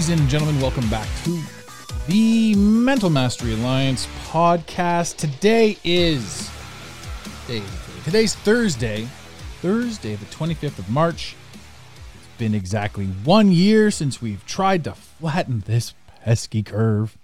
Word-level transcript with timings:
Ladies 0.00 0.18
and 0.18 0.30
gentlemen, 0.30 0.58
welcome 0.62 0.88
back 0.88 1.06
to 1.24 1.42
the 2.08 2.54
Mental 2.54 3.10
Mastery 3.10 3.52
Alliance 3.52 4.08
podcast. 4.30 5.18
Today 5.18 5.76
is 5.84 6.50
day- 7.46 7.62
today's 8.06 8.34
Thursday, 8.34 9.06
Thursday 9.60 10.14
the 10.14 10.24
25th 10.24 10.78
of 10.78 10.88
March. 10.88 11.36
It's 12.14 12.38
been 12.38 12.54
exactly 12.54 13.08
one 13.08 13.52
year 13.52 13.90
since 13.90 14.22
we've 14.22 14.42
tried 14.46 14.84
to 14.84 14.94
flatten 14.94 15.64
this 15.66 15.92
pesky 16.24 16.62
curve. 16.62 17.18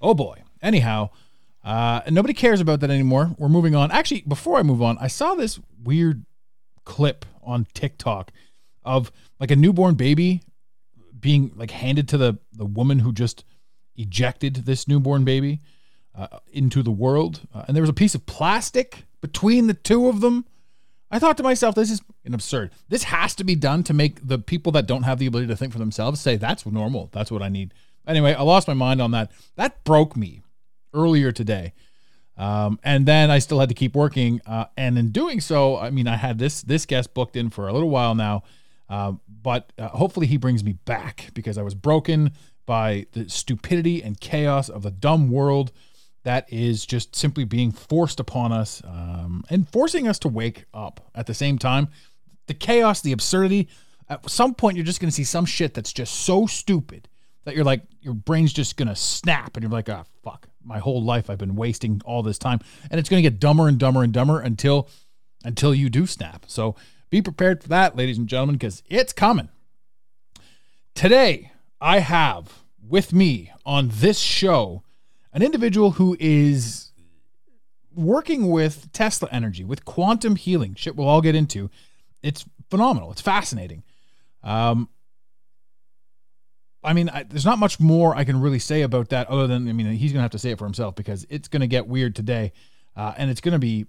Oh 0.00 0.14
boy. 0.14 0.44
Anyhow, 0.62 1.10
uh, 1.64 2.02
nobody 2.08 2.34
cares 2.34 2.60
about 2.60 2.78
that 2.82 2.90
anymore. 2.90 3.34
We're 3.36 3.48
moving 3.48 3.74
on. 3.74 3.90
Actually, 3.90 4.20
before 4.28 4.60
I 4.60 4.62
move 4.62 4.80
on, 4.80 4.96
I 4.98 5.08
saw 5.08 5.34
this 5.34 5.58
weird 5.82 6.24
clip 6.84 7.24
on 7.42 7.66
TikTok 7.74 8.30
of 8.84 9.10
like 9.40 9.50
a 9.50 9.56
newborn 9.56 9.96
baby 9.96 10.42
being 11.22 11.52
like 11.56 11.70
handed 11.70 12.06
to 12.08 12.18
the 12.18 12.38
the 12.52 12.66
woman 12.66 12.98
who 12.98 13.12
just 13.12 13.44
ejected 13.96 14.66
this 14.66 14.86
newborn 14.86 15.24
baby 15.24 15.60
uh, 16.14 16.26
into 16.52 16.82
the 16.82 16.90
world, 16.90 17.40
uh, 17.54 17.64
and 17.66 17.74
there 17.74 17.82
was 17.82 17.88
a 17.88 17.94
piece 17.94 18.14
of 18.14 18.26
plastic 18.26 19.04
between 19.22 19.66
the 19.68 19.74
two 19.74 20.08
of 20.08 20.20
them. 20.20 20.44
I 21.10 21.18
thought 21.18 21.36
to 21.38 21.42
myself, 21.42 21.74
this 21.74 21.90
is 21.90 22.02
absurd. 22.30 22.70
This 22.88 23.04
has 23.04 23.34
to 23.36 23.44
be 23.44 23.54
done 23.54 23.82
to 23.84 23.94
make 23.94 24.26
the 24.26 24.38
people 24.38 24.72
that 24.72 24.86
don't 24.86 25.02
have 25.04 25.18
the 25.18 25.26
ability 25.26 25.48
to 25.48 25.56
think 25.56 25.72
for 25.72 25.78
themselves 25.78 26.20
say 26.20 26.36
that's 26.36 26.66
normal. 26.66 27.08
That's 27.12 27.30
what 27.30 27.42
I 27.42 27.48
need. 27.48 27.72
Anyway, 28.06 28.34
I 28.34 28.42
lost 28.42 28.66
my 28.66 28.74
mind 28.74 29.00
on 29.00 29.12
that. 29.12 29.30
That 29.56 29.84
broke 29.84 30.16
me 30.16 30.42
earlier 30.92 31.32
today. 31.32 31.72
Um, 32.36 32.80
and 32.82 33.06
then 33.06 33.30
I 33.30 33.38
still 33.38 33.60
had 33.60 33.68
to 33.68 33.74
keep 33.74 33.94
working. 33.94 34.40
Uh, 34.46 34.64
and 34.76 34.98
in 34.98 35.10
doing 35.10 35.40
so, 35.40 35.78
I 35.78 35.90
mean, 35.90 36.08
I 36.08 36.16
had 36.16 36.38
this 36.38 36.62
this 36.62 36.86
guest 36.86 37.14
booked 37.14 37.36
in 37.36 37.50
for 37.50 37.68
a 37.68 37.72
little 37.72 37.90
while 37.90 38.14
now, 38.14 38.42
uh, 38.92 39.12
but 39.42 39.72
uh, 39.78 39.88
hopefully 39.88 40.26
he 40.26 40.36
brings 40.36 40.62
me 40.62 40.74
back 40.84 41.30
because 41.32 41.56
I 41.56 41.62
was 41.62 41.74
broken 41.74 42.32
by 42.66 43.06
the 43.12 43.26
stupidity 43.26 44.02
and 44.02 44.20
chaos 44.20 44.68
of 44.68 44.82
the 44.82 44.90
dumb 44.90 45.30
world 45.30 45.72
that 46.24 46.52
is 46.52 46.84
just 46.84 47.16
simply 47.16 47.44
being 47.44 47.72
forced 47.72 48.20
upon 48.20 48.52
us 48.52 48.82
um, 48.84 49.44
and 49.48 49.66
forcing 49.66 50.06
us 50.06 50.18
to 50.18 50.28
wake 50.28 50.66
up 50.74 51.00
at 51.14 51.26
the 51.26 51.32
same 51.32 51.56
time. 51.56 51.88
The 52.48 52.54
chaos, 52.54 53.00
the 53.00 53.12
absurdity. 53.12 53.70
At 54.10 54.28
some 54.28 54.52
point, 54.54 54.76
you're 54.76 54.84
just 54.84 55.00
going 55.00 55.08
to 55.08 55.14
see 55.14 55.24
some 55.24 55.46
shit 55.46 55.72
that's 55.72 55.94
just 55.94 56.12
so 56.26 56.46
stupid 56.46 57.08
that 57.44 57.54
you're 57.56 57.64
like, 57.64 57.84
your 58.02 58.12
brain's 58.12 58.52
just 58.52 58.76
going 58.76 58.88
to 58.88 58.94
snap 58.94 59.56
and 59.56 59.64
you're 59.64 59.72
like, 59.72 59.88
ah, 59.88 60.04
fuck. 60.22 60.48
My 60.62 60.80
whole 60.80 61.02
life 61.02 61.30
I've 61.30 61.38
been 61.38 61.56
wasting 61.56 62.02
all 62.04 62.22
this 62.22 62.38
time. 62.38 62.60
And 62.90 63.00
it's 63.00 63.08
going 63.08 63.22
to 63.22 63.28
get 63.28 63.40
dumber 63.40 63.68
and 63.68 63.78
dumber 63.78 64.02
and 64.02 64.12
dumber 64.12 64.38
until 64.38 64.90
until 65.44 65.74
you 65.74 65.88
do 65.88 66.06
snap. 66.06 66.44
So 66.46 66.76
be 67.12 67.20
prepared 67.20 67.62
for 67.62 67.68
that, 67.68 67.94
ladies 67.94 68.16
and 68.16 68.26
gentlemen, 68.26 68.54
because 68.54 68.82
it's 68.88 69.12
coming. 69.12 69.50
Today, 70.94 71.52
I 71.78 71.98
have 71.98 72.62
with 72.82 73.12
me 73.12 73.52
on 73.66 73.90
this 73.92 74.18
show 74.18 74.82
an 75.34 75.42
individual 75.42 75.92
who 75.92 76.16
is 76.18 76.92
working 77.94 78.50
with 78.50 78.90
Tesla 78.92 79.28
energy, 79.30 79.62
with 79.62 79.84
quantum 79.84 80.36
healing, 80.36 80.74
shit 80.74 80.96
we'll 80.96 81.06
all 81.06 81.20
get 81.20 81.34
into. 81.34 81.70
It's 82.22 82.46
phenomenal. 82.70 83.12
It's 83.12 83.20
fascinating. 83.20 83.82
Um, 84.42 84.88
I 86.82 86.94
mean, 86.94 87.10
I, 87.10 87.24
there's 87.24 87.44
not 87.44 87.58
much 87.58 87.78
more 87.78 88.16
I 88.16 88.24
can 88.24 88.40
really 88.40 88.58
say 88.58 88.80
about 88.80 89.10
that 89.10 89.28
other 89.28 89.46
than, 89.46 89.68
I 89.68 89.72
mean, 89.74 89.86
he's 89.92 90.12
going 90.12 90.20
to 90.20 90.22
have 90.22 90.30
to 90.30 90.38
say 90.38 90.52
it 90.52 90.58
for 90.58 90.64
himself 90.64 90.94
because 90.94 91.26
it's 91.28 91.48
going 91.48 91.60
to 91.60 91.66
get 91.66 91.86
weird 91.86 92.16
today. 92.16 92.52
Uh, 92.96 93.12
and 93.18 93.30
it's 93.30 93.42
going 93.42 93.52
to 93.52 93.58
be 93.58 93.84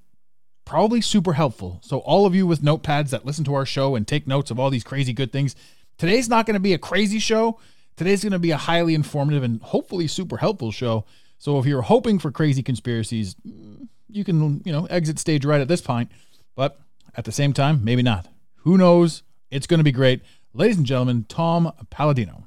probably 0.66 1.01
super 1.01 1.34
helpful. 1.34 1.79
So, 1.81 2.00
all 2.00 2.25
of 2.25 2.35
you 2.35 2.47
with 2.47 2.62
notepads 2.62 3.09
that 3.09 3.25
listen 3.25 3.44
to 3.46 3.53
our 3.53 3.66
show 3.66 3.96
and 3.96 4.07
take 4.07 4.28
notes 4.28 4.51
of 4.51 4.59
all 4.59 4.69
these 4.69 4.84
crazy 4.84 5.13
good 5.13 5.31
things, 5.31 5.56
today's 5.97 6.29
not 6.29 6.46
going 6.46 6.56
to 6.56 6.59
be 6.59 6.74
a 6.74 6.78
crazy 6.78 7.19
show. 7.19 7.59
Today's 7.96 8.24
going 8.24 8.34
to 8.34 8.40
be 8.40 8.51
a 8.51 8.57
highly 8.57 8.96
informative 8.96 9.44
and 9.44 9.62
hopefully 9.62 10.07
super 10.07 10.38
helpful 10.38 10.72
show. 10.72 11.06
So, 11.38 11.59
if 11.59 11.66
you're 11.66 11.81
hoping 11.81 12.19
for 12.19 12.31
crazy 12.31 12.63
conspiracies, 12.63 13.35
mm, 13.47 13.88
you 14.09 14.24
can, 14.24 14.62
you 14.66 14.72
know, 14.72 14.85
exit 14.85 15.19
stage 15.19 15.46
right 15.46 15.62
at 15.62 15.68
this 15.68 15.81
point. 15.81 16.12
But 16.56 16.80
at 17.16 17.25
the 17.25 17.31
same 17.31 17.53
time, 17.53 17.84
maybe 17.84 18.03
not. 18.03 18.28
Who 18.57 18.78
knows? 18.78 19.24
It's 19.51 19.68
going 19.68 19.80
to 19.80 19.84
be 19.84 19.91
great. 19.91 20.22
Ladies 20.53 20.78
and 20.78 20.85
gentlemen, 20.85 21.25
Tom 21.28 21.72
Paladino. 21.90 22.45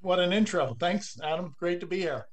What 0.00 0.18
an 0.18 0.32
intro. 0.32 0.76
Thanks, 0.78 1.18
Adam. 1.22 1.54
Great 1.58 1.80
to 1.80 1.86
be 1.86 1.98
here. 1.98 2.26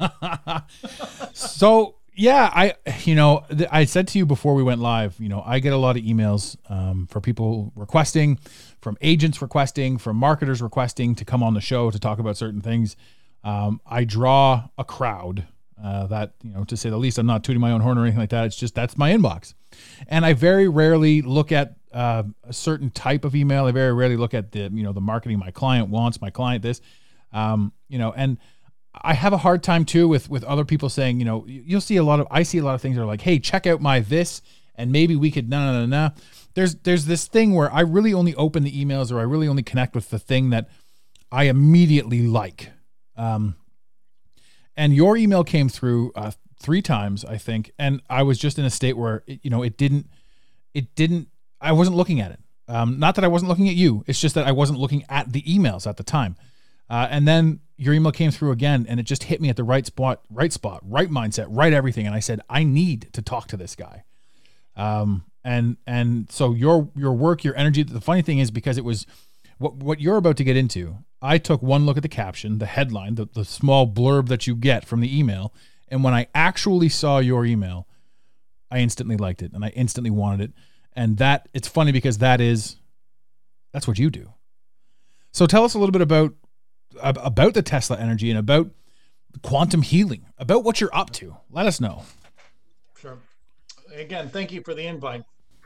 so 1.34 1.96
yeah 2.14 2.50
i 2.54 2.74
you 3.04 3.14
know 3.14 3.44
th- 3.48 3.68
i 3.72 3.84
said 3.84 4.08
to 4.08 4.18
you 4.18 4.26
before 4.26 4.54
we 4.54 4.62
went 4.62 4.80
live 4.80 5.14
you 5.18 5.28
know 5.28 5.42
i 5.46 5.58
get 5.58 5.72
a 5.72 5.76
lot 5.76 5.96
of 5.96 6.02
emails 6.02 6.56
um, 6.70 7.06
for 7.06 7.20
people 7.20 7.72
requesting 7.76 8.38
from 8.80 8.96
agents 9.00 9.40
requesting 9.42 9.98
from 9.98 10.16
marketers 10.16 10.62
requesting 10.62 11.14
to 11.14 11.24
come 11.24 11.42
on 11.42 11.54
the 11.54 11.60
show 11.60 11.90
to 11.90 11.98
talk 11.98 12.18
about 12.18 12.36
certain 12.36 12.60
things. 12.60 12.96
Um, 13.44 13.80
i 13.86 14.04
draw 14.04 14.68
a 14.76 14.84
crowd 14.84 15.46
uh, 15.82 16.06
that 16.08 16.34
you 16.42 16.52
know 16.52 16.64
to 16.64 16.76
say 16.76 16.90
the 16.90 16.98
least 16.98 17.18
i'm 17.18 17.26
not 17.26 17.42
tooting 17.44 17.60
my 17.60 17.72
own 17.72 17.80
horn 17.80 17.98
or 17.98 18.02
anything 18.02 18.20
like 18.20 18.30
that. 18.30 18.46
It's 18.46 18.56
just 18.56 18.74
that's 18.74 18.98
my 18.98 19.12
inbox. 19.12 19.54
And 20.08 20.26
i 20.26 20.32
very 20.32 20.68
rarely 20.68 21.22
look 21.22 21.52
at 21.52 21.76
uh, 21.92 22.22
a 22.44 22.52
certain 22.52 22.90
type 22.90 23.24
of 23.24 23.34
email. 23.34 23.66
I 23.66 23.72
very 23.72 23.92
rarely 23.92 24.16
look 24.16 24.34
at 24.34 24.52
the 24.52 24.70
you 24.72 24.82
know 24.82 24.92
the 24.92 25.00
marketing 25.00 25.38
my 25.38 25.50
client 25.50 25.88
wants 25.88 26.20
my 26.20 26.30
client 26.30 26.62
this. 26.62 26.80
Um, 27.32 27.72
you 27.88 27.98
know 27.98 28.12
and 28.12 28.38
I 28.94 29.14
have 29.14 29.32
a 29.32 29.38
hard 29.38 29.62
time 29.62 29.84
too 29.84 30.08
with 30.08 30.28
with 30.28 30.44
other 30.44 30.64
people 30.64 30.88
saying, 30.88 31.20
you 31.20 31.24
know, 31.24 31.44
you'll 31.46 31.80
see 31.80 31.96
a 31.96 32.02
lot 32.02 32.20
of 32.20 32.26
I 32.30 32.42
see 32.42 32.58
a 32.58 32.64
lot 32.64 32.74
of 32.74 32.82
things 32.82 32.96
that 32.96 33.02
are 33.02 33.06
like, 33.06 33.20
hey, 33.20 33.38
check 33.38 33.66
out 33.66 33.80
my 33.80 34.00
this, 34.00 34.42
and 34.74 34.90
maybe 34.90 35.16
we 35.16 35.30
could 35.30 35.48
no 35.48 35.72
no 35.72 35.80
no 35.80 35.86
no. 35.86 36.10
There's 36.54 36.74
there's 36.76 37.06
this 37.06 37.28
thing 37.28 37.54
where 37.54 37.72
I 37.72 37.80
really 37.80 38.12
only 38.12 38.34
open 38.34 38.64
the 38.64 38.84
emails 38.84 39.12
or 39.12 39.20
I 39.20 39.22
really 39.22 39.48
only 39.48 39.62
connect 39.62 39.94
with 39.94 40.10
the 40.10 40.18
thing 40.18 40.50
that 40.50 40.68
I 41.30 41.44
immediately 41.44 42.22
like. 42.22 42.70
Um, 43.16 43.56
and 44.76 44.94
your 44.94 45.16
email 45.16 45.44
came 45.44 45.68
through 45.68 46.12
uh, 46.16 46.32
three 46.60 46.82
times, 46.82 47.24
I 47.24 47.36
think, 47.36 47.72
and 47.78 48.02
I 48.10 48.22
was 48.22 48.38
just 48.38 48.58
in 48.58 48.64
a 48.64 48.70
state 48.70 48.96
where 48.96 49.22
it, 49.26 49.40
you 49.42 49.50
know 49.50 49.62
it 49.62 49.76
didn't 49.76 50.10
it 50.74 50.94
didn't 50.96 51.28
I 51.60 51.72
wasn't 51.72 51.96
looking 51.96 52.20
at 52.20 52.32
it. 52.32 52.40
Um, 52.66 52.98
not 52.98 53.16
that 53.16 53.24
I 53.24 53.28
wasn't 53.28 53.48
looking 53.48 53.68
at 53.68 53.74
you. 53.74 54.04
It's 54.06 54.20
just 54.20 54.34
that 54.36 54.46
I 54.46 54.52
wasn't 54.52 54.78
looking 54.78 55.04
at 55.08 55.32
the 55.32 55.42
emails 55.42 55.86
at 55.88 55.96
the 55.96 56.04
time. 56.04 56.36
Uh, 56.90 57.06
and 57.08 57.26
then 57.26 57.60
your 57.76 57.94
email 57.94 58.12
came 58.12 58.30
through 58.30 58.50
again, 58.50 58.84
and 58.88 58.98
it 58.98 59.04
just 59.04 59.22
hit 59.24 59.40
me 59.40 59.48
at 59.48 59.56
the 59.56 59.64
right 59.64 59.86
spot, 59.86 60.22
right 60.28 60.52
spot, 60.52 60.82
right 60.84 61.08
mindset, 61.08 61.46
right 61.48 61.72
everything. 61.72 62.06
And 62.06 62.14
I 62.14 62.20
said, 62.20 62.40
I 62.50 62.64
need 62.64 63.08
to 63.12 63.22
talk 63.22 63.46
to 63.48 63.56
this 63.56 63.76
guy. 63.76 64.04
Um, 64.76 65.24
and 65.44 65.76
and 65.86 66.30
so 66.30 66.52
your 66.52 66.90
your 66.94 67.12
work, 67.12 67.44
your 67.44 67.56
energy. 67.56 67.82
The 67.82 68.00
funny 68.00 68.22
thing 68.22 68.38
is 68.38 68.50
because 68.50 68.76
it 68.76 68.84
was 68.84 69.06
what 69.58 69.76
what 69.76 70.00
you're 70.00 70.16
about 70.16 70.36
to 70.38 70.44
get 70.44 70.56
into. 70.56 70.98
I 71.22 71.38
took 71.38 71.62
one 71.62 71.86
look 71.86 71.96
at 71.96 72.02
the 72.02 72.08
caption, 72.08 72.58
the 72.58 72.66
headline, 72.66 73.14
the, 73.14 73.26
the 73.32 73.44
small 73.44 73.86
blurb 73.86 74.28
that 74.28 74.46
you 74.46 74.54
get 74.54 74.86
from 74.86 75.00
the 75.00 75.18
email, 75.18 75.54
and 75.88 76.02
when 76.02 76.14
I 76.14 76.28
actually 76.34 76.88
saw 76.88 77.18
your 77.18 77.44
email, 77.44 77.86
I 78.70 78.78
instantly 78.78 79.16
liked 79.16 79.42
it 79.42 79.52
and 79.52 79.64
I 79.64 79.68
instantly 79.70 80.10
wanted 80.10 80.40
it. 80.40 80.52
And 80.94 81.18
that 81.18 81.48
it's 81.52 81.68
funny 81.68 81.92
because 81.92 82.18
that 82.18 82.40
is 82.40 82.76
that's 83.72 83.86
what 83.86 83.98
you 83.98 84.10
do. 84.10 84.32
So 85.32 85.46
tell 85.46 85.64
us 85.64 85.74
a 85.74 85.78
little 85.78 85.92
bit 85.92 86.02
about 86.02 86.32
ab- 86.32 86.34
about 87.02 87.54
the 87.54 87.62
Tesla 87.62 87.98
energy 87.98 88.30
and 88.30 88.38
about 88.38 88.70
quantum 89.42 89.82
healing, 89.82 90.26
about 90.38 90.64
what 90.64 90.80
you're 90.80 90.94
up 90.94 91.10
to. 91.12 91.36
Let 91.50 91.66
us 91.66 91.80
know. 91.80 92.02
Sure. 92.98 93.18
Again, 93.94 94.28
thank 94.28 94.52
you 94.52 94.62
for 94.62 94.74
the 94.74 94.86
invite. 94.86 95.22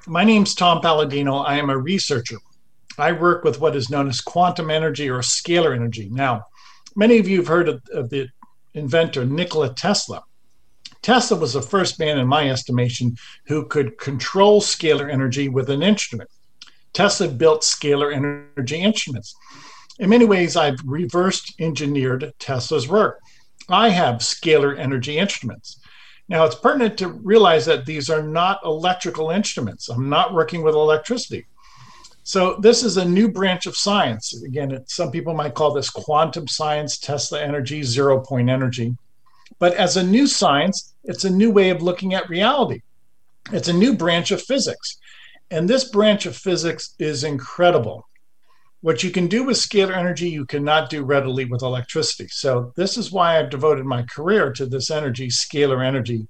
My 0.06 0.24
name's 0.24 0.54
Tom 0.54 0.80
Paladino. 0.80 1.36
I 1.36 1.56
am 1.56 1.70
a 1.70 1.78
researcher. 1.78 2.36
I 2.98 3.12
work 3.12 3.42
with 3.42 3.60
what 3.60 3.74
is 3.74 3.90
known 3.90 4.08
as 4.08 4.20
quantum 4.20 4.70
energy 4.70 5.08
or 5.10 5.20
scalar 5.20 5.74
energy. 5.74 6.08
Now, 6.10 6.44
many 6.94 7.18
of 7.18 7.26
you 7.26 7.38
have 7.38 7.48
heard 7.48 7.68
of, 7.68 7.82
of 7.92 8.10
the 8.10 8.28
inventor 8.74 9.24
Nikola 9.24 9.74
Tesla. 9.74 10.22
Tesla 11.02 11.38
was 11.38 11.52
the 11.52 11.62
first 11.62 11.98
man, 11.98 12.18
in 12.18 12.26
my 12.26 12.48
estimation, 12.48 13.16
who 13.46 13.66
could 13.66 13.98
control 13.98 14.60
scalar 14.60 15.12
energy 15.12 15.48
with 15.48 15.68
an 15.70 15.82
instrument. 15.82 16.30
Tesla 16.92 17.28
built 17.28 17.62
scalar 17.62 18.14
energy 18.14 18.80
instruments. 18.80 19.34
In 19.98 20.10
many 20.10 20.24
ways, 20.24 20.56
I've 20.56 20.78
reversed 20.84 21.54
engineered 21.60 22.32
Tesla's 22.38 22.88
work. 22.88 23.20
I 23.68 23.90
have 23.90 24.16
scalar 24.16 24.76
energy 24.76 25.18
instruments. 25.18 25.78
Now, 26.28 26.44
it's 26.44 26.54
pertinent 26.54 26.98
to 26.98 27.08
realize 27.08 27.66
that 27.66 27.86
these 27.86 28.10
are 28.10 28.22
not 28.22 28.60
electrical 28.64 29.30
instruments. 29.30 29.88
I'm 29.88 30.08
not 30.08 30.34
working 30.34 30.62
with 30.62 30.74
electricity. 30.74 31.46
So, 32.24 32.56
this 32.60 32.82
is 32.82 32.96
a 32.96 33.04
new 33.04 33.30
branch 33.30 33.66
of 33.66 33.76
science. 33.76 34.42
Again, 34.42 34.82
some 34.86 35.10
people 35.10 35.34
might 35.34 35.54
call 35.54 35.72
this 35.72 35.90
quantum 35.90 36.48
science, 36.48 36.98
Tesla 36.98 37.40
energy, 37.42 37.82
zero 37.82 38.20
point 38.20 38.48
energy. 38.48 38.96
But 39.58 39.74
as 39.74 39.96
a 39.96 40.02
new 40.02 40.26
science, 40.26 40.94
it's 41.04 41.24
a 41.24 41.30
new 41.30 41.50
way 41.50 41.70
of 41.70 41.82
looking 41.82 42.14
at 42.14 42.28
reality. 42.28 42.80
It's 43.52 43.68
a 43.68 43.72
new 43.72 43.94
branch 43.94 44.30
of 44.30 44.42
physics. 44.42 44.98
And 45.50 45.68
this 45.68 45.90
branch 45.90 46.24
of 46.24 46.34
physics 46.34 46.94
is 46.98 47.22
incredible. 47.22 48.08
What 48.84 49.02
you 49.02 49.10
can 49.10 49.28
do 49.28 49.44
with 49.44 49.56
scalar 49.56 49.96
energy, 49.96 50.28
you 50.28 50.44
cannot 50.44 50.90
do 50.90 51.04
readily 51.04 51.46
with 51.46 51.62
electricity. 51.62 52.28
So, 52.28 52.70
this 52.76 52.98
is 52.98 53.10
why 53.10 53.38
I've 53.38 53.48
devoted 53.48 53.86
my 53.86 54.02
career 54.02 54.52
to 54.52 54.66
this 54.66 54.90
energy, 54.90 55.28
scalar 55.28 55.82
energy. 55.82 56.28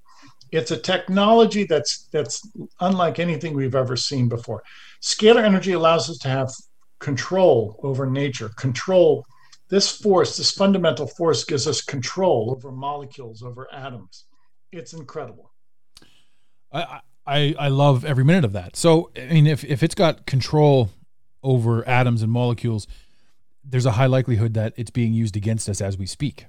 It's 0.53 0.71
a 0.71 0.77
technology 0.77 1.65
that's 1.65 2.07
that's 2.13 2.49
unlike 2.79 3.19
anything 3.19 3.55
we've 3.55 3.75
ever 3.75 3.97
seen 3.97 4.29
before. 4.29 4.63
Scalar 5.01 5.43
energy 5.43 5.73
allows 5.73 6.09
us 6.09 6.17
to 6.19 6.29
have 6.29 6.49
control 6.99 7.77
over 7.83 8.09
nature, 8.09 8.49
control 8.55 9.25
this 9.67 9.91
force, 9.91 10.37
this 10.37 10.51
fundamental 10.51 11.07
force 11.07 11.43
gives 11.43 11.67
us 11.67 11.81
control 11.81 12.51
over 12.55 12.71
molecules, 12.71 13.43
over 13.43 13.67
atoms. 13.73 14.23
It's 14.71 14.93
incredible. 14.93 15.51
I, 16.71 17.01
I 17.27 17.55
I 17.59 17.67
love 17.67 18.05
every 18.05 18.23
minute 18.23 18.45
of 18.45 18.53
that. 18.53 18.77
So 18.77 19.11
I 19.17 19.33
mean, 19.33 19.45
if 19.45 19.65
if 19.65 19.83
it's 19.83 19.95
got 19.95 20.25
control 20.25 20.91
over 21.45 21.87
atoms 21.87 22.21
and 22.21 22.31
molecules, 22.31 22.87
there's 23.63 23.85
a 23.85 23.91
high 23.91 24.07
likelihood 24.07 24.53
that 24.55 24.73
it's 24.75 24.91
being 24.91 25.13
used 25.13 25.37
against 25.37 25.69
us 25.69 25.79
as 25.79 25.97
we 25.97 26.05
speak. 26.05 26.47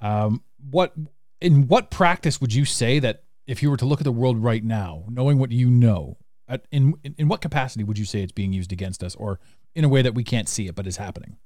Um, 0.00 0.42
what 0.70 0.94
in 1.40 1.68
what 1.68 1.90
practice 1.90 2.40
would 2.40 2.52
you 2.52 2.64
say 2.64 2.98
that 2.98 3.22
if 3.46 3.62
you 3.62 3.70
were 3.70 3.76
to 3.76 3.86
look 3.86 4.00
at 4.00 4.04
the 4.04 4.12
world 4.12 4.42
right 4.42 4.64
now, 4.64 5.04
knowing 5.08 5.38
what 5.38 5.52
you 5.52 5.70
know, 5.70 6.16
at, 6.48 6.66
in 6.72 6.94
in 7.18 7.28
what 7.28 7.40
capacity 7.40 7.84
would 7.84 7.98
you 7.98 8.04
say 8.04 8.22
it's 8.22 8.32
being 8.32 8.52
used 8.52 8.72
against 8.72 9.02
us, 9.04 9.14
or 9.14 9.38
in 9.74 9.84
a 9.84 9.88
way 9.88 10.02
that 10.02 10.14
we 10.14 10.24
can't 10.24 10.48
see 10.48 10.66
it 10.66 10.74
but 10.74 10.86
is 10.86 10.96
happening? 10.96 11.36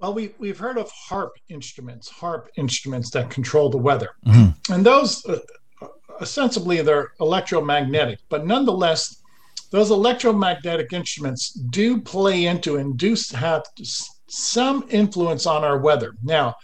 Well, 0.00 0.14
we, 0.14 0.32
we've 0.38 0.58
heard 0.58 0.78
of 0.78 0.88
HAARP 1.08 1.30
instruments, 1.48 2.08
HAARP 2.08 2.46
instruments 2.56 3.10
that 3.10 3.30
control 3.30 3.68
the 3.68 3.78
weather. 3.78 4.10
And 4.70 4.86
those, 4.86 5.26
uh, 5.26 5.38
ostensibly, 6.20 6.80
they're 6.82 7.12
electromagnetic, 7.18 8.20
but 8.28 8.46
nonetheless, 8.46 9.17
those 9.70 9.90
electromagnetic 9.90 10.92
instruments 10.92 11.50
do 11.52 12.00
play 12.00 12.46
into 12.46 12.76
and 12.76 12.96
do 12.96 13.16
have 13.34 13.64
some 14.28 14.84
influence 14.90 15.46
on 15.46 15.64
our 15.64 15.78
weather. 15.78 16.14
Now, 16.22 16.54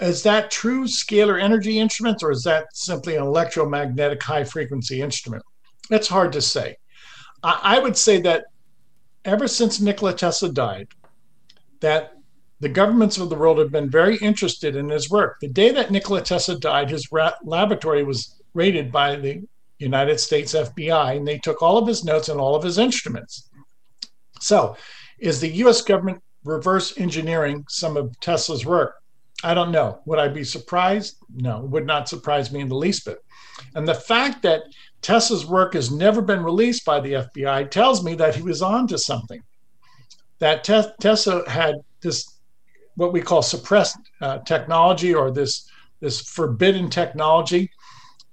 is 0.00 0.22
that 0.24 0.50
true 0.50 0.84
scalar 0.84 1.40
energy 1.40 1.78
instruments 1.78 2.22
or 2.22 2.30
is 2.30 2.42
that 2.42 2.66
simply 2.72 3.16
an 3.16 3.22
electromagnetic 3.22 4.22
high 4.22 4.44
frequency 4.44 5.00
instrument? 5.00 5.42
It's 5.90 6.08
hard 6.08 6.32
to 6.32 6.40
say. 6.40 6.76
I, 7.42 7.60
I 7.62 7.78
would 7.78 7.96
say 7.96 8.20
that 8.22 8.46
ever 9.24 9.46
since 9.46 9.80
Nikola 9.80 10.14
Tesla 10.14 10.50
died, 10.50 10.88
that 11.80 12.14
the 12.60 12.68
governments 12.68 13.18
of 13.18 13.28
the 13.28 13.36
world 13.36 13.58
have 13.58 13.70
been 13.70 13.90
very 13.90 14.16
interested 14.16 14.74
in 14.74 14.88
his 14.88 15.10
work. 15.10 15.36
The 15.40 15.48
day 15.48 15.70
that 15.72 15.90
Nikola 15.90 16.22
Tesla 16.22 16.58
died, 16.58 16.90
his 16.90 17.12
ra- 17.12 17.34
laboratory 17.44 18.04
was 18.04 18.40
raided 18.54 18.90
by 18.90 19.16
the 19.16 19.42
United 19.84 20.18
States 20.18 20.54
FBI, 20.54 21.16
and 21.16 21.26
they 21.26 21.38
took 21.38 21.62
all 21.62 21.78
of 21.78 21.86
his 21.86 22.04
notes 22.04 22.28
and 22.28 22.40
all 22.40 22.56
of 22.56 22.62
his 22.62 22.78
instruments. 22.78 23.48
So, 24.40 24.76
is 25.18 25.40
the 25.40 25.50
US 25.64 25.82
government 25.82 26.22
reverse 26.44 26.98
engineering 26.98 27.64
some 27.68 27.96
of 27.96 28.18
Tesla's 28.20 28.66
work? 28.66 28.96
I 29.42 29.54
don't 29.54 29.70
know. 29.70 30.00
Would 30.06 30.18
I 30.18 30.28
be 30.28 30.44
surprised? 30.44 31.16
No, 31.34 31.60
would 31.60 31.86
not 31.86 32.08
surprise 32.08 32.50
me 32.50 32.60
in 32.60 32.68
the 32.68 32.76
least 32.76 33.04
bit. 33.04 33.18
And 33.74 33.86
the 33.86 33.94
fact 33.94 34.42
that 34.42 34.62
Tesla's 35.02 35.46
work 35.46 35.74
has 35.74 35.90
never 35.90 36.22
been 36.22 36.42
released 36.42 36.84
by 36.84 37.00
the 37.00 37.12
FBI 37.12 37.70
tells 37.70 38.02
me 38.02 38.14
that 38.14 38.34
he 38.34 38.42
was 38.42 38.62
on 38.62 38.86
to 38.88 38.98
something. 38.98 39.42
That 40.38 40.64
Te- 40.64 40.92
Tesla 41.00 41.48
had 41.48 41.76
this 42.00 42.38
what 42.96 43.12
we 43.12 43.20
call 43.20 43.42
suppressed 43.42 43.98
uh, 44.20 44.38
technology 44.38 45.14
or 45.14 45.30
this 45.30 45.68
this 46.00 46.20
forbidden 46.20 46.90
technology. 46.90 47.70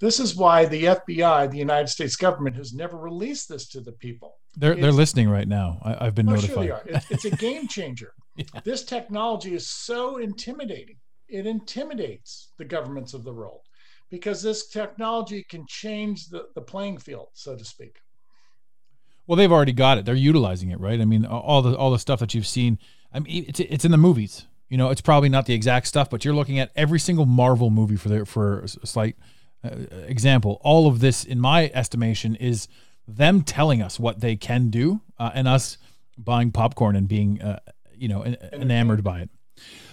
This 0.02 0.20
is 0.20 0.36
why 0.36 0.66
the 0.66 0.84
FBI, 0.86 1.52
the 1.52 1.58
United 1.60 1.88
States 1.88 2.16
government, 2.16 2.56
has 2.56 2.74
never 2.74 2.98
released 2.98 3.48
this 3.48 3.68
to 3.70 3.82
the 3.82 3.92
people. 3.94 4.40
They're 4.58 4.76
they're 4.76 4.92
listening 4.92 5.30
right 5.30 5.48
now. 5.48 5.80
I, 5.84 6.08
I've 6.08 6.16
been 6.16 6.28
Oh, 6.28 6.34
notified. 6.34 6.54
sure 6.56 6.64
they 6.64 6.72
are. 6.72 6.84
It's, 6.88 7.12
it's 7.12 7.26
a 7.26 7.30
game 7.32 7.68
changer. 7.68 8.14
This 8.64 8.84
technology 8.84 9.54
is 9.54 9.70
so 9.70 10.18
intimidating. 10.18 10.96
It 11.30 11.46
intimidates 11.46 12.52
the 12.58 12.66
governments 12.66 13.14
of 13.14 13.24
the 13.24 13.34
world 13.34 13.62
because 14.10 14.42
this 14.42 14.68
technology 14.70 15.46
can 15.48 15.66
change 15.68 16.28
the, 16.30 16.46
the 16.56 16.62
playing 16.62 16.98
field, 16.98 17.28
so 17.34 17.56
to 17.56 17.64
speak. 17.64 17.98
Well, 19.28 19.36
they've 19.36 19.52
already 19.52 19.74
got 19.74 19.98
it. 19.98 20.06
They're 20.06 20.16
utilizing 20.16 20.72
it, 20.72 20.80
right? 20.80 21.00
I 21.00 21.06
mean, 21.06 21.26
all 21.26 21.62
the 21.62 21.78
all 21.78 21.92
the 21.92 22.00
stuff 22.00 22.20
that 22.22 22.34
you've 22.34 22.48
seen. 22.48 22.80
I 23.14 23.20
mean, 23.20 23.46
it's 23.48 23.60
it's 23.60 23.86
in 23.86 23.92
the 23.92 23.98
movies. 23.98 24.48
You 24.70 24.78
know, 24.78 24.90
it's 24.90 25.02
probably 25.02 25.30
not 25.30 25.46
the 25.46 25.54
exact 25.54 25.88
stuff, 25.88 26.10
but 26.10 26.26
you're 26.26 26.34
looking 26.34 26.58
at 26.58 26.72
every 26.76 27.00
single 27.00 27.26
Marvel 27.26 27.70
movie 27.70 27.98
for 27.98 28.10
the 28.10 28.26
for 28.26 28.62
a 28.62 28.68
slight 28.88 29.16
example. 29.64 30.60
All 30.62 30.88
of 30.88 31.00
this, 31.00 31.24
in 31.24 31.40
my 31.40 31.72
estimation, 31.74 32.36
is 32.36 32.68
them 33.08 33.42
telling 33.42 33.82
us 33.82 34.00
what 34.00 34.20
they 34.20 34.36
can 34.36 34.70
do, 34.70 35.02
uh, 35.20 35.32
and 35.34 35.48
us 35.48 35.78
buying 36.18 36.52
popcorn 36.52 36.96
and 36.96 37.08
being, 37.08 37.42
uh, 37.42 37.60
you 37.96 38.08
know, 38.08 38.24
enamored 38.54 39.04
by 39.04 39.22
it. 39.22 39.30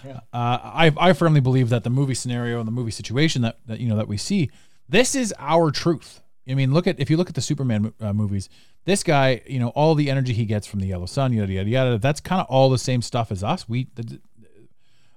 Uh, 0.06 0.12
I 0.32 0.93
I 0.97 1.12
firmly 1.12 1.41
believe 1.41 1.69
that 1.70 1.85
the 1.85 1.91
movie 1.91 2.15
scenario 2.15 2.59
and 2.59 2.67
the 2.67 2.73
movie 2.73 2.91
situation 2.91 3.43
that, 3.43 3.59
that 3.67 3.81
you 3.81 3.88
know 3.88 3.97
that 3.97 4.09
we 4.09 4.17
see, 4.17 4.50
this 4.88 5.15
is 5.15 5.35
our 5.38 5.71
truth. 5.71 6.23
I 6.49 6.55
mean, 6.55 6.73
look 6.73 6.87
at 6.87 6.99
if 6.99 7.11
you 7.11 7.17
look 7.17 7.29
at 7.29 7.35
the 7.35 7.43
Superman 7.43 7.93
uh, 8.00 8.12
movies, 8.12 8.49
this 8.85 9.03
guy, 9.03 9.43
you 9.47 9.59
know, 9.59 9.69
all 9.71 9.94
the 9.94 10.11
energy 10.11 10.32
he 10.32 10.47
gets 10.47 10.67
from 10.67 10.81
the 10.81 10.87
yellow 10.87 11.06
sun, 11.06 11.32
yada 11.32 11.53
yada 11.53 11.69
yada. 11.69 11.99
That's 11.99 12.21
kind 12.21 12.41
of 12.41 12.47
all 12.49 12.71
the 12.71 12.79
same 12.79 13.03
stuff 13.03 13.31
as 13.31 13.44
us. 13.44 13.69
We 13.69 13.85
th- 13.85 14.21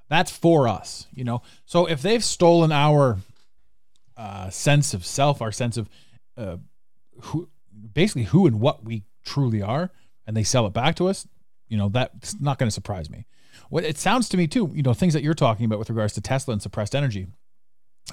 that's 0.09 0.31
for 0.31 0.67
us, 0.67 1.07
you 1.13 1.23
know. 1.23 1.41
So 1.65 1.85
if 1.85 2.01
they've 2.01 2.23
stolen 2.23 2.73
our 2.73 3.19
uh, 4.21 4.51
sense 4.51 4.93
of 4.93 5.03
self, 5.03 5.41
our 5.41 5.51
sense 5.51 5.77
of 5.77 5.89
uh, 6.37 6.57
who, 7.21 7.49
basically 7.93 8.23
who 8.23 8.45
and 8.45 8.59
what 8.59 8.83
we 8.83 9.03
truly 9.25 9.63
are, 9.63 9.89
and 10.27 10.37
they 10.37 10.43
sell 10.43 10.67
it 10.67 10.73
back 10.73 10.95
to 10.95 11.07
us, 11.07 11.27
you 11.67 11.75
know, 11.75 11.89
that's 11.89 12.39
not 12.39 12.59
going 12.59 12.67
to 12.67 12.73
surprise 12.73 13.09
me. 13.09 13.25
What 13.69 13.83
it 13.83 13.97
sounds 13.97 14.29
to 14.29 14.37
me 14.37 14.45
too, 14.45 14.69
you 14.75 14.83
know, 14.83 14.93
things 14.93 15.13
that 15.15 15.23
you're 15.23 15.33
talking 15.33 15.65
about 15.65 15.79
with 15.79 15.89
regards 15.89 16.13
to 16.13 16.21
Tesla 16.21 16.51
and 16.51 16.61
suppressed 16.61 16.93
energy. 16.93 17.27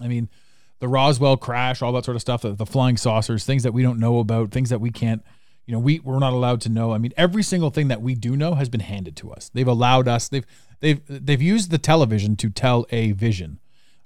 I 0.01 0.09
mean, 0.09 0.31
the 0.79 0.89
Roswell 0.89 1.37
crash, 1.37 1.83
all 1.83 1.93
that 1.93 2.07
sort 2.07 2.17
of 2.17 2.23
stuff, 2.23 2.41
the, 2.41 2.53
the 2.53 2.65
flying 2.65 2.97
saucers, 2.97 3.45
things 3.45 3.63
that 3.65 3.73
we 3.73 3.83
don't 3.83 4.01
know 4.01 4.19
about, 4.19 4.51
things 4.51 4.71
that 4.71 4.81
we 4.81 4.91
can't, 4.91 5.23
you 5.67 5.73
know, 5.73 5.79
we 5.79 5.99
we're 6.01 6.19
not 6.19 6.33
allowed 6.33 6.63
to 6.63 6.71
know. 6.71 6.93
I 6.93 6.99
mean, 6.99 7.13
every 7.19 7.43
single 7.43 7.69
thing 7.69 7.89
that 7.89 8.01
we 8.01 8.15
do 8.15 8.35
know 8.35 8.55
has 8.55 8.71
been 8.71 8.81
handed 8.81 9.15
to 9.17 9.31
us. 9.31 9.51
They've 9.53 9.69
allowed 9.69 10.09
us. 10.09 10.29
They've 10.31 10.47
they've 10.81 11.03
they've 11.07 11.43
used 11.43 11.71
the 11.71 11.77
television 11.77 12.35
to 12.37 12.49
tell 12.49 12.87
a 12.89 13.13
vision, 13.13 13.61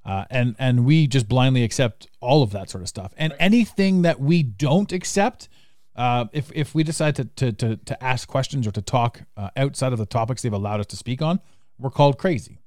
uh, 0.04 0.25
and 0.30 0.56
and 0.59 0.85
we 0.85 1.06
just 1.06 1.28
blindly 1.28 1.62
accept 1.64 2.09
all 2.21 2.42
of 2.42 2.50
that 2.52 2.71
sort 2.71 2.82
of 2.82 2.88
stuff. 2.88 3.12
And 3.16 3.35
anything 3.38 4.02
that 4.02 4.21
we 4.21 4.42
don't 4.42 4.92
accept, 4.92 5.49
uh, 5.97 6.26
if 6.32 6.50
if 6.54 6.75
we 6.75 6.82
decide 6.82 7.16
to 7.16 7.25
to 7.25 7.52
to, 7.52 7.76
to 7.76 8.04
ask 8.04 8.28
questions 8.28 8.66
or 8.66 8.73
to 8.73 8.82
talk 8.82 9.23
uh, 9.37 9.50
outside 9.56 9.92
of 9.92 9.99
the 9.99 10.06
topics 10.06 10.42
they've 10.42 10.52
allowed 10.52 10.80
us 10.80 10.87
to 10.87 10.97
speak 10.97 11.23
on, 11.23 11.40
we're 11.78 11.90
called 11.90 12.18
crazy. 12.18 12.59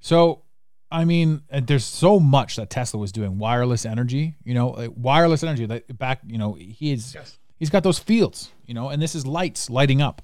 So, 0.00 0.42
I 0.90 1.04
mean, 1.04 1.42
uh, 1.50 1.60
there's 1.64 1.84
so 1.84 2.20
much 2.20 2.56
that 2.56 2.70
Tesla 2.70 3.00
was 3.00 3.12
doing. 3.12 3.38
Wireless 3.38 3.84
energy, 3.86 4.34
you 4.44 4.54
know, 4.54 4.92
wireless 4.96 5.42
energy. 5.42 5.66
That 5.66 5.98
back, 5.98 6.20
you 6.26 6.38
know, 6.38 6.54
he 6.54 6.92
is 6.92 7.14
Yes. 7.14 7.38
he's 7.58 7.70
got 7.70 7.82
those 7.82 7.98
fields, 7.98 8.50
you 8.66 8.74
know, 8.74 8.88
and 8.90 9.00
this 9.00 9.14
is 9.14 9.26
lights 9.26 9.70
lighting 9.70 10.02
up. 10.02 10.22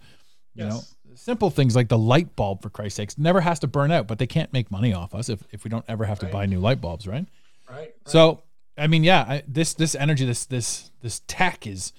You 0.54 0.64
know, 0.66 0.74
Yes. 0.76 0.94
Simple 1.14 1.50
things 1.50 1.76
like 1.76 1.88
the 1.88 1.98
light 1.98 2.34
bulb, 2.36 2.62
for 2.62 2.70
Christ's 2.70 2.96
sakes, 2.96 3.18
never 3.18 3.40
has 3.40 3.58
to 3.60 3.66
burn 3.66 3.90
out, 3.90 4.06
but 4.06 4.18
they 4.18 4.26
can't 4.26 4.52
make 4.52 4.70
money 4.70 4.92
off 4.92 5.14
us 5.14 5.28
if, 5.28 5.42
if 5.50 5.64
we 5.64 5.70
don't 5.70 5.84
ever 5.88 6.04
have 6.04 6.18
to 6.20 6.26
buy 6.26 6.46
new 6.46 6.60
light 6.60 6.80
bulbs, 6.80 7.06
right? 7.06 7.26
Right? 7.70 7.94
So, 8.06 8.42
I 8.76 8.86
mean, 8.86 9.04
yeah, 9.04 9.24
I, 9.28 9.42
this 9.46 9.74
this 9.74 9.94
energy, 9.94 10.24
this 10.24 10.44
this 10.44 10.90
this 11.00 11.20
tech 11.26 11.66
is 11.66 11.92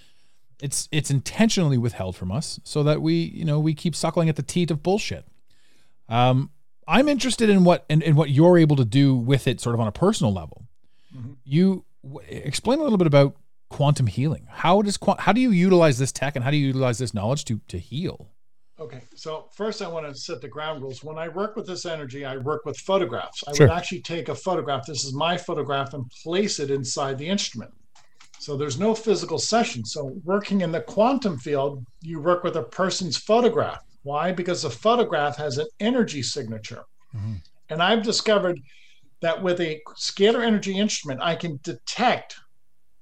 it's 0.62 0.88
it's 0.92 1.12
intentionally 1.12 1.78
withheld 1.78 2.16
from 2.16 2.32
us 2.32 2.60
so 2.64 2.84
that 2.84 3.02
we 3.02 3.16
you 3.16 3.46
know 3.46 3.60
we 3.60 3.74
keep 3.74 3.96
suckling 3.96 4.30
at 4.30 4.36
the 4.36 4.44
teat 4.44 4.72
of 4.72 4.82
bullshit. 4.84 5.26
Um, 6.10 6.52
I'm 6.88 7.08
interested 7.08 7.50
in 7.50 7.64
what 7.64 7.86
in, 7.90 8.02
in 8.02 8.16
what 8.16 8.30
you're 8.30 8.58
able 8.58 8.76
to 8.78 8.86
do 8.86 9.16
with 9.16 9.48
it, 9.48 9.60
sort 9.62 9.74
of 9.74 9.80
on 9.80 9.88
a 9.88 9.92
personal 9.92 10.34
level. 10.34 10.66
You 11.46 11.86
w- 12.04 12.26
explain 12.28 12.80
a 12.80 12.84
little 12.84 12.98
bit 12.98 13.08
about 13.08 13.36
quantum 13.70 14.08
healing. 14.08 14.48
How 14.50 14.82
does 14.82 14.98
how 15.20 15.34
do 15.34 15.42
you 15.42 15.52
utilize 15.52 15.98
this 15.98 16.12
tech 16.12 16.36
and 16.36 16.44
how 16.44 16.52
do 16.52 16.58
you 16.58 16.68
utilize 16.68 16.98
this 16.98 17.14
knowledge 17.14 17.46
to 17.46 17.60
to 17.68 17.78
heal? 17.78 18.30
Okay, 18.84 19.02
so 19.16 19.48
first 19.54 19.82
I 19.82 19.88
want 19.88 20.06
to 20.06 20.14
set 20.14 20.42
the 20.42 20.48
ground 20.50 20.82
rules. 20.82 21.06
When 21.06 21.18
I 21.18 21.30
work 21.30 21.56
with 21.56 21.66
this 21.66 21.86
energy, 21.86 22.26
I 22.26 22.36
work 22.36 22.66
with 22.66 22.78
photographs. 22.78 23.42
I 23.48 23.54
Sure. 23.54 23.68
would 23.68 23.74
actually 23.74 24.02
take 24.02 24.28
a 24.28 24.36
photograph, 24.36 24.86
this 24.86 25.06
is 25.06 25.14
my 25.14 25.38
photograph, 25.38 25.94
and 25.94 26.12
place 26.22 26.60
it 26.60 26.70
inside 26.70 27.18
the 27.18 27.30
instrument. 27.30 27.72
So 28.40 28.58
there's 28.58 28.78
no 28.78 28.94
physical 28.94 29.40
session. 29.40 29.86
So 29.86 30.20
working 30.26 30.62
in 30.62 30.74
the 30.74 30.82
quantum 30.82 31.38
field, 31.38 31.86
you 32.02 32.20
work 32.20 32.44
with 32.44 32.58
a 32.58 32.64
person's 32.64 33.16
photograph. 33.16 33.82
Why? 34.02 34.34
Because 34.34 34.64
the 34.64 34.70
photograph 34.70 35.38
has 35.38 35.60
an 35.60 35.68
energy 35.80 36.22
signature. 36.22 36.84
Mm-hmm. 37.16 37.36
And 37.70 37.82
I've 37.82 38.04
discovered 38.04 38.60
that 39.22 39.42
with 39.42 39.62
a 39.62 39.82
scalar 39.96 40.46
energy 40.46 40.78
instrument, 40.78 41.22
I 41.24 41.36
can 41.38 41.58
detect 41.64 42.36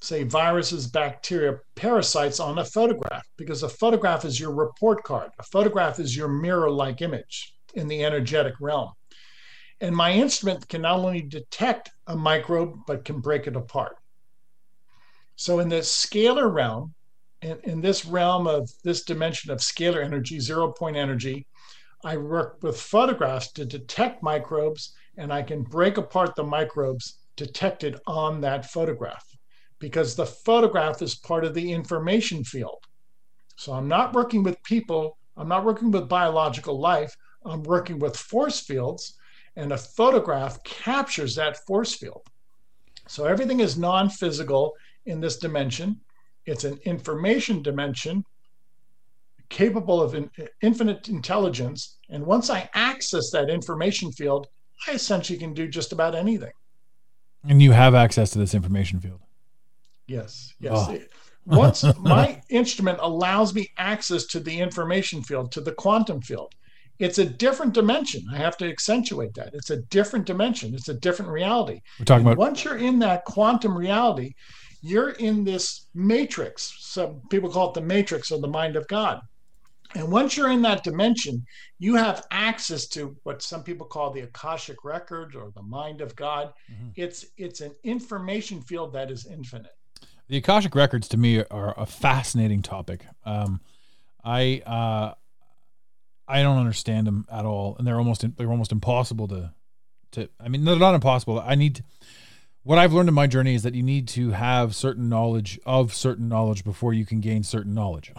say 0.01 0.23
viruses, 0.23 0.87
bacteria, 0.87 1.59
parasites 1.75 2.39
on 2.39 2.57
a 2.57 2.65
photograph 2.65 3.23
because 3.37 3.61
a 3.61 3.69
photograph 3.69 4.25
is 4.25 4.39
your 4.39 4.51
report 4.51 5.03
card. 5.03 5.29
A 5.39 5.43
photograph 5.43 5.99
is 5.99 6.17
your 6.17 6.27
mirror 6.27 6.71
like 6.71 7.01
image 7.01 7.53
in 7.75 7.87
the 7.87 8.03
energetic 8.03 8.55
realm. 8.59 8.91
And 9.79 9.95
my 9.95 10.11
instrument 10.11 10.67
can 10.67 10.81
not 10.81 10.99
only 10.99 11.21
detect 11.21 11.91
a 12.07 12.15
microbe, 12.15 12.79
but 12.87 13.05
can 13.05 13.19
break 13.19 13.47
it 13.47 13.55
apart. 13.55 13.95
So, 15.35 15.59
in 15.59 15.69
the 15.69 15.77
scalar 15.77 16.51
realm, 16.53 16.93
in, 17.41 17.59
in 17.63 17.81
this 17.81 18.05
realm 18.05 18.45
of 18.45 18.69
this 18.83 19.03
dimension 19.03 19.51
of 19.51 19.59
scalar 19.59 20.03
energy, 20.03 20.39
zero 20.39 20.71
point 20.71 20.97
energy, 20.97 21.47
I 22.03 22.17
work 22.17 22.59
with 22.61 22.79
photographs 22.79 23.51
to 23.53 23.65
detect 23.65 24.21
microbes, 24.21 24.93
and 25.17 25.33
I 25.33 25.41
can 25.41 25.63
break 25.63 25.97
apart 25.97 26.35
the 26.35 26.43
microbes 26.43 27.19
detected 27.35 27.99
on 28.05 28.41
that 28.41 28.69
photograph 28.69 29.25
because 29.81 30.15
the 30.15 30.25
photograph 30.25 31.01
is 31.01 31.15
part 31.15 31.43
of 31.43 31.55
the 31.55 31.73
information 31.73 32.43
field. 32.45 32.85
So 33.57 33.73
I'm 33.73 33.87
not 33.87 34.13
working 34.13 34.43
with 34.43 34.61
people, 34.63 35.17
I'm 35.35 35.49
not 35.49 35.65
working 35.65 35.91
with 35.91 36.07
biological 36.07 36.79
life, 36.79 37.13
I'm 37.45 37.63
working 37.63 37.99
with 37.99 38.15
force 38.15 38.61
fields, 38.61 39.17
and 39.55 39.73
a 39.73 39.77
photograph 39.77 40.63
captures 40.63 41.35
that 41.35 41.65
force 41.65 41.95
field. 41.95 42.21
So 43.07 43.25
everything 43.25 43.59
is 43.59 43.77
non 43.77 44.09
physical 44.09 44.73
in 45.07 45.19
this 45.19 45.37
dimension. 45.37 45.99
It's 46.45 46.63
an 46.63 46.79
information 46.85 47.61
dimension 47.63 48.23
capable 49.49 50.01
of 50.01 50.13
in- 50.13 50.29
infinite 50.61 51.09
intelligence. 51.09 51.97
And 52.09 52.25
once 52.25 52.49
I 52.49 52.69
access 52.75 53.31
that 53.31 53.49
information 53.49 54.11
field, 54.11 54.47
I 54.87 54.91
essentially 54.91 55.39
can 55.39 55.53
do 55.53 55.67
just 55.67 55.91
about 55.91 56.15
anything. 56.15 56.53
And 57.43 57.61
you 57.61 57.71
have 57.71 57.95
access 57.95 58.29
to 58.31 58.39
this 58.39 58.53
information 58.53 58.99
field. 58.99 59.21
Yes, 60.11 60.53
yes. 60.59 60.73
Oh. 60.75 60.97
Once 61.45 61.83
my 61.99 62.39
instrument 62.49 62.99
allows 63.01 63.55
me 63.55 63.71
access 63.77 64.25
to 64.27 64.39
the 64.39 64.59
information 64.59 65.23
field, 65.23 65.51
to 65.53 65.61
the 65.61 65.71
quantum 65.71 66.21
field, 66.21 66.53
it's 66.99 67.17
a 67.17 67.25
different 67.25 67.73
dimension. 67.73 68.23
I 68.31 68.37
have 68.37 68.57
to 68.57 68.69
accentuate 68.69 69.33
that. 69.33 69.55
It's 69.55 69.71
a 69.71 69.77
different 69.77 70.27
dimension. 70.27 70.75
It's 70.75 70.89
a 70.89 70.93
different 70.93 71.31
reality. 71.31 71.81
We're 71.99 72.05
talking 72.05 72.27
about 72.27 72.37
Once 72.37 72.63
you're 72.63 72.77
in 72.77 72.99
that 72.99 73.25
quantum 73.25 73.75
reality, 73.75 74.35
you're 74.81 75.11
in 75.11 75.43
this 75.43 75.87
matrix. 75.95 76.75
Some 76.79 77.21
people 77.31 77.49
call 77.49 77.69
it 77.69 77.73
the 77.73 77.81
matrix 77.81 78.31
or 78.31 78.39
the 78.39 78.47
mind 78.47 78.75
of 78.75 78.87
God. 78.87 79.21
And 79.95 80.11
once 80.11 80.37
you're 80.37 80.51
in 80.51 80.61
that 80.61 80.83
dimension, 80.83 81.43
you 81.79 81.95
have 81.95 82.25
access 82.31 82.87
to 82.89 83.15
what 83.23 83.41
some 83.41 83.63
people 83.63 83.87
call 83.87 84.11
the 84.11 84.21
Akashic 84.21 84.85
record 84.85 85.35
or 85.35 85.51
the 85.55 85.63
mind 85.63 86.01
of 86.01 86.15
God. 86.15 86.53
Mm-hmm. 86.71 86.89
It's 86.95 87.25
it's 87.35 87.61
an 87.61 87.73
information 87.83 88.61
field 88.61 88.93
that 88.93 89.11
is 89.11 89.25
infinite. 89.25 89.75
The 90.31 90.37
Akashic 90.37 90.73
records 90.75 91.09
to 91.09 91.17
me 91.17 91.43
are 91.51 91.77
a 91.77 91.85
fascinating 91.85 92.61
topic. 92.61 93.05
Um, 93.25 93.59
I 94.23 94.61
uh, 94.65 95.13
I 96.25 96.41
don't 96.41 96.57
understand 96.57 97.05
them 97.05 97.25
at 97.29 97.43
all, 97.43 97.75
and 97.77 97.85
they're 97.85 97.97
almost 97.97 98.25
they're 98.37 98.49
almost 98.49 98.71
impossible 98.71 99.27
to 99.27 99.51
to. 100.13 100.29
I 100.39 100.47
mean, 100.47 100.63
they're 100.63 100.77
not 100.77 100.95
impossible. 100.95 101.43
I 101.45 101.55
need 101.55 101.83
what 102.63 102.79
I've 102.79 102.93
learned 102.93 103.09
in 103.09 103.13
my 103.13 103.27
journey 103.27 103.55
is 103.55 103.63
that 103.63 103.75
you 103.75 103.83
need 103.83 104.07
to 104.09 104.31
have 104.31 104.73
certain 104.73 105.09
knowledge 105.09 105.59
of 105.65 105.93
certain 105.93 106.29
knowledge 106.29 106.63
before 106.63 106.93
you 106.93 107.05
can 107.05 107.19
gain 107.19 107.43
certain 107.43 107.73
knowledge. 107.73 108.13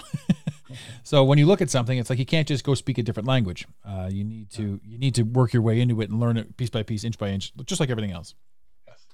so 1.03 1.25
when 1.25 1.39
you 1.39 1.47
look 1.47 1.63
at 1.63 1.71
something, 1.71 1.97
it's 1.97 2.11
like 2.11 2.19
you 2.19 2.27
can't 2.27 2.47
just 2.47 2.63
go 2.63 2.75
speak 2.75 2.99
a 2.99 3.03
different 3.03 3.27
language. 3.27 3.67
Uh, 3.89 4.11
you 4.13 4.23
need 4.23 4.51
to 4.51 4.83
you 4.85 4.99
need 4.99 5.15
to 5.15 5.23
work 5.23 5.55
your 5.55 5.63
way 5.63 5.81
into 5.81 5.99
it 6.03 6.11
and 6.11 6.21
learn 6.21 6.37
it 6.37 6.59
piece 6.59 6.69
by 6.69 6.83
piece, 6.83 7.05
inch 7.05 7.17
by 7.17 7.31
inch, 7.31 7.55
just 7.65 7.81
like 7.81 7.89
everything 7.89 8.13
else. 8.13 8.35
Yes. 8.87 9.07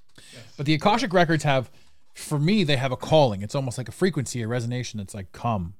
But 0.56 0.66
the 0.66 0.74
Akashic 0.74 1.12
records 1.12 1.44
have, 1.44 1.70
for 2.18 2.38
me, 2.38 2.64
they 2.64 2.76
have 2.76 2.92
a 2.92 2.96
calling. 2.96 3.42
It's 3.42 3.54
almost 3.54 3.78
like 3.78 3.88
a 3.88 3.92
frequency, 3.92 4.42
a 4.42 4.46
resonation. 4.46 4.96
That's 4.96 5.14
like, 5.14 5.32
come, 5.32 5.74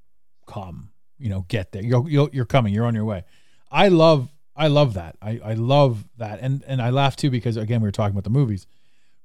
come, 0.47 0.91
you 1.19 1.29
know, 1.29 1.45
get 1.49 1.73
there. 1.73 1.83
You're, 1.83 2.09
you're, 2.09 2.31
you're 2.33 2.45
coming. 2.45 2.73
You're 2.73 2.87
on 2.87 2.95
your 2.95 3.05
way. 3.05 3.25
I 3.71 3.89
love, 3.89 4.31
I 4.57 4.69
love 4.69 4.95
that. 4.95 5.17
I, 5.21 5.41
I 5.45 5.55
love 5.55 6.05
that. 6.17 6.41
And, 6.41 6.65
and 6.67 6.81
I 6.81 6.91
laugh 6.91 7.17
too, 7.17 7.31
because 7.31 7.57
again, 7.57 7.81
we 7.81 7.89
were 7.89 7.93
talking 7.93 8.15
about 8.15 8.25
the 8.25 8.31
movies, 8.31 8.67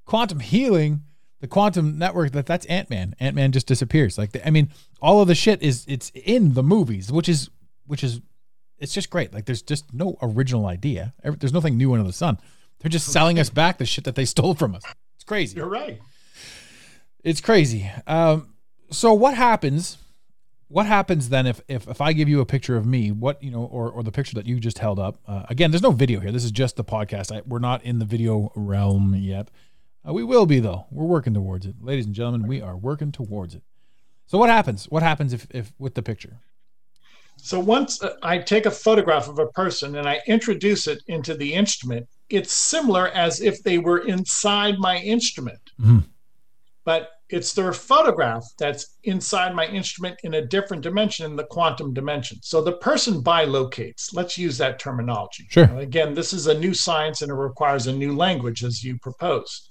quantum 0.04 0.40
healing, 0.40 1.02
the 1.40 1.46
quantum 1.48 1.98
network 1.98 2.32
that 2.32 2.46
that's 2.46 2.66
Ant-Man. 2.66 3.14
Ant-Man 3.20 3.52
just 3.52 3.66
disappears. 3.66 4.18
Like, 4.18 4.32
the, 4.32 4.46
I 4.46 4.50
mean, 4.50 4.70
all 5.00 5.20
of 5.20 5.28
the 5.28 5.34
shit 5.34 5.62
is, 5.62 5.84
it's 5.88 6.10
in 6.14 6.54
the 6.54 6.62
movies, 6.62 7.12
which 7.12 7.28
is, 7.28 7.50
which 7.86 8.04
is, 8.04 8.20
it's 8.78 8.92
just 8.92 9.08
great. 9.08 9.32
Like 9.32 9.46
there's 9.46 9.62
just 9.62 9.94
no 9.94 10.18
original 10.20 10.66
idea. 10.66 11.14
There's 11.22 11.52
nothing 11.52 11.76
new 11.76 11.92
under 11.94 12.06
the 12.06 12.12
sun. 12.12 12.38
They're 12.80 12.90
just 12.90 13.10
selling 13.10 13.38
us 13.38 13.48
back 13.48 13.78
the 13.78 13.86
shit 13.86 14.04
that 14.04 14.14
they 14.14 14.24
stole 14.24 14.54
from 14.54 14.74
us. 14.74 14.82
It's 15.14 15.24
crazy. 15.24 15.56
You're 15.56 15.68
right. 15.68 16.00
It's 17.24 17.40
crazy. 17.40 17.90
Um, 18.06 18.54
so 18.90 19.12
what 19.14 19.34
happens? 19.34 19.98
What 20.68 20.86
happens 20.86 21.30
then 21.30 21.46
if, 21.46 21.60
if 21.68 21.88
if 21.88 22.00
I 22.00 22.12
give 22.12 22.28
you 22.28 22.40
a 22.40 22.46
picture 22.46 22.76
of 22.76 22.86
me? 22.86 23.10
What 23.10 23.42
you 23.42 23.50
know, 23.50 23.64
or 23.64 23.90
or 23.90 24.02
the 24.02 24.12
picture 24.12 24.34
that 24.34 24.46
you 24.46 24.60
just 24.60 24.78
held 24.78 24.98
up? 24.98 25.18
Uh, 25.26 25.44
again, 25.48 25.70
there's 25.70 25.82
no 25.82 25.90
video 25.90 26.20
here. 26.20 26.32
This 26.32 26.44
is 26.44 26.50
just 26.50 26.76
the 26.76 26.84
podcast. 26.84 27.34
I, 27.34 27.42
we're 27.46 27.58
not 27.58 27.84
in 27.84 27.98
the 27.98 28.04
video 28.04 28.52
realm 28.54 29.14
yet. 29.14 29.50
Uh, 30.06 30.12
we 30.12 30.22
will 30.22 30.46
be 30.46 30.60
though. 30.60 30.86
We're 30.90 31.04
working 31.06 31.32
towards 31.34 31.64
it, 31.66 31.76
ladies 31.80 32.06
and 32.06 32.14
gentlemen. 32.14 32.46
We 32.46 32.60
are 32.60 32.76
working 32.76 33.12
towards 33.12 33.54
it. 33.54 33.62
So 34.26 34.36
what 34.38 34.50
happens? 34.50 34.86
What 34.86 35.02
happens 35.02 35.32
if 35.32 35.46
if 35.50 35.72
with 35.78 35.94
the 35.94 36.02
picture? 36.02 36.40
So 37.36 37.58
once 37.58 38.02
uh, 38.02 38.14
I 38.22 38.38
take 38.38 38.66
a 38.66 38.70
photograph 38.70 39.28
of 39.28 39.38
a 39.38 39.46
person 39.48 39.96
and 39.96 40.08
I 40.08 40.20
introduce 40.26 40.86
it 40.86 41.02
into 41.08 41.34
the 41.34 41.54
instrument, 41.54 42.06
it's 42.30 42.52
similar 42.52 43.08
as 43.08 43.40
if 43.40 43.62
they 43.62 43.78
were 43.78 43.98
inside 43.98 44.78
my 44.78 44.98
instrument. 44.98 45.70
Mhm. 45.80 46.04
But 46.84 47.10
it's 47.30 47.54
their 47.54 47.72
photograph 47.72 48.44
that's 48.58 48.96
inside 49.04 49.54
my 49.54 49.66
instrument 49.66 50.18
in 50.24 50.34
a 50.34 50.46
different 50.46 50.82
dimension, 50.82 51.26
in 51.26 51.36
the 51.36 51.44
quantum 51.44 51.94
dimension. 51.94 52.38
So 52.42 52.60
the 52.60 52.72
person 52.72 53.22
bilocates. 53.22 54.12
Let's 54.12 54.36
use 54.36 54.58
that 54.58 54.78
terminology. 54.78 55.46
Sure. 55.50 55.64
Again, 55.78 56.14
this 56.14 56.32
is 56.32 56.46
a 56.46 56.58
new 56.58 56.74
science 56.74 57.22
and 57.22 57.30
it 57.30 57.34
requires 57.34 57.86
a 57.86 57.92
new 57.92 58.14
language 58.14 58.62
as 58.62 58.84
you 58.84 58.98
proposed. 58.98 59.70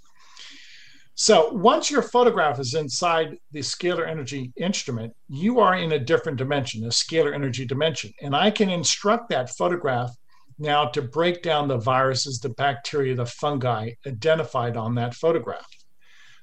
So 1.15 1.53
once 1.53 1.91
your 1.91 2.01
photograph 2.01 2.59
is 2.59 2.73
inside 2.73 3.37
the 3.51 3.59
scalar 3.59 4.07
energy 4.09 4.51
instrument, 4.57 5.13
you 5.27 5.59
are 5.59 5.75
in 5.75 5.91
a 5.91 5.99
different 5.99 6.39
dimension, 6.39 6.83
a 6.85 6.87
scalar 6.87 7.35
energy 7.35 7.65
dimension. 7.65 8.11
And 8.21 8.35
I 8.35 8.49
can 8.49 8.71
instruct 8.71 9.29
that 9.29 9.51
photograph 9.51 10.09
now 10.57 10.85
to 10.87 11.03
break 11.03 11.43
down 11.43 11.67
the 11.67 11.77
viruses, 11.77 12.39
the 12.39 12.49
bacteria, 12.49 13.13
the 13.15 13.27
fungi 13.27 13.91
identified 14.07 14.75
on 14.75 14.95
that 14.95 15.13
photograph. 15.13 15.67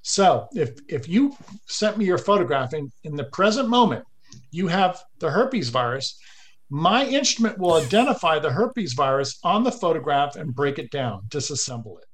So 0.03 0.49
if 0.53 0.79
if 0.89 1.09
you 1.09 1.37
sent 1.67 1.99
me 1.99 2.05
your 2.05 2.19
photograph 2.19 2.73
in, 2.75 2.91
in 3.05 3.17
the 3.17 3.25
present 3.25 3.69
moment, 3.69 4.05
you 4.51 4.67
have 4.69 5.01
the 5.19 5.31
herpes 5.31 5.69
virus, 5.69 6.19
my 6.71 7.05
instrument 7.07 7.59
will 7.59 7.75
identify 7.75 8.39
the 8.39 8.51
herpes 8.51 8.95
virus 8.95 9.39
on 9.45 9.65
the 9.65 9.73
photograph 9.73 10.37
and 10.37 10.55
break 10.55 10.79
it 10.79 10.91
down, 10.91 11.23
disassemble 11.29 11.99
it. 11.99 12.07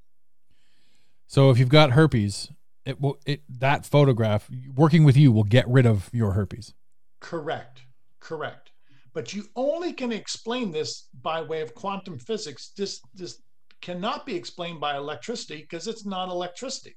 So 1.28 1.50
if 1.50 1.58
you've 1.58 1.68
got 1.68 1.92
herpes, 1.92 2.50
it 2.84 3.00
will 3.00 3.18
it 3.26 3.42
that 3.48 3.84
photograph 3.84 4.48
working 4.74 5.04
with 5.04 5.16
you 5.16 5.30
will 5.30 5.44
get 5.44 5.68
rid 5.68 5.86
of 5.86 6.10
your 6.12 6.32
herpes. 6.32 6.74
Correct. 7.20 7.82
Correct. 8.20 8.70
But 9.12 9.32
you 9.32 9.44
only 9.56 9.92
can 9.92 10.12
explain 10.12 10.70
this 10.70 11.08
by 11.22 11.40
way 11.40 11.60
of 11.60 11.74
quantum 11.74 12.18
physics. 12.18 12.72
This 12.76 13.00
this 13.14 13.42
cannot 13.80 14.26
be 14.26 14.34
explained 14.34 14.80
by 14.80 14.96
electricity 14.96 15.62
because 15.62 15.86
it's 15.86 16.06
not 16.06 16.28
electricity. 16.28 16.96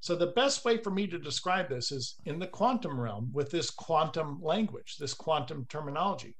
So 0.00 0.14
the 0.14 0.28
best 0.28 0.64
way 0.64 0.76
for 0.76 0.90
me 0.90 1.06
to 1.08 1.18
describe 1.18 1.68
this 1.68 1.90
is 1.90 2.16
in 2.24 2.38
the 2.38 2.46
quantum 2.46 2.98
realm 2.98 3.30
with 3.32 3.50
this 3.50 3.70
quantum 3.70 4.38
language, 4.40 4.96
this 4.98 5.14
quantum 5.14 5.66
terminology. 5.68 6.36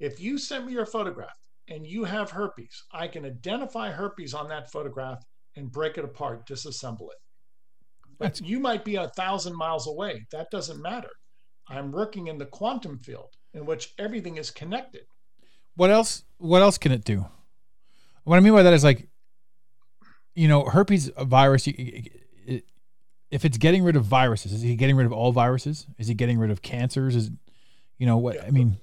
If 0.00 0.20
you 0.20 0.38
send 0.38 0.66
me 0.66 0.72
your 0.72 0.86
photograph 0.86 1.28
and 1.68 1.86
you 1.86 2.04
have 2.04 2.30
herpes, 2.30 2.84
I 2.92 3.06
can 3.06 3.24
identify 3.24 3.90
herpes 3.90 4.34
on 4.34 4.48
that 4.48 4.72
photograph 4.72 5.22
and 5.56 5.70
break 5.70 5.98
it 5.98 6.04
apart, 6.04 6.48
disassemble 6.48 7.08
it. 7.10 7.18
But 8.18 8.40
you 8.40 8.58
might 8.60 8.84
be 8.84 8.96
a 8.96 9.08
thousand 9.10 9.56
miles 9.56 9.86
away. 9.86 10.26
That 10.32 10.50
doesn't 10.50 10.82
matter. 10.82 11.08
I'm 11.68 11.92
working 11.92 12.26
in 12.26 12.38
the 12.38 12.46
quantum 12.46 12.98
field 12.98 13.28
in 13.54 13.64
which 13.64 13.94
everything 13.98 14.36
is 14.36 14.50
connected. 14.50 15.02
What 15.76 15.90
else? 15.90 16.24
What 16.38 16.62
else 16.62 16.76
can 16.76 16.92
it 16.92 17.04
do? 17.04 17.26
What 18.24 18.36
I 18.36 18.40
mean 18.40 18.52
by 18.52 18.62
that 18.62 18.74
is 18.74 18.84
like, 18.84 19.08
you 20.34 20.48
know, 20.48 20.64
herpes 20.64 21.10
virus. 21.18 21.68
If 23.30 23.44
it's 23.44 23.58
getting 23.58 23.84
rid 23.84 23.96
of 23.96 24.04
viruses, 24.04 24.52
is 24.52 24.62
he 24.62 24.74
getting 24.76 24.96
rid 24.96 25.06
of 25.06 25.12
all 25.12 25.32
viruses? 25.32 25.86
Is 25.98 26.08
he 26.08 26.14
getting 26.14 26.38
rid 26.38 26.50
of 26.50 26.62
cancers? 26.62 27.14
Is 27.14 27.30
you 27.98 28.06
know 28.06 28.18
what 28.18 28.42
I 28.44 28.50
mean? 28.50 28.78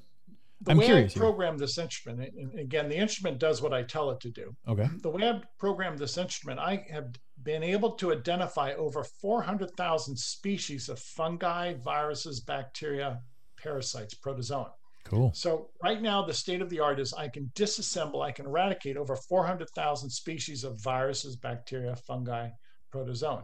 the 0.61 0.71
I'm 0.71 0.77
way 0.77 0.85
curious 0.85 1.11
I 1.11 1.13
here. 1.13 1.23
program 1.23 1.57
this 1.57 1.77
instrument, 1.77 2.33
and 2.35 2.59
again, 2.59 2.89
the 2.89 2.95
instrument 2.95 3.39
does 3.39 3.61
what 3.61 3.73
I 3.73 3.83
tell 3.83 4.09
it 4.11 4.19
to 4.21 4.29
do. 4.29 4.55
Okay. 4.67 4.89
The 5.01 5.09
way 5.09 5.27
I've 5.27 5.45
programmed 5.57 5.99
this 5.99 6.17
instrument, 6.17 6.59
I 6.59 6.85
have 6.89 7.15
been 7.43 7.63
able 7.63 7.91
to 7.91 8.11
identify 8.11 8.73
over 8.73 9.03
400,000 9.03 10.17
species 10.17 10.89
of 10.89 10.99
fungi, 10.99 11.73
viruses, 11.75 12.39
bacteria, 12.39 13.21
parasites, 13.61 14.15
protozoan. 14.15 14.69
Cool. 15.03 15.31
So 15.33 15.69
right 15.81 16.01
now, 16.01 16.25
the 16.25 16.33
state 16.33 16.61
of 16.61 16.69
the 16.69 16.79
art 16.79 16.99
is 16.99 17.13
I 17.13 17.29
can 17.29 17.51
disassemble, 17.55 18.25
I 18.25 18.31
can 18.31 18.45
eradicate 18.45 18.97
over 18.97 19.15
400,000 19.15 20.09
species 20.09 20.63
of 20.63 20.81
viruses, 20.81 21.35
bacteria, 21.35 21.95
fungi, 21.95 22.49
protozoan. 22.93 23.43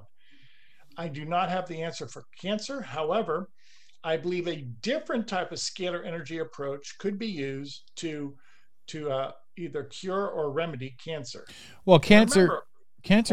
I 0.97 1.07
do 1.07 1.25
not 1.25 1.49
have 1.49 1.67
the 1.67 1.81
answer 1.81 2.07
for 2.07 2.23
cancer. 2.39 2.81
However, 2.81 3.49
I 4.03 4.17
believe 4.17 4.47
a 4.47 4.61
different 4.81 5.27
type 5.27 5.51
of 5.51 5.57
scalar 5.59 6.05
energy 6.05 6.39
approach 6.39 6.97
could 6.99 7.17
be 7.17 7.27
used 7.27 7.91
to 7.97 8.35
to 8.87 9.11
uh, 9.11 9.31
either 9.57 9.83
cure 9.85 10.27
or 10.27 10.51
remedy 10.51 10.95
cancer. 11.03 11.45
Well, 11.85 11.99
cancer, 11.99 12.41
Remember, 12.41 12.63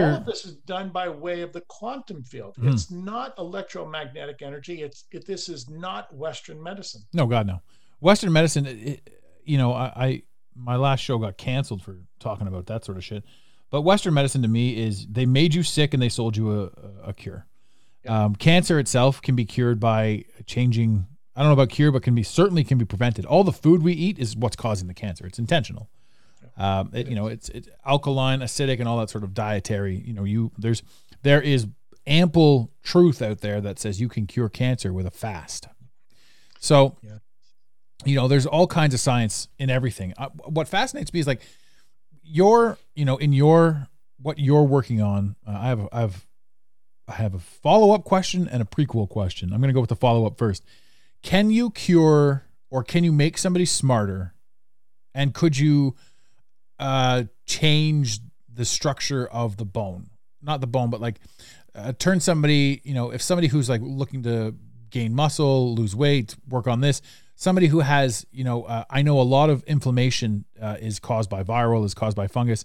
all 0.04 0.14
of 0.18 0.26
this 0.26 0.44
is 0.44 0.56
done 0.66 0.90
by 0.90 1.08
way 1.08 1.42
of 1.42 1.52
the 1.52 1.62
quantum 1.62 2.22
field. 2.24 2.54
Mhm. 2.56 2.72
It's 2.72 2.90
not 2.90 3.34
electromagnetic 3.38 4.42
energy. 4.42 4.82
It's 4.82 5.04
it, 5.12 5.26
this 5.26 5.48
is 5.48 5.68
not 5.68 6.14
Western 6.14 6.62
medicine. 6.62 7.02
No, 7.12 7.26
God, 7.26 7.46
no. 7.46 7.60
Western 8.00 8.32
medicine, 8.32 8.66
it- 8.66 9.16
you 9.44 9.58
know, 9.58 9.72
I, 9.72 9.92
I 9.96 10.22
my 10.54 10.76
last 10.76 11.00
show 11.00 11.18
got 11.18 11.36
canceled 11.38 11.82
for 11.82 11.98
talking 12.18 12.46
about 12.46 12.66
that 12.66 12.84
sort 12.84 12.98
of 12.98 13.04
shit. 13.04 13.24
But 13.70 13.82
Western 13.82 14.14
medicine 14.14 14.42
to 14.42 14.48
me 14.48 14.76
is 14.76 15.06
they 15.06 15.26
made 15.26 15.54
you 15.54 15.62
sick 15.62 15.94
and 15.94 16.02
they 16.02 16.08
sold 16.08 16.36
you 16.36 16.62
a, 16.62 17.08
a 17.08 17.12
cure. 17.12 17.46
Um, 18.06 18.34
cancer 18.34 18.78
itself 18.78 19.20
can 19.20 19.36
be 19.36 19.44
cured 19.44 19.78
by 19.80 20.24
changing. 20.46 21.06
I 21.36 21.40
don't 21.40 21.48
know 21.50 21.52
about 21.54 21.68
cure, 21.70 21.92
but 21.92 22.02
can 22.02 22.14
be 22.14 22.22
certainly 22.22 22.64
can 22.64 22.78
be 22.78 22.84
prevented. 22.84 23.24
All 23.26 23.44
the 23.44 23.52
food 23.52 23.82
we 23.82 23.92
eat 23.92 24.18
is 24.18 24.36
what's 24.36 24.56
causing 24.56 24.88
the 24.88 24.94
cancer. 24.94 25.26
It's 25.26 25.38
intentional. 25.38 25.90
Um, 26.56 26.90
it, 26.92 27.06
you 27.08 27.14
know, 27.14 27.26
it's 27.26 27.48
it's 27.50 27.68
alkaline, 27.86 28.40
acidic, 28.40 28.80
and 28.80 28.88
all 28.88 28.98
that 28.98 29.10
sort 29.10 29.24
of 29.24 29.32
dietary. 29.34 29.96
You 29.96 30.12
know, 30.14 30.24
you 30.24 30.50
there's 30.58 30.82
there 31.22 31.40
is 31.40 31.66
ample 32.06 32.70
truth 32.82 33.22
out 33.22 33.40
there 33.40 33.60
that 33.60 33.78
says 33.78 34.00
you 34.00 34.08
can 34.08 34.26
cure 34.26 34.48
cancer 34.48 34.92
with 34.92 35.06
a 35.06 35.10
fast. 35.10 35.68
So, 36.58 36.96
Yeah. 37.02 37.18
you 38.04 38.16
know, 38.16 38.26
there's 38.28 38.46
all 38.46 38.66
kinds 38.66 38.92
of 38.94 39.00
science 39.00 39.48
in 39.58 39.70
everything. 39.70 40.12
Uh, 40.18 40.28
what 40.44 40.68
fascinates 40.68 41.12
me 41.12 41.20
is 41.20 41.26
like 41.26 41.42
your, 42.22 42.78
you 42.94 43.04
know, 43.04 43.16
in 43.16 43.32
your 43.32 43.88
what 44.20 44.38
you're 44.38 44.64
working 44.64 45.00
on. 45.00 45.36
Uh, 45.46 45.52
I 45.52 45.66
have 45.68 45.88
I 45.92 46.00
have 46.00 46.26
I 47.10 47.14
have 47.14 47.34
a 47.34 47.40
follow 47.40 47.92
up 47.92 48.04
question 48.04 48.48
and 48.48 48.62
a 48.62 48.64
prequel 48.64 49.08
question. 49.08 49.52
I'm 49.52 49.60
going 49.60 49.68
to 49.68 49.74
go 49.74 49.80
with 49.80 49.90
the 49.90 49.96
follow 49.96 50.26
up 50.26 50.38
first. 50.38 50.64
Can 51.22 51.50
you 51.50 51.70
cure 51.70 52.44
or 52.70 52.84
can 52.84 53.02
you 53.02 53.12
make 53.12 53.36
somebody 53.36 53.64
smarter? 53.64 54.34
And 55.12 55.34
could 55.34 55.58
you 55.58 55.96
uh, 56.78 57.24
change 57.46 58.20
the 58.52 58.64
structure 58.64 59.26
of 59.26 59.56
the 59.56 59.64
bone? 59.64 60.10
Not 60.40 60.60
the 60.60 60.68
bone, 60.68 60.88
but 60.88 61.00
like 61.00 61.16
uh, 61.74 61.92
turn 61.98 62.20
somebody, 62.20 62.80
you 62.84 62.94
know, 62.94 63.10
if 63.10 63.22
somebody 63.22 63.48
who's 63.48 63.68
like 63.68 63.80
looking 63.82 64.22
to 64.22 64.54
gain 64.90 65.12
muscle, 65.12 65.74
lose 65.74 65.96
weight, 65.96 66.36
work 66.48 66.68
on 66.68 66.80
this, 66.80 67.02
somebody 67.34 67.66
who 67.66 67.80
has, 67.80 68.24
you 68.30 68.44
know, 68.44 68.64
uh, 68.64 68.84
I 68.88 69.02
know 69.02 69.20
a 69.20 69.22
lot 69.22 69.50
of 69.50 69.64
inflammation 69.64 70.44
uh, 70.62 70.76
is 70.80 71.00
caused 71.00 71.28
by 71.28 71.42
viral, 71.42 71.84
is 71.84 71.94
caused 71.94 72.16
by 72.16 72.28
fungus. 72.28 72.64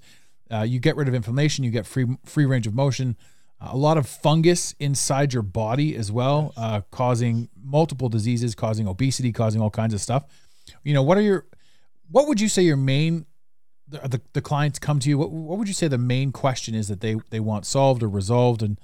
Uh, 0.52 0.62
you 0.62 0.80
get 0.80 0.96
rid 0.96 1.08
of 1.08 1.16
inflammation, 1.16 1.64
you 1.64 1.72
get 1.72 1.88
free 1.88 2.06
free 2.26 2.46
range 2.46 2.68
of 2.68 2.76
motion. 2.76 3.18
A 3.72 3.78
lot 3.78 3.98
of 3.98 4.08
fungus 4.08 4.74
inside 4.80 5.34
your 5.34 5.44
body 5.44 5.96
as 5.96 6.12
well, 6.12 6.54
uh, 6.58 6.82
causing 6.92 7.50
multiple 7.64 8.10
diseases, 8.10 8.56
causing 8.56 8.88
obesity, 8.88 9.32
causing 9.32 9.62
all 9.62 9.70
kinds 9.70 9.94
of 9.94 10.02
stuff. 10.02 10.24
You 10.84 10.94
know, 10.94 11.04
what 11.04 11.18
are 11.18 11.22
your, 11.22 11.46
what 12.10 12.28
would 12.28 12.40
you 12.42 12.48
say 12.50 12.62
your 12.64 12.78
main, 12.78 13.26
the, 13.88 14.00
the, 14.08 14.22
the 14.34 14.42
clients 14.42 14.80
come 14.80 15.00
to 15.00 15.10
you? 15.10 15.18
What, 15.18 15.32
what 15.32 15.58
would 15.58 15.68
you 15.68 15.74
say 15.74 15.88
the 15.88 15.98
main 15.98 16.32
question 16.32 16.76
is 16.76 16.88
that 16.88 17.02
they 17.02 17.16
they 17.30 17.40
want 17.40 17.66
solved 17.66 18.04
or 18.04 18.10
resolved? 18.10 18.62
And 18.64 18.80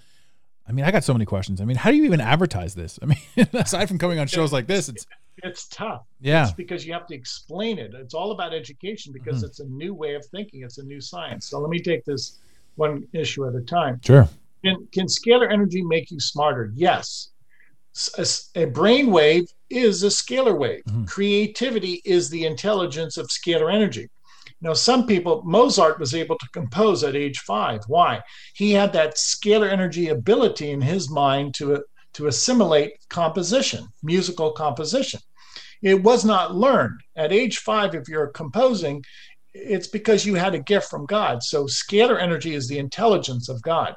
I 0.67 0.71
mean, 0.71 0.85
I 0.85 0.91
got 0.91 1.03
so 1.03 1.13
many 1.13 1.25
questions. 1.25 1.59
I 1.61 1.65
mean, 1.65 1.77
how 1.77 1.91
do 1.91 1.97
you 1.97 2.05
even 2.05 2.21
advertise 2.21 2.75
this? 2.75 2.97
I 3.01 3.05
mean, 3.05 3.19
aside 3.53 3.88
from 3.88 3.97
coming 3.97 4.19
on 4.19 4.27
shows 4.27 4.51
like 4.53 4.67
this, 4.67 4.89
it's 4.89 5.06
It's 5.43 5.67
tough. 5.67 6.03
yeah, 6.19 6.43
It's 6.43 6.53
because 6.53 6.86
you 6.86 6.93
have 6.93 7.08
to 7.08 7.15
explain 7.15 7.77
it. 7.79 7.93
It's 7.95 8.13
all 8.13 8.32
about 8.32 8.53
education 8.53 9.12
because 9.13 9.41
Mhm. 9.43 9.47
it's 9.47 9.60
a 9.60 9.65
new 9.65 9.93
way 9.93 10.13
of 10.15 10.25
thinking. 10.27 10.62
It's 10.63 10.77
a 10.77 10.84
new 10.84 11.01
science. 11.01 11.45
So 11.47 11.60
let 11.60 11.69
me 11.69 11.79
take 11.79 12.06
this 12.06 12.38
one 12.75 13.08
issue 13.13 13.47
at 13.47 13.56
a 13.56 13.62
time. 13.62 13.99
sure, 14.06 14.29
Can, 14.63 14.88
can 14.91 15.08
scalar 15.08 15.52
energy 15.52 15.82
make 15.84 16.12
you 16.12 16.19
smarter? 16.19 16.71
Yes. 16.76 17.30
A 18.56 18.65
brain 18.65 19.12
wave 19.12 19.45
is 19.69 20.04
a 20.04 20.08
scalar 20.08 20.58
wave. 20.58 20.84
Mhm. 20.88 21.08
Creativity 21.08 22.02
is 22.06 22.30
the 22.30 22.45
intelligence 22.45 23.17
of 23.17 23.28
scalar 23.28 23.74
energy. 23.74 24.08
Now, 24.62 24.74
some 24.74 25.08
people, 25.08 25.41
Mozart 25.43 26.00
was 26.00 26.13
able 26.13 26.38
to 26.38 26.47
compose 26.54 27.04
at 27.04 27.15
age 27.15 27.39
five. 27.39 27.82
Why? 27.88 28.21
He 28.54 28.71
had 28.71 28.93
that 28.93 29.15
scalar 29.17 29.69
energy 29.71 30.10
ability 30.10 30.69
in 30.69 30.82
his 30.82 31.10
mind 31.10 31.56
to, 31.56 31.84
to 32.13 32.28
assimilate 32.28 32.91
composition, 33.10 33.88
musical 34.04 34.52
composition. 34.52 35.19
It 35.82 36.04
was 36.04 36.24
not 36.24 36.56
learned. 36.56 37.00
At 37.15 37.34
age 37.34 37.58
five, 37.58 37.95
if 37.95 38.08
you're 38.08 38.28
composing, 38.28 39.04
it's 39.54 39.88
because 39.88 40.26
you 40.28 40.36
had 40.36 40.54
a 40.54 40.60
gift 40.60 40.89
from 40.89 41.08
God. 41.08 41.41
So, 41.43 41.65
scalar 41.65 42.21
energy 42.21 42.54
is 42.54 42.67
the 42.67 42.78
intelligence 42.78 43.50
of 43.50 43.62
God. 43.63 43.95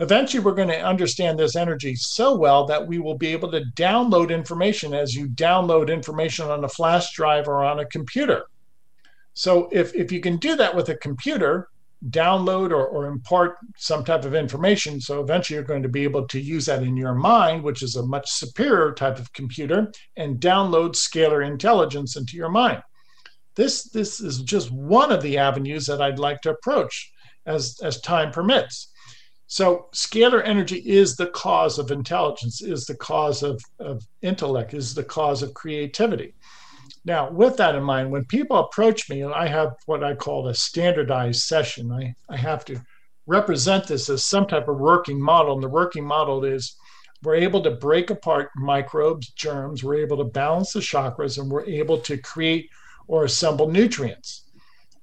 Eventually, 0.00 0.44
we're 0.44 0.54
going 0.54 0.68
to 0.68 0.80
understand 0.80 1.38
this 1.38 1.56
energy 1.56 1.96
so 1.96 2.36
well 2.36 2.64
that 2.66 2.86
we 2.86 3.00
will 3.00 3.16
be 3.16 3.28
able 3.28 3.50
to 3.50 3.64
download 3.74 4.30
information 4.30 4.94
as 4.94 5.14
you 5.14 5.28
download 5.28 5.92
information 5.92 6.46
on 6.46 6.62
a 6.62 6.68
flash 6.68 7.12
drive 7.14 7.48
or 7.48 7.64
on 7.64 7.80
a 7.80 7.86
computer. 7.86 8.44
So, 9.34 9.68
if, 9.72 9.94
if 9.94 10.12
you 10.12 10.20
can 10.20 10.36
do 10.36 10.54
that 10.54 10.74
with 10.74 10.88
a 10.88 10.96
computer, 10.96 11.68
download 12.10 12.70
or, 12.70 12.86
or 12.86 13.06
impart 13.06 13.56
some 13.76 14.04
type 14.04 14.24
of 14.24 14.36
information. 14.36 15.00
So, 15.00 15.20
eventually, 15.20 15.56
you're 15.56 15.64
going 15.64 15.82
to 15.82 15.88
be 15.88 16.04
able 16.04 16.28
to 16.28 16.40
use 16.40 16.66
that 16.66 16.84
in 16.84 16.96
your 16.96 17.14
mind, 17.14 17.64
which 17.64 17.82
is 17.82 17.96
a 17.96 18.06
much 18.06 18.30
superior 18.30 18.92
type 18.92 19.18
of 19.18 19.32
computer, 19.32 19.90
and 20.16 20.40
download 20.40 20.94
scalar 20.94 21.44
intelligence 21.44 22.16
into 22.16 22.36
your 22.36 22.50
mind. 22.50 22.82
This, 23.56 23.90
this 23.90 24.20
is 24.20 24.42
just 24.42 24.70
one 24.70 25.10
of 25.10 25.22
the 25.22 25.38
avenues 25.38 25.86
that 25.86 26.00
I'd 26.00 26.20
like 26.20 26.40
to 26.42 26.50
approach 26.50 27.10
as, 27.46 27.80
as 27.82 28.00
time 28.00 28.30
permits. 28.30 28.92
So, 29.50 29.88
scalar 29.94 30.42
energy 30.44 30.76
is 30.76 31.16
the 31.16 31.28
cause 31.28 31.78
of 31.78 31.90
intelligence, 31.90 32.60
is 32.60 32.84
the 32.84 32.94
cause 32.94 33.42
of, 33.42 33.62
of 33.78 34.06
intellect, 34.20 34.74
is 34.74 34.94
the 34.94 35.02
cause 35.02 35.42
of 35.42 35.54
creativity. 35.54 36.34
Now, 37.06 37.30
with 37.30 37.56
that 37.56 37.74
in 37.74 37.82
mind, 37.82 38.10
when 38.10 38.26
people 38.26 38.58
approach 38.58 39.08
me 39.08 39.22
and 39.22 39.32
I 39.32 39.48
have 39.48 39.72
what 39.86 40.04
I 40.04 40.14
call 40.14 40.48
a 40.48 40.54
standardized 40.54 41.44
session, 41.44 41.90
I, 41.90 42.14
I 42.28 42.36
have 42.36 42.66
to 42.66 42.78
represent 43.26 43.86
this 43.86 44.10
as 44.10 44.22
some 44.22 44.46
type 44.46 44.68
of 44.68 44.78
working 44.78 45.18
model. 45.18 45.54
And 45.54 45.62
the 45.62 45.68
working 45.68 46.04
model 46.04 46.44
is 46.44 46.76
we're 47.22 47.36
able 47.36 47.62
to 47.62 47.70
break 47.70 48.10
apart 48.10 48.50
microbes, 48.54 49.30
germs, 49.30 49.82
we're 49.82 49.96
able 49.96 50.18
to 50.18 50.24
balance 50.24 50.74
the 50.74 50.80
chakras, 50.80 51.38
and 51.38 51.50
we're 51.50 51.64
able 51.64 51.98
to 52.00 52.18
create 52.18 52.68
or 53.06 53.24
assemble 53.24 53.70
nutrients. 53.70 54.44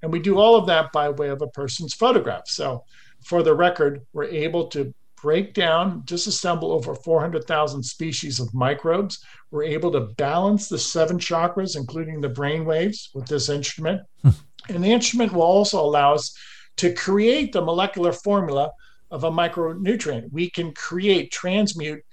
And 0.04 0.14
we 0.14 0.20
do 0.20 0.38
all 0.38 0.56
of 0.56 0.68
that 0.68 0.92
by 0.92 1.10
way 1.10 1.30
of 1.30 1.42
a 1.42 1.48
person's 1.48 1.96
photograph. 1.96 2.48
So, 2.48 2.84
for 3.26 3.42
the 3.42 3.56
record, 3.56 4.06
we're 4.14 4.26
able 4.26 4.68
to 4.68 4.94
break 5.22 5.56
down, 5.56 6.04
disassemble 6.04 6.70
over 6.70 6.94
400,000 6.94 7.82
species 7.82 8.40
of 8.40 8.54
microbes. 8.54 9.24
We're 9.50 9.64
able 9.64 9.92
to 9.94 10.02
balance 10.02 10.70
the 10.70 10.78
seven 10.78 11.18
chakras, 11.18 11.76
including 11.76 12.22
the 12.22 12.30
brain 12.30 12.66
waves, 12.66 13.10
with 13.16 13.26
this 13.26 13.50
instrument. 13.50 14.04
and 14.24 14.84
the 14.84 14.92
instrument 14.92 15.34
will 15.34 15.42
also 15.42 15.80
allow 15.82 16.14
us 16.14 16.38
to 16.78 16.94
create 16.94 17.52
the 17.52 17.64
molecular 17.64 18.12
formula 18.12 18.72
of 19.10 19.24
a 19.24 19.32
micronutrient. 19.32 20.32
We 20.32 20.52
can 20.52 20.72
create, 20.74 21.32
transmute, 21.32 22.04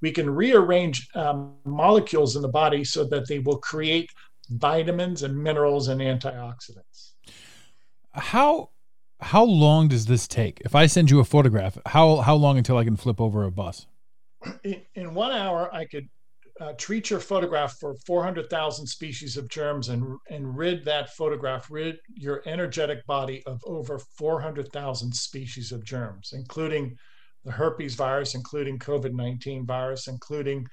we 0.00 0.10
can 0.10 0.30
rearrange 0.30 1.06
um, 1.14 1.54
molecules 1.66 2.36
in 2.36 2.40
the 2.42 2.48
body 2.48 2.82
so 2.84 3.04
that 3.04 3.28
they 3.28 3.40
will 3.40 3.58
create 3.58 4.10
vitamins 4.48 5.22
and 5.22 5.36
minerals 5.36 5.88
and 5.88 6.00
antioxidants. 6.00 7.12
how 8.14 8.70
how 9.22 9.44
long 9.44 9.88
does 9.88 10.06
this 10.06 10.26
take? 10.28 10.60
If 10.62 10.74
I 10.74 10.86
send 10.86 11.10
you 11.10 11.20
a 11.20 11.24
photograph, 11.24 11.78
how 11.86 12.16
how 12.16 12.34
long 12.34 12.58
until 12.58 12.76
I 12.76 12.84
can 12.84 12.96
flip 12.96 13.20
over 13.20 13.44
a 13.44 13.50
bus? 13.50 13.86
in, 14.64 14.82
in 14.94 15.14
one 15.14 15.32
hour, 15.32 15.72
I 15.74 15.84
could 15.84 16.08
uh, 16.60 16.72
treat 16.74 17.10
your 17.10 17.20
photograph 17.20 17.78
for 17.80 17.94
400,000 18.06 18.86
species 18.86 19.36
of 19.36 19.48
germs 19.48 19.88
and, 19.88 20.18
and 20.30 20.56
rid 20.56 20.84
that 20.84 21.10
photograph, 21.14 21.70
rid 21.70 21.98
your 22.14 22.42
energetic 22.46 23.04
body 23.06 23.42
of 23.46 23.60
over 23.64 23.98
400,000 23.98 25.12
species 25.12 25.72
of 25.72 25.84
germs, 25.84 26.32
including 26.34 26.96
the 27.44 27.50
herpes 27.50 27.94
virus, 27.94 28.34
including 28.34 28.78
COVID 28.78 29.12
19 29.12 29.66
virus, 29.66 30.08
including 30.08 30.66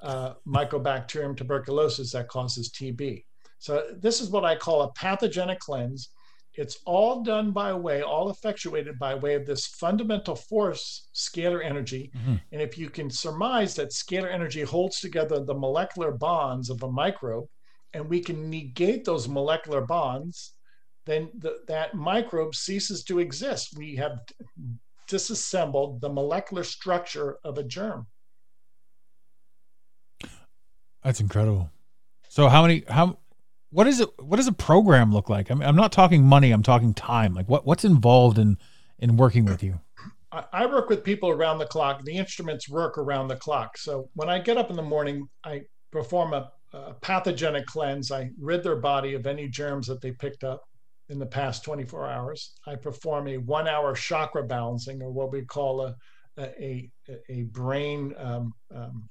uh, 0.00 0.34
Mycobacterium 0.46 1.36
tuberculosis 1.36 2.12
that 2.12 2.28
causes 2.28 2.70
TB. 2.70 3.24
So, 3.58 3.86
this 4.00 4.20
is 4.20 4.30
what 4.30 4.44
I 4.44 4.56
call 4.56 4.82
a 4.82 4.92
pathogenic 4.92 5.58
cleanse. 5.58 6.10
It's 6.58 6.80
all 6.84 7.22
done 7.22 7.52
by 7.52 7.72
way, 7.72 8.02
all 8.02 8.30
effectuated 8.30 8.98
by 8.98 9.14
way 9.14 9.34
of 9.34 9.46
this 9.46 9.66
fundamental 9.66 10.34
force, 10.34 11.08
scalar 11.14 11.64
energy. 11.64 12.10
Mhm. 12.16 12.42
And 12.50 12.60
if 12.60 12.76
you 12.76 12.90
can 12.90 13.10
surmise 13.10 13.76
that 13.76 13.90
scalar 13.90 14.28
energy 14.28 14.62
holds 14.62 14.98
together 14.98 15.38
the 15.38 15.54
molecular 15.54 16.10
bonds 16.10 16.68
of 16.68 16.82
a 16.82 16.90
microbe 16.90 17.48
and 17.92 18.10
we 18.10 18.20
can 18.20 18.50
negate 18.50 19.04
those 19.04 19.28
molecular 19.28 19.82
bonds, 19.82 20.54
then 21.06 21.30
the, 21.38 21.60
that 21.68 21.94
microbe 21.94 22.56
ceases 22.56 23.04
to 23.04 23.20
exist. 23.20 23.76
We 23.76 23.94
have 23.96 24.18
disassembled 25.06 26.00
the 26.00 26.10
molecular 26.10 26.64
structure 26.64 27.38
of 27.44 27.56
a 27.56 27.62
germ. 27.62 28.08
That's 31.04 31.20
incredible. 31.20 31.70
So 32.28 32.48
how 32.48 32.62
many 32.62 32.84
how 32.88 33.18
what 33.70 33.86
is 33.86 34.00
it 34.00 34.08
what 34.18 34.36
does 34.36 34.46
a 34.46 34.52
program 34.52 35.12
look 35.12 35.28
like? 35.28 35.50
I 35.50 35.54
mean, 35.54 35.68
I'm 35.68 35.76
not 35.76 35.92
talking 35.92 36.24
money, 36.24 36.50
I'm 36.50 36.62
talking 36.62 36.94
time. 36.94 37.34
Like 37.34 37.48
what 37.48 37.66
what's 37.66 37.84
involved 37.84 38.38
in 38.38 38.58
in 38.98 39.16
working 39.16 39.44
with 39.44 39.62
you? 39.62 39.80
I, 40.30 40.66
work 40.66 40.90
with 40.90 41.04
people 41.04 41.30
around 41.30 41.58
the 41.58 41.66
clock. 41.66 42.04
The 42.04 42.16
instruments 42.16 42.68
work 42.68 42.98
around 42.98 43.28
the 43.28 43.36
clock. 43.36 43.78
So 43.78 44.10
when 44.14 44.28
I 44.28 44.38
get 44.38 44.58
up 44.58 44.68
in 44.70 44.76
the 44.76 44.82
morning, 44.82 45.26
I 45.42 45.62
perform 45.90 46.34
a, 46.34 46.52
a 46.74 46.94
pathogenic 46.94 47.66
cleanse. 47.66 48.12
I 48.12 48.30
rid 48.38 48.62
their 48.62 48.76
body 48.76 49.14
of 49.14 49.26
any 49.26 49.48
germs 49.48 49.86
that 49.86 50.02
they 50.02 50.12
picked 50.12 50.44
up 50.44 50.64
in 51.08 51.18
the 51.18 51.26
past 51.26 51.64
24 51.64 52.08
hours. 52.08 52.52
I 52.66 52.74
perform 52.76 53.28
a 53.28 53.38
one 53.38 53.66
hour 53.66 53.94
chakra 53.94 54.42
balancing, 54.44 55.02
or 55.02 55.10
what 55.10 55.32
we 55.32 55.42
call 55.42 55.80
a, 55.80 55.96
a, 56.38 56.90
a, 57.30 57.42
brain 57.44 58.14
um, 58.18 58.52
um, 58.74 59.08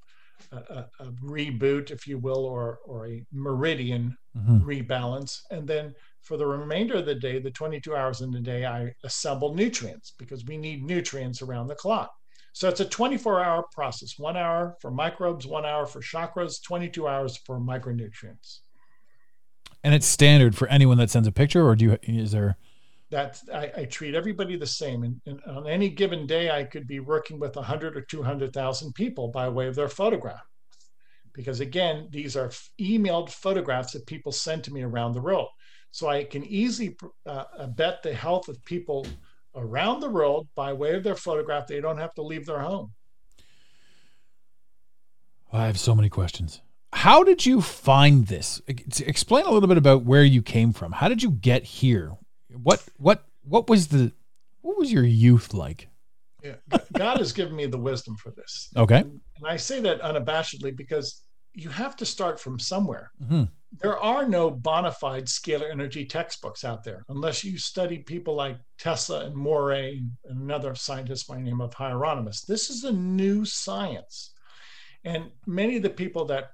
a, 0.51 0.85
a 0.99 1.05
reboot, 1.23 1.89
if 1.91 2.07
you 2.07 2.19
will, 2.19 2.45
or, 2.45 2.79
or 2.85 3.07
a 3.07 3.25
meridian 3.33 4.15
Mhm. 4.37 4.61
rebalance. 4.63 5.41
And 5.51 5.67
then 5.67 5.93
for 6.21 6.37
the 6.37 6.45
remainder 6.45 6.95
of 6.95 7.05
the 7.05 7.15
day, 7.15 7.39
the 7.39 7.51
22 7.51 7.95
hours 7.95 8.21
in 8.21 8.31
the 8.31 8.39
day, 8.39 8.65
I 8.65 8.93
assemble 9.03 9.55
nutrients 9.55 10.13
because 10.17 10.45
we 10.45 10.57
need 10.57 10.83
nutrients 10.83 11.41
around 11.41 11.67
the 11.67 11.75
clock. 11.75 12.11
So 12.53 12.67
it's 12.67 12.79
a 12.79 12.85
24 12.85 13.43
hour 13.43 13.65
process 13.71 14.17
one 14.17 14.35
hour 14.35 14.75
for 14.81 14.89
microbes, 14.89 15.45
one 15.45 15.65
hour 15.65 15.85
for 15.85 16.01
chakras, 16.01 16.61
22 16.63 17.07
hours 17.07 17.37
for 17.37 17.59
micronutrients. 17.59 18.61
And 19.83 19.93
it's 19.93 20.07
standard 20.07 20.55
for 20.55 20.67
anyone 20.67 20.97
that 20.97 21.09
sends 21.09 21.27
a 21.27 21.31
picture 21.31 21.65
or 21.65 21.75
do 21.75 21.85
you 21.85 21.97
is 22.03 22.31
there 22.31 22.57
that 23.09 23.41
I, 23.53 23.71
I 23.77 23.85
treat 23.85 24.15
everybody 24.15 24.57
the 24.57 24.67
same. 24.67 25.03
And, 25.03 25.21
and 25.25 25.41
on 25.45 25.67
any 25.67 25.89
given 25.89 26.27
day, 26.27 26.51
I 26.51 26.63
could 26.63 26.87
be 26.87 26.99
working 26.99 27.39
with 27.39 27.55
100 27.55 27.95
or 27.95 28.01
200,000 28.01 28.93
people 28.93 29.29
by 29.29 29.47
way 29.47 29.67
of 29.67 29.75
their 29.75 29.87
photograph. 29.87 30.43
Because 31.37 31.61
again, 31.61 32.07
these 32.09 32.35
are 32.35 32.47
f- 32.47 32.69
emailed 32.81 33.29
photographs 33.29 33.93
that 33.93 34.07
people 34.07 34.31
send 34.31 34.63
to 34.65 34.73
me 34.73 34.81
around 34.81 35.13
the 35.13 35.21
world. 35.21 35.47
So 35.91 36.09
I 36.09 36.23
can 36.23 36.43
easily 36.43 36.97
uh, 37.25 37.45
uh, 37.57 37.67
bet 37.67 38.01
the 38.03 38.13
health 38.13 38.49
of 38.49 38.61
people 38.65 39.05
around 39.55 39.99
the 39.99 40.09
world 40.09 40.47
by 40.55 40.73
way 40.73 40.95
of 40.95 41.03
their 41.03 41.15
photograph. 41.15 41.67
They 41.67 41.79
don't 41.79 41.99
have 41.99 42.13
to 42.15 42.23
leave 42.23 42.45
their 42.45 42.59
home. 42.59 42.91
I 45.53 45.67
have 45.67 45.79
so 45.79 45.95
many 45.95 46.09
questions. 46.09 46.61
How 46.91 47.23
did 47.23 47.45
you 47.45 47.61
find 47.61 48.25
this? 48.27 48.61
Explain 48.67 49.45
a 49.45 49.51
little 49.51 49.69
bit 49.69 49.77
about 49.77 50.03
where 50.03 50.23
you 50.23 50.41
came 50.41 50.73
from. 50.73 50.91
How 50.91 51.07
did 51.07 51.21
you 51.21 51.31
get 51.31 51.63
here? 51.63 52.13
What 52.49 52.83
what 52.97 53.25
what 53.43 53.69
was 53.69 53.89
the 53.89 54.11
what 54.61 54.77
was 54.77 54.91
your 54.91 55.03
youth 55.03 55.53
like? 55.53 55.87
Yeah. 56.43 56.55
God 56.93 57.17
has 57.17 57.33
given 57.33 57.55
me 57.55 57.65
the 57.65 57.77
wisdom 57.77 58.15
for 58.15 58.31
this. 58.31 58.69
Okay. 58.75 58.99
And 58.99 59.21
I 59.45 59.57
say 59.57 59.79
that 59.81 60.01
unabashedly 60.01 60.75
because 60.75 61.23
you 61.57 61.69
have 61.69 61.95
to 61.95 62.05
start 62.05 62.39
from 62.39 62.59
somewhere. 62.59 63.11
Mhm. 63.21 63.49
There 63.81 63.97
are 63.99 64.27
no 64.27 64.49
bona 64.51 64.91
fide 64.91 65.25
scalar 65.25 65.69
energy 65.71 66.05
textbooks 66.05 66.63
out 66.63 66.83
there 66.83 67.03
unless 67.09 67.43
you 67.43 67.57
study 67.57 67.97
people 67.99 68.35
like 68.35 68.57
Tesla 68.77 69.25
and 69.25 69.35
Moray 69.35 69.97
and 69.97 70.11
another 70.41 70.75
scientist 70.75 71.27
by 71.27 71.35
the 71.35 71.41
name 71.41 71.59
of 71.59 71.73
Hieronymus. 71.73 72.41
This 72.45 72.69
is 72.69 72.83
a 72.83 72.91
new 72.91 73.43
science. 73.43 74.33
And 75.03 75.31
many 75.47 75.77
of 75.77 75.83
the 75.83 75.89
people 75.89 76.25
that 76.25 76.51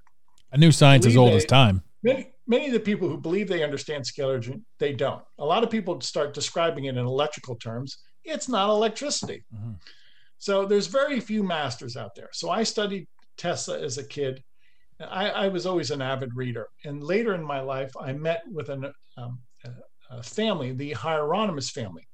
A 0.53 0.57
new 0.57 0.71
science 0.71 1.05
as 1.05 1.17
old 1.17 1.33
as 1.33 1.45
time. 1.45 1.83
many 2.01 2.31
many 2.47 2.67
of 2.67 2.73
the 2.73 2.79
people 2.79 3.07
who 3.09 3.17
believe 3.17 3.47
they 3.47 3.63
understand 3.63 4.03
scalar 4.05 4.31
energy, 4.33 4.61
they 4.77 4.93
don't. 4.93 5.23
A 5.39 5.45
lot 5.45 5.63
of 5.63 5.69
people 5.69 5.99
start 6.01 6.33
describing 6.33 6.85
it 6.85 6.97
in 6.97 7.05
electrical 7.05 7.55
terms. 7.55 7.97
It's 8.23 8.47
not 8.49 8.69
electricity. 8.69 9.43
Mhm. 9.53 9.79
So 10.37 10.65
there's 10.65 10.87
very 10.87 11.19
few 11.19 11.41
masters 11.43 11.95
out 11.97 12.15
there. 12.15 12.29
So 12.33 12.49
I 12.49 12.63
studied 12.63 13.07
Tesla 13.37 13.79
as 13.79 13.97
a 13.97 14.03
kid. 14.05 14.43
I, 14.99 15.29
I 15.29 15.47
was 15.47 15.65
always 15.65 15.91
an 15.91 16.01
avid 16.01 16.35
reader. 16.35 16.67
And 16.85 17.03
later 17.03 17.33
in 17.33 17.43
my 17.43 17.61
life, 17.61 17.91
I 17.99 18.13
met 18.13 18.43
with 18.51 18.69
an, 18.69 18.91
um, 19.17 19.39
a, 20.09 20.21
family, 20.21 20.73
the 20.73 20.93
Hieronymus 20.93 21.71
family. 21.71 22.07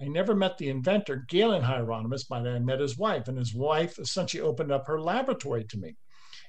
I 0.00 0.06
never 0.06 0.34
met 0.34 0.58
the 0.58 0.68
inventor, 0.68 1.24
Galen 1.28 1.62
Hieronymus, 1.62 2.24
but 2.24 2.46
I 2.46 2.58
met 2.58 2.80
his 2.80 2.98
wife, 2.98 3.28
and 3.28 3.38
his 3.38 3.54
wife 3.54 3.98
essentially 3.98 4.42
opened 4.42 4.72
up 4.72 4.86
her 4.86 5.00
laboratory 5.00 5.64
to 5.64 5.78
me 5.78 5.96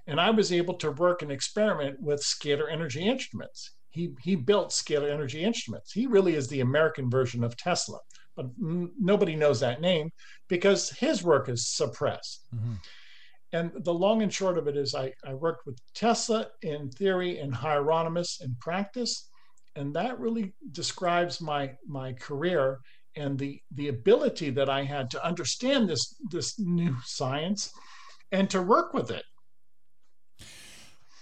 and 0.08 0.20
I 0.20 0.30
was 0.30 0.52
able 0.52 0.76
to 0.76 0.92
work 0.92 1.22
and 1.22 1.32
experiment 1.32 2.00
with 2.00 2.22
scalar 2.22 2.72
energy 2.72 3.04
instruments. 3.08 3.72
He, 3.90 4.14
he 4.22 4.36
built 4.36 4.70
scalar 4.70 5.12
energy 5.12 5.44
instruments. 5.44 5.92
He 5.92 6.06
really 6.06 6.36
is 6.36 6.48
the 6.48 6.62
American 6.62 7.10
version 7.10 7.44
of 7.44 7.56
Tesla, 7.56 8.00
but 8.36 8.48
nobody 8.60 9.36
knows 9.36 9.60
that 9.62 9.82
name 9.82 10.12
because 10.50 10.90
his 10.90 11.24
work 11.24 11.50
is 11.50 11.68
suppressed. 11.68 12.46
Mhm. 12.54 12.80
And 13.56 13.72
the 13.86 13.94
long 13.94 14.22
and 14.22 14.34
short 14.34 14.58
of 14.58 14.68
it 14.68 14.76
is, 14.76 14.94
I, 14.94 15.14
I 15.26 15.34
worked 15.34 15.66
with 15.66 15.80
Tesla 15.94 16.48
in 16.62 16.90
theory 16.90 17.40
and 17.40 17.56
Hieronymus 17.56 18.42
in 18.42 18.54
practice, 18.60 19.30
and 19.78 19.96
that 19.96 20.20
really 20.20 20.54
describes 20.74 21.40
my 21.40 21.72
my 21.88 22.12
career 22.12 22.80
and 23.16 23.40
the 23.40 23.62
the 23.72 23.88
ability 23.88 24.50
that 24.50 24.70
I 24.70 24.84
had 24.84 25.10
to 25.12 25.26
understand 25.26 25.88
this 25.88 26.16
this 26.32 26.60
new 26.60 26.98
science 27.06 27.72
and 28.34 28.50
to 28.50 28.62
work 28.62 28.94
with 28.94 29.10
it. 29.10 29.24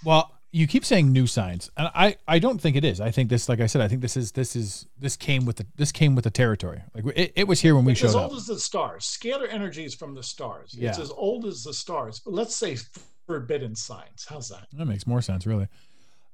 Well, 0.04 0.32
you 0.56 0.68
keep 0.68 0.86
saying 0.86 1.12
new 1.12 1.26
science, 1.26 1.72
and 1.76 1.90
I 1.96 2.16
I 2.28 2.38
don't 2.38 2.62
think 2.62 2.76
it 2.76 2.86
is. 2.86 3.02
I 3.02 3.10
think 3.10 3.30
this, 3.30 3.50
like 3.50 3.60
I 3.60 3.66
said, 3.66 3.82
I 3.82 3.88
think 3.88 4.02
this 4.02 4.16
is 4.16 4.34
this 4.34 4.56
is 4.56 4.88
this 5.00 5.18
came 5.18 5.46
with 5.46 5.56
the 5.58 5.66
this 5.76 5.92
came 5.92 6.14
with 6.14 6.26
the 6.26 6.30
territory. 6.30 6.84
Like 6.94 7.06
it, 7.18 7.34
it 7.36 7.48
was 7.48 7.60
here 7.60 7.76
when 7.76 7.86
we 7.86 7.94
It's 7.94 8.02
showed 8.02 8.10
as 8.10 8.16
up. 8.16 8.30
old 8.30 8.34
as 8.38 8.46
the 8.46 8.60
stars. 8.60 9.04
Scalar 9.04 9.52
energy 9.52 9.84
is 9.84 9.96
from 9.96 10.14
the 10.14 10.22
stars. 10.22 10.76
Yeah. 10.78 10.90
It's 10.90 11.00
as 11.00 11.10
old 11.10 11.46
as 11.46 11.64
the 11.64 11.74
stars. 11.74 12.20
But 12.20 12.36
let's 12.36 12.56
say 12.56 12.78
forbidden 13.26 13.76
science. 13.76 14.28
How's 14.30 14.50
that? 14.50 14.68
That 14.74 14.86
makes 14.86 15.08
more 15.08 15.22
sense, 15.24 15.48
really. 15.48 15.68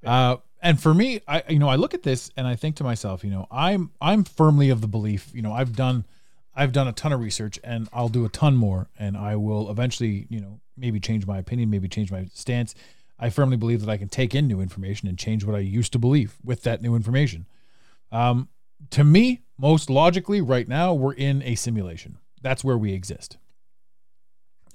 Uh, 0.04 0.36
and 0.62 0.80
for 0.80 0.92
me, 0.92 1.20
I 1.26 1.42
you 1.48 1.58
know 1.58 1.68
I 1.68 1.76
look 1.76 1.94
at 1.94 2.02
this 2.02 2.30
and 2.36 2.46
I 2.46 2.56
think 2.56 2.76
to 2.76 2.84
myself, 2.84 3.24
you 3.24 3.30
know, 3.30 3.46
I'm 3.50 3.90
I'm 4.02 4.24
firmly 4.24 4.68
of 4.68 4.82
the 4.82 4.88
belief, 4.88 5.30
you 5.32 5.40
know, 5.40 5.52
I've 5.52 5.74
done 5.74 6.04
I've 6.54 6.72
done 6.72 6.88
a 6.88 6.92
ton 6.92 7.14
of 7.14 7.20
research 7.20 7.58
and 7.64 7.88
I'll 7.90 8.10
do 8.10 8.26
a 8.26 8.28
ton 8.28 8.54
more, 8.54 8.88
and 8.98 9.16
I 9.16 9.36
will 9.36 9.70
eventually, 9.70 10.26
you 10.28 10.40
know, 10.40 10.60
maybe 10.76 11.00
change 11.00 11.26
my 11.26 11.38
opinion, 11.38 11.70
maybe 11.70 11.88
change 11.88 12.12
my 12.12 12.26
stance. 12.34 12.74
I 13.20 13.28
firmly 13.28 13.58
believe 13.58 13.80
that 13.82 13.90
I 13.90 13.98
can 13.98 14.08
take 14.08 14.34
in 14.34 14.48
new 14.48 14.60
information 14.60 15.06
and 15.06 15.18
change 15.18 15.44
what 15.44 15.54
I 15.54 15.60
used 15.60 15.92
to 15.92 15.98
believe 15.98 16.38
with 16.42 16.62
that 16.62 16.80
new 16.80 16.96
information. 16.96 17.46
Um, 18.10 18.48
to 18.90 19.04
me, 19.04 19.42
most 19.58 19.90
logically, 19.90 20.40
right 20.40 20.66
now, 20.66 20.94
we're 20.94 21.12
in 21.12 21.42
a 21.42 21.54
simulation. 21.54 22.16
That's 22.40 22.64
where 22.64 22.78
we 22.78 22.94
exist. 22.94 23.36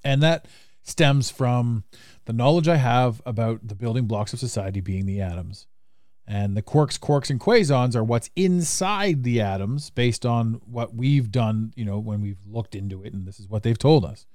And 0.04 0.22
that 0.22 0.48
stems 0.84 1.32
from 1.32 1.84
the 2.26 2.34
knowledge 2.34 2.68
I 2.68 2.76
have 2.76 3.20
about 3.26 3.68
the 3.68 3.74
building 3.74 4.06
blocks 4.06 4.32
of 4.32 4.40
society 4.40 4.80
being 4.80 5.08
the 5.08 5.22
atoms. 5.22 5.66
And 6.28 6.56
the 6.56 6.62
quarks, 6.62 7.00
quarks, 7.00 7.32
and 7.32 7.40
quasons 7.40 7.96
are 7.96 8.04
what's 8.04 8.30
inside 8.36 9.24
the 9.24 9.42
atoms 9.42 9.90
based 9.90 10.26
on 10.26 10.62
what 10.66 10.94
we've 10.96 11.32
done, 11.32 11.74
you 11.76 11.86
know, 11.86 11.98
when 11.98 12.22
we've 12.22 12.46
looked 12.48 12.76
into 12.76 13.04
it. 13.04 13.14
And 13.14 13.28
this 13.28 13.40
is 13.40 13.48
what 13.48 13.64
they've 13.64 13.78
told 13.78 14.06
us. 14.06 14.28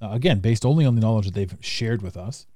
Uh, 0.00 0.10
again, 0.10 0.40
based 0.40 0.66
only 0.66 0.84
on 0.84 0.94
the 0.94 1.00
knowledge 1.00 1.26
that 1.26 1.34
they've 1.34 1.56
shared 1.60 2.02
with 2.02 2.16
us. 2.16 2.46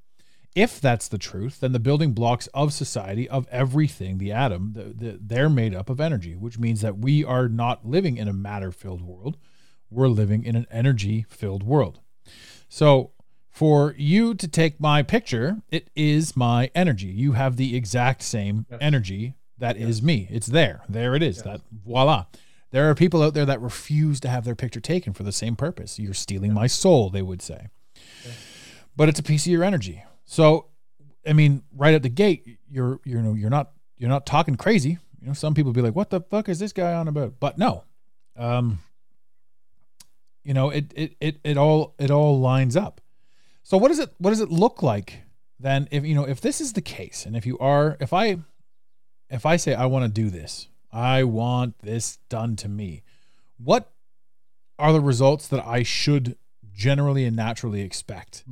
If 0.59 0.81
that's 0.81 1.07
the 1.07 1.18
truth, 1.18 1.61
then 1.61 1.71
the 1.71 1.79
building 1.79 2.12
blocks 2.12 2.49
of 2.49 2.73
society, 2.73 3.29
of 3.29 3.47
everything, 3.49 4.18
the 4.18 4.33
atom, 4.33 4.73
the, 4.75 4.83
the, 4.83 5.18
they're 5.21 5.49
made 5.49 5.73
up 5.73 5.88
of 5.88 6.01
energy, 6.01 6.35
which 6.35 6.59
means 6.59 6.81
that 6.81 6.99
we 6.99 7.25
are 7.25 7.49
not 7.49 7.87
living 7.87 8.16
in 8.16 8.27
a 8.27 8.33
matter 8.33 8.73
filled 8.73 9.03
world. 9.03 9.37
We're 9.88 10.09
living 10.09 10.44
in 10.44 10.57
an 10.57 10.66
energy 10.71 11.27
filled 11.29 11.62
world. 11.62 12.01
So, 12.68 13.12
for 13.49 13.94
you 13.97 14.35
to 14.35 14.49
take 14.49 14.81
my 14.81 15.03
picture, 15.03 15.59
it 15.71 15.90
is 15.94 16.37
my 16.37 16.71
energy. 16.75 17.07
You 17.07 17.33
have 17.33 17.57
the 17.57 17.77
exact 17.77 18.23
same 18.23 18.66
Yes. 18.68 18.79
energy 18.83 19.35
that 19.59 19.77
is 19.77 20.03
me. 20.03 20.27
It's 20.31 20.49
there. 20.49 20.83
There 20.88 21.14
it 21.14 21.23
is. 21.23 21.37
Yes. 21.37 21.44
That 21.44 21.61
voila. 21.85 22.27
There 22.71 22.90
are 22.90 22.94
people 22.94 23.23
out 23.23 23.35
there 23.35 23.47
that 23.47 23.61
refuse 23.61 24.21
to 24.21 24.29
have 24.29 24.44
their 24.44 24.55
picture 24.55 24.81
taken 24.81 25.12
for 25.12 25.23
the 25.23 25.33
same 25.33 25.57
purpose. 25.57 25.99
You're 25.99 26.14
stealing 26.14 26.53
my 26.53 26.66
soul, 26.66 27.11
they 27.11 27.23
would 27.23 27.42
say. 27.42 27.68
But 28.97 29.09
it's 29.09 29.18
a 29.21 29.23
piece 29.23 29.47
of 29.47 29.53
your 29.53 29.64
energy. 29.64 30.05
So, 30.31 30.67
I 31.27 31.33
mean, 31.33 31.62
right 31.75 31.95
at 31.95 32.03
the 32.03 32.11
gate, 32.11 32.59
you're 32.71 33.01
you 33.05 33.21
know 33.21 33.33
you're 33.33 33.49
not 33.49 33.73
you're 33.97 34.11
not 34.11 34.27
talking 34.27 34.57
crazy. 34.57 34.99
You 35.21 35.29
know, 35.29 35.33
some 35.33 35.55
people 35.55 35.73
be 35.73 35.81
like, 35.81 35.97
"What 35.97 36.11
the 36.11 36.21
fuck 36.21 36.51
is 36.51 36.59
this 36.59 36.75
guy 36.75 36.93
on 36.93 37.09
about?" 37.09 37.41
But 37.41 37.57
no, 37.57 37.85
um, 38.37 38.81
you 40.45 40.53
know, 40.53 40.69
it 40.69 40.93
it 40.95 41.17
it 41.19 41.38
it 41.43 41.57
all 41.57 41.95
it 41.99 42.11
all 42.11 42.38
lines 42.38 42.77
up. 42.77 43.01
So 43.62 43.79
what 43.79 43.88
does 43.88 43.99
it 43.99 44.11
what 44.19 44.29
does 44.29 44.43
it 44.43 44.51
look 44.51 44.83
like 44.83 45.23
then? 45.59 45.88
If 45.91 46.05
you 46.05 46.14
know 46.14 46.25
if 46.25 46.43
this 46.43 46.61
is 46.61 46.75
the 46.75 46.83
case, 46.83 47.25
and 47.25 47.35
if 47.35 47.47
you 47.47 47.59
are 47.59 47.97
if 47.99 48.12
I 48.12 48.37
if 49.31 49.47
I 49.47 49.57
say 49.57 49.75
I 49.75 49.87
want 49.87 50.05
to 50.05 50.11
do 50.11 50.29
this, 50.29 50.69
I 50.93 51.25
want 51.25 51.79
this 51.79 52.19
done 52.29 52.55
to 52.57 52.69
me, 52.69 53.03
what 53.57 53.91
are 54.79 54.93
the 54.93 55.01
results 55.01 55.49
that 55.49 55.67
I 55.67 55.85
should 55.85 56.37
generally 56.71 57.25
and 57.25 57.35
naturally 57.35 57.81
expect? 57.81 58.45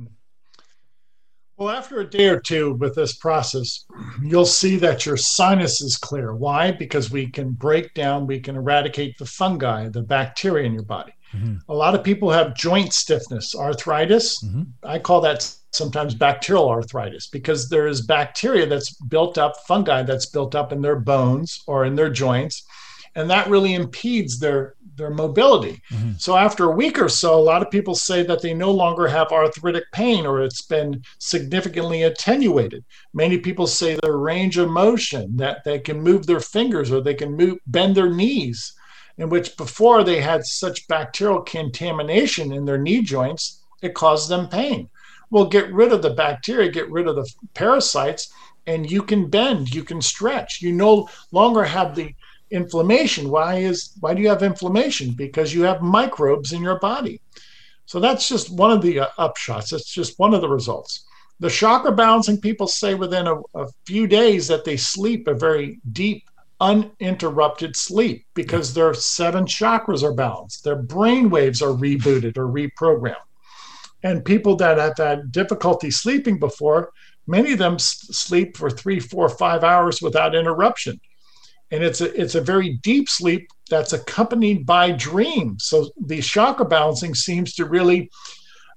Well, 1.57 1.69
after 1.69 1.99
a 1.99 2.09
day 2.09 2.27
or 2.27 2.39
two 2.39 2.73
with 2.73 2.93
this 2.93 3.15
process, 3.15 3.85
you'll 4.23 4.45
see 4.45 4.77
that 4.77 5.07
your 5.07 5.17
sinus 5.17 5.81
is 5.81 5.97
clear. 5.97 6.35
Why? 6.35 6.71
Because 6.71 7.09
we 7.09 7.31
can 7.31 7.51
break 7.51 7.95
down, 7.95 8.27
we 8.27 8.39
can 8.39 8.55
eradicate 8.55 9.17
the 9.17 9.25
fungi, 9.25 9.89
the 9.89 10.03
bacteria 10.03 10.67
in 10.67 10.73
your 10.73 10.83
body. 10.83 11.13
Mhm. 11.33 11.59
A 11.67 11.73
lot 11.73 11.95
of 11.95 12.03
people 12.03 12.29
have 12.29 12.55
joint 12.55 12.93
stiffness, 12.93 13.55
arthritis. 13.55 14.41
Mhm. 14.43 14.67
I 14.83 14.99
call 14.99 15.19
that 15.21 15.51
sometimes 15.71 16.13
bacterial 16.13 16.69
arthritis 16.69 17.27
because 17.27 17.69
there 17.69 17.87
is 17.87 18.05
bacteria 18.05 18.67
that's 18.67 18.93
built 19.09 19.39
up, 19.39 19.55
fungi 19.67 20.03
that's 20.03 20.27
built 20.27 20.53
up 20.53 20.71
in 20.71 20.81
their 20.81 20.99
bones 20.99 21.59
or 21.65 21.85
in 21.85 21.95
their 21.95 22.09
joints, 22.09 22.63
and 23.15 23.29
that 23.31 23.49
really 23.49 23.73
impedes 23.73 24.39
their 24.39 24.75
their 24.97 25.09
mobility. 25.09 25.81
Mhm. 25.91 26.19
So 26.19 26.35
after 26.35 26.65
a 26.65 26.75
week 26.75 26.99
or 26.99 27.09
so, 27.09 27.37
a 27.37 27.41
lot 27.51 27.61
of 27.61 27.71
people 27.71 27.95
say 27.95 28.23
that 28.23 28.41
they 28.41 28.53
no 28.53 28.71
longer 28.71 29.07
have 29.07 29.31
arthritic 29.31 29.85
pain 29.93 30.25
or 30.25 30.41
it's 30.41 30.63
been 30.63 31.03
significantly 31.19 32.03
attenuated. 32.03 32.83
Many 33.13 33.37
people 33.37 33.67
say 33.67 33.97
their 34.01 34.17
range 34.17 34.57
of 34.57 34.69
motion 34.69 35.37
that 35.37 35.63
they 35.63 35.79
can 35.79 36.01
move 36.01 36.25
their 36.25 36.39
fingers 36.39 36.91
or 36.91 37.01
they 37.01 37.13
can 37.13 37.35
move 37.35 37.59
bend 37.67 37.95
their 37.95 38.09
knees 38.09 38.73
in 39.17 39.29
which 39.29 39.57
before 39.57 40.03
they 40.03 40.21
had 40.21 40.45
such 40.45 40.87
bacterial 40.87 41.41
contamination 41.41 42.51
in 42.51 42.65
their 42.65 42.77
knee 42.77 43.01
joints, 43.01 43.61
it 43.81 43.95
caused 43.95 44.29
them 44.29 44.47
pain. 44.47 44.89
Well, 45.29 45.45
get 45.45 45.73
rid 45.73 45.91
of 45.91 46.01
the 46.01 46.11
bacteria, 46.11 46.71
get 46.71 46.89
rid 46.89 47.07
of 47.07 47.15
the 47.15 47.29
parasites, 47.53 48.31
and 48.65 48.89
you 48.89 49.01
can 49.01 49.29
bend, 49.29 49.73
you 49.73 49.83
can 49.83 50.01
stretch. 50.01 50.61
You 50.61 50.71
no 50.71 51.09
longer 51.31 51.63
have 51.63 51.95
the 51.95 52.13
inflammation. 52.51 53.29
Why 53.29 53.55
is 53.55 53.91
why 53.99 54.13
do 54.13 54.21
you 54.21 54.29
have 54.29 54.43
inflammation? 54.43 55.11
Because 55.11 55.53
you 55.53 55.63
have 55.63 55.81
microbes 55.81 56.53
in 56.53 56.61
your 56.61 56.79
body. 56.79 57.21
So 57.85 57.99
that's 57.99 58.27
just 58.27 58.51
one 58.51 58.71
of 58.71 58.81
the 58.81 58.99
uh, 58.99 59.07
upshots. 59.17 59.73
It's 59.73 59.91
just 59.91 60.19
one 60.19 60.33
of 60.33 60.41
the 60.41 60.49
results. 60.49 61.05
The 61.39 61.49
chakra 61.49 61.91
balancing 61.91 62.41
people 62.41 62.67
say 62.67 62.95
within 62.95 63.27
a, 63.27 63.35
a 63.55 63.67
few 63.85 64.07
days 64.07 64.47
that 64.47 64.65
they 64.65 64.75
sleep 64.75 65.27
a 65.27 65.33
very 65.33 65.79
deep, 65.91 66.23
uninterrupted 66.59 67.75
sleep 67.75 68.25
because 68.33 68.73
their 68.73 68.93
seven 68.93 69.45
chakras 69.45 70.03
are 70.03 70.13
balanced. 70.13 70.63
Their 70.63 70.75
brain 70.75 71.29
waves 71.29 71.61
are 71.61 71.73
rebooted 71.73 72.37
or 72.37 72.47
reprogrammed. 72.47 73.15
And 74.03 74.25
people 74.25 74.55
that 74.57 74.77
have 74.77 74.97
had 74.97 75.31
difficulty 75.31 75.91
sleeping 75.91 76.39
before, 76.39 76.91
many 77.25 77.53
of 77.53 77.59
them 77.59 77.79
sleep 77.79 78.57
for 78.57 78.69
three, 78.69 78.99
four, 78.99 79.29
five 79.29 79.63
hours 79.63 80.01
without 80.01 80.35
interruption. 80.35 80.99
And 81.71 81.83
it's 81.83 82.01
a 82.01 82.19
it's 82.19 82.35
a 82.35 82.41
very 82.41 82.77
deep 82.81 83.09
sleep 83.09 83.49
that's 83.69 83.93
accompanied 83.93 84.65
by 84.65 84.91
dreams. 84.91 85.65
So 85.65 85.89
the 86.05 86.21
chakra 86.21 86.65
balancing 86.65 87.13
seems 87.13 87.53
to 87.55 87.65
really 87.65 88.09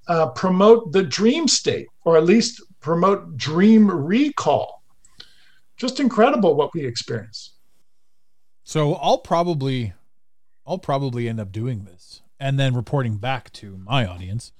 uh, 0.07 0.27
promote 0.31 0.91
the 0.91 1.03
dream 1.03 1.47
state, 1.47 1.87
or 2.03 2.17
at 2.17 2.25
least 2.25 2.61
promote 2.81 3.37
dream 3.37 3.89
recall. 3.89 4.83
Just 5.77 5.99
incredible 5.99 6.55
what 6.55 6.73
we 6.73 6.85
experience. 6.85 7.53
So 8.63 8.95
I'll 8.95 9.17
probably, 9.17 9.93
I'll 10.67 10.77
probably 10.77 11.27
end 11.27 11.39
up 11.39 11.51
doing 11.51 11.85
this 11.85 12.21
and 12.39 12.59
then 12.59 12.73
reporting 12.73 13.17
back 13.17 13.51
to 13.53 13.77
my 13.77 14.05
audience, 14.05 14.51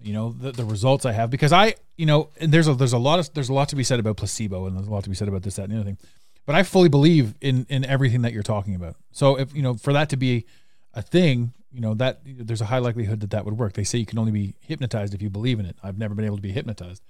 you 0.00 0.12
know, 0.12 0.30
the, 0.30 0.52
the 0.52 0.64
results 0.64 1.04
I 1.04 1.12
have 1.12 1.30
because 1.30 1.52
I, 1.52 1.74
you 1.96 2.06
know, 2.06 2.30
and 2.40 2.52
there's 2.52 2.68
a 2.68 2.74
there's 2.74 2.92
a 2.92 2.98
lot 2.98 3.18
of 3.18 3.32
there's 3.34 3.48
a 3.48 3.54
lot 3.54 3.68
to 3.70 3.76
be 3.76 3.84
said 3.84 4.00
about 4.00 4.16
placebo 4.16 4.66
and 4.66 4.76
there's 4.76 4.86
a 4.86 4.90
lot 4.90 5.04
to 5.04 5.10
be 5.10 5.16
said 5.16 5.28
about 5.28 5.42
this 5.42 5.56
that 5.56 5.64
and 5.64 5.72
the 5.72 5.76
other 5.76 5.84
thing, 5.84 5.98
but 6.46 6.54
I 6.54 6.62
fully 6.62 6.88
believe 6.88 7.34
in 7.40 7.66
in 7.68 7.84
everything 7.84 8.22
that 8.22 8.32
you're 8.32 8.42
talking 8.42 8.74
about. 8.74 8.96
So 9.12 9.38
if 9.38 9.54
you 9.54 9.62
know 9.62 9.74
for 9.74 9.92
that 9.92 10.08
to 10.10 10.16
be 10.16 10.46
a 10.94 11.02
thing, 11.02 11.52
you 11.70 11.80
know 11.80 11.94
that 11.94 12.20
there's 12.24 12.60
a 12.60 12.66
high 12.66 12.78
likelihood 12.78 13.20
that 13.20 13.30
that 13.30 13.44
would 13.44 13.58
work. 13.58 13.74
They 13.74 13.84
say 13.84 13.98
you 13.98 14.06
can 14.06 14.18
only 14.18 14.32
be 14.32 14.54
hypnotized 14.60 15.14
if 15.14 15.22
you 15.22 15.30
believe 15.30 15.60
in 15.60 15.66
it. 15.66 15.76
I've 15.82 15.98
never 15.98 16.14
been 16.14 16.24
able 16.24 16.36
to 16.36 16.42
be 16.42 16.52
hypnotized. 16.52 17.02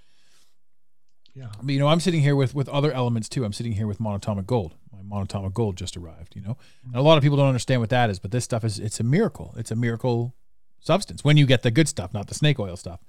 Yeah. 1.35 1.47
But, 1.63 1.73
you 1.73 1.79
know, 1.79 1.89
I'm 1.89 2.01
sitting 2.01 2.23
here 2.23 2.37
with 2.37 2.55
with 2.55 2.69
other 2.69 2.93
elements 2.93 3.29
too. 3.29 3.45
I'm 3.45 3.53
sitting 3.53 3.73
here 3.73 3.87
with 3.87 3.99
monatomic 3.99 4.47
gold. 4.47 4.75
My 4.93 5.03
monatomic 5.03 5.55
gold 5.55 5.77
just 5.77 5.97
arrived. 5.97 6.37
You 6.37 6.43
know, 6.43 6.57
and 6.85 6.97
a 6.97 7.03
lot 7.03 7.17
of 7.17 7.23
people 7.23 7.37
don't 7.37 7.49
understand 7.49 7.81
what 7.81 7.91
that 7.91 8.11
is, 8.11 8.19
but 8.19 8.31
this 8.31 8.45
stuff 8.45 8.65
is 8.65 8.79
it's 8.79 9.01
a 9.01 9.05
miracle. 9.05 9.55
It's 9.57 9.71
a 9.71 9.77
miracle 9.77 10.35
substance 10.81 11.25
when 11.25 11.37
you 11.37 11.47
get 11.47 11.63
the 11.63 11.71
good 11.71 11.89
stuff, 11.89 12.13
not 12.13 12.27
the 12.27 12.35
snake 12.35 12.59
oil 12.59 12.77
stuff. 12.77 13.01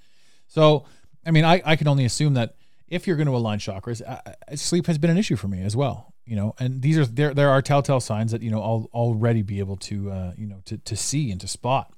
So, 0.48 0.86
I 1.26 1.32
mean, 1.32 1.46
I 1.46 1.62
I 1.66 1.76
can 1.76 1.88
only 1.88 2.06
assume 2.06 2.36
that 2.36 2.56
if 2.92 3.08
you're 3.08 3.16
going 3.16 3.28
to 3.28 3.36
align 3.36 3.58
chakras, 3.58 4.02
uh, 4.06 4.20
uh, 4.28 4.56
sleep 4.56 4.86
has 4.86 4.98
been 4.98 5.10
an 5.10 5.18
issue 5.18 5.38
for 5.38 5.48
me 5.48 5.64
as 5.64 5.76
well. 5.76 6.14
You 6.26 6.36
know, 6.36 6.54
and 6.60 6.82
these 6.82 6.98
are 7.00 7.06
there 7.06 7.34
there 7.34 7.50
are 7.50 7.62
telltale 7.62 8.00
signs 8.00 8.32
that 8.32 8.44
you 8.44 8.52
know 8.52 8.62
I'll 8.62 8.90
already 8.94 9.42
be 9.42 9.58
able 9.60 9.78
to 9.78 10.12
uh, 10.12 10.34
you 10.38 10.46
know 10.46 10.62
to 10.66 10.78
to 10.78 10.96
see 10.96 11.32
and 11.32 11.42
to 11.42 11.48
spot. 11.48 11.92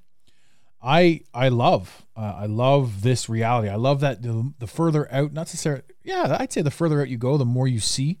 I 0.80 1.20
I 1.34 1.48
love 1.48 2.06
uh, 2.16 2.34
I 2.38 2.46
love 2.46 3.02
this 3.02 3.28
reality. 3.28 3.68
I 3.68 3.76
love 3.76 4.00
that 4.00 4.22
the, 4.22 4.54
the 4.58 4.66
further 4.66 5.12
out, 5.12 5.32
not 5.32 5.42
necessarily. 5.42 5.82
Yeah, 6.04 6.36
I'd 6.38 6.52
say 6.52 6.62
the 6.62 6.70
further 6.70 7.02
out 7.02 7.08
you 7.08 7.18
go, 7.18 7.36
the 7.36 7.44
more 7.44 7.68
you 7.68 7.80
see, 7.80 8.20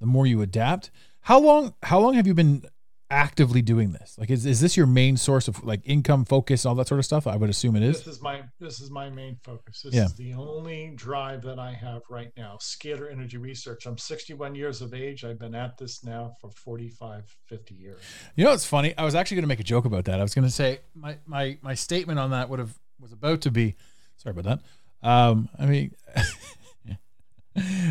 the 0.00 0.06
more 0.06 0.26
you 0.26 0.42
adapt. 0.42 0.90
How 1.22 1.38
long 1.38 1.74
How 1.84 1.98
long 2.00 2.14
have 2.14 2.26
you 2.26 2.34
been 2.34 2.64
actively 3.10 3.62
doing 3.62 3.92
this? 3.92 4.16
Like, 4.18 4.30
is 4.30 4.44
is 4.46 4.60
this 4.60 4.76
your 4.76 4.86
main 4.86 5.16
source 5.16 5.48
of 5.48 5.64
like 5.64 5.80
income, 5.84 6.24
focus, 6.24 6.66
all 6.66 6.74
that 6.76 6.88
sort 6.88 6.98
of 6.98 7.04
stuff? 7.04 7.26
I 7.26 7.36
would 7.36 7.48
assume 7.50 7.76
it 7.76 7.82
is. 7.82 7.98
This 8.04 8.16
is 8.16 8.22
my 8.22 8.42
this 8.60 8.80
is 8.80 8.90
my 8.90 9.08
main 9.10 9.36
focus. 9.42 9.82
This 9.82 9.94
Yeah. 9.94 10.04
is 10.06 10.14
the 10.14 10.34
only 10.34 10.92
drive 10.96 11.42
that 11.42 11.58
I 11.58 11.72
have 11.72 12.02
right 12.10 12.30
now. 12.36 12.58
Scalar 12.60 13.10
energy 13.10 13.36
research. 13.38 13.86
I'm 13.86 13.98
61 13.98 14.54
years 14.54 14.82
of 14.82 14.92
age. 14.94 15.24
I've 15.24 15.38
been 15.38 15.54
at 15.54 15.78
this 15.78 16.04
now 16.04 16.36
for 16.40 16.50
45, 16.50 17.34
50 17.46 17.74
years. 17.74 18.00
You 18.36 18.44
know, 18.44 18.52
it's 18.52 18.66
funny. 18.66 18.94
I 18.98 19.04
was 19.04 19.14
actually 19.14 19.36
going 19.36 19.44
to 19.44 19.48
make 19.48 19.60
a 19.60 19.64
joke 19.64 19.84
about 19.84 20.04
that. 20.06 20.18
I 20.20 20.22
was 20.22 20.34
going 20.34 20.46
to 20.46 20.52
say 20.52 20.80
my 20.94 21.16
my 21.26 21.58
my 21.62 21.74
statement 21.74 22.18
on 22.18 22.30
that 22.32 22.48
would 22.48 22.58
have 22.58 22.78
was 23.00 23.12
about 23.12 23.40
to 23.42 23.50
be. 23.50 23.74
Sorry 24.16 24.32
about 24.36 24.44
that. 24.44 25.08
Um, 25.08 25.48
I 25.58 25.66
mean, 25.66 25.94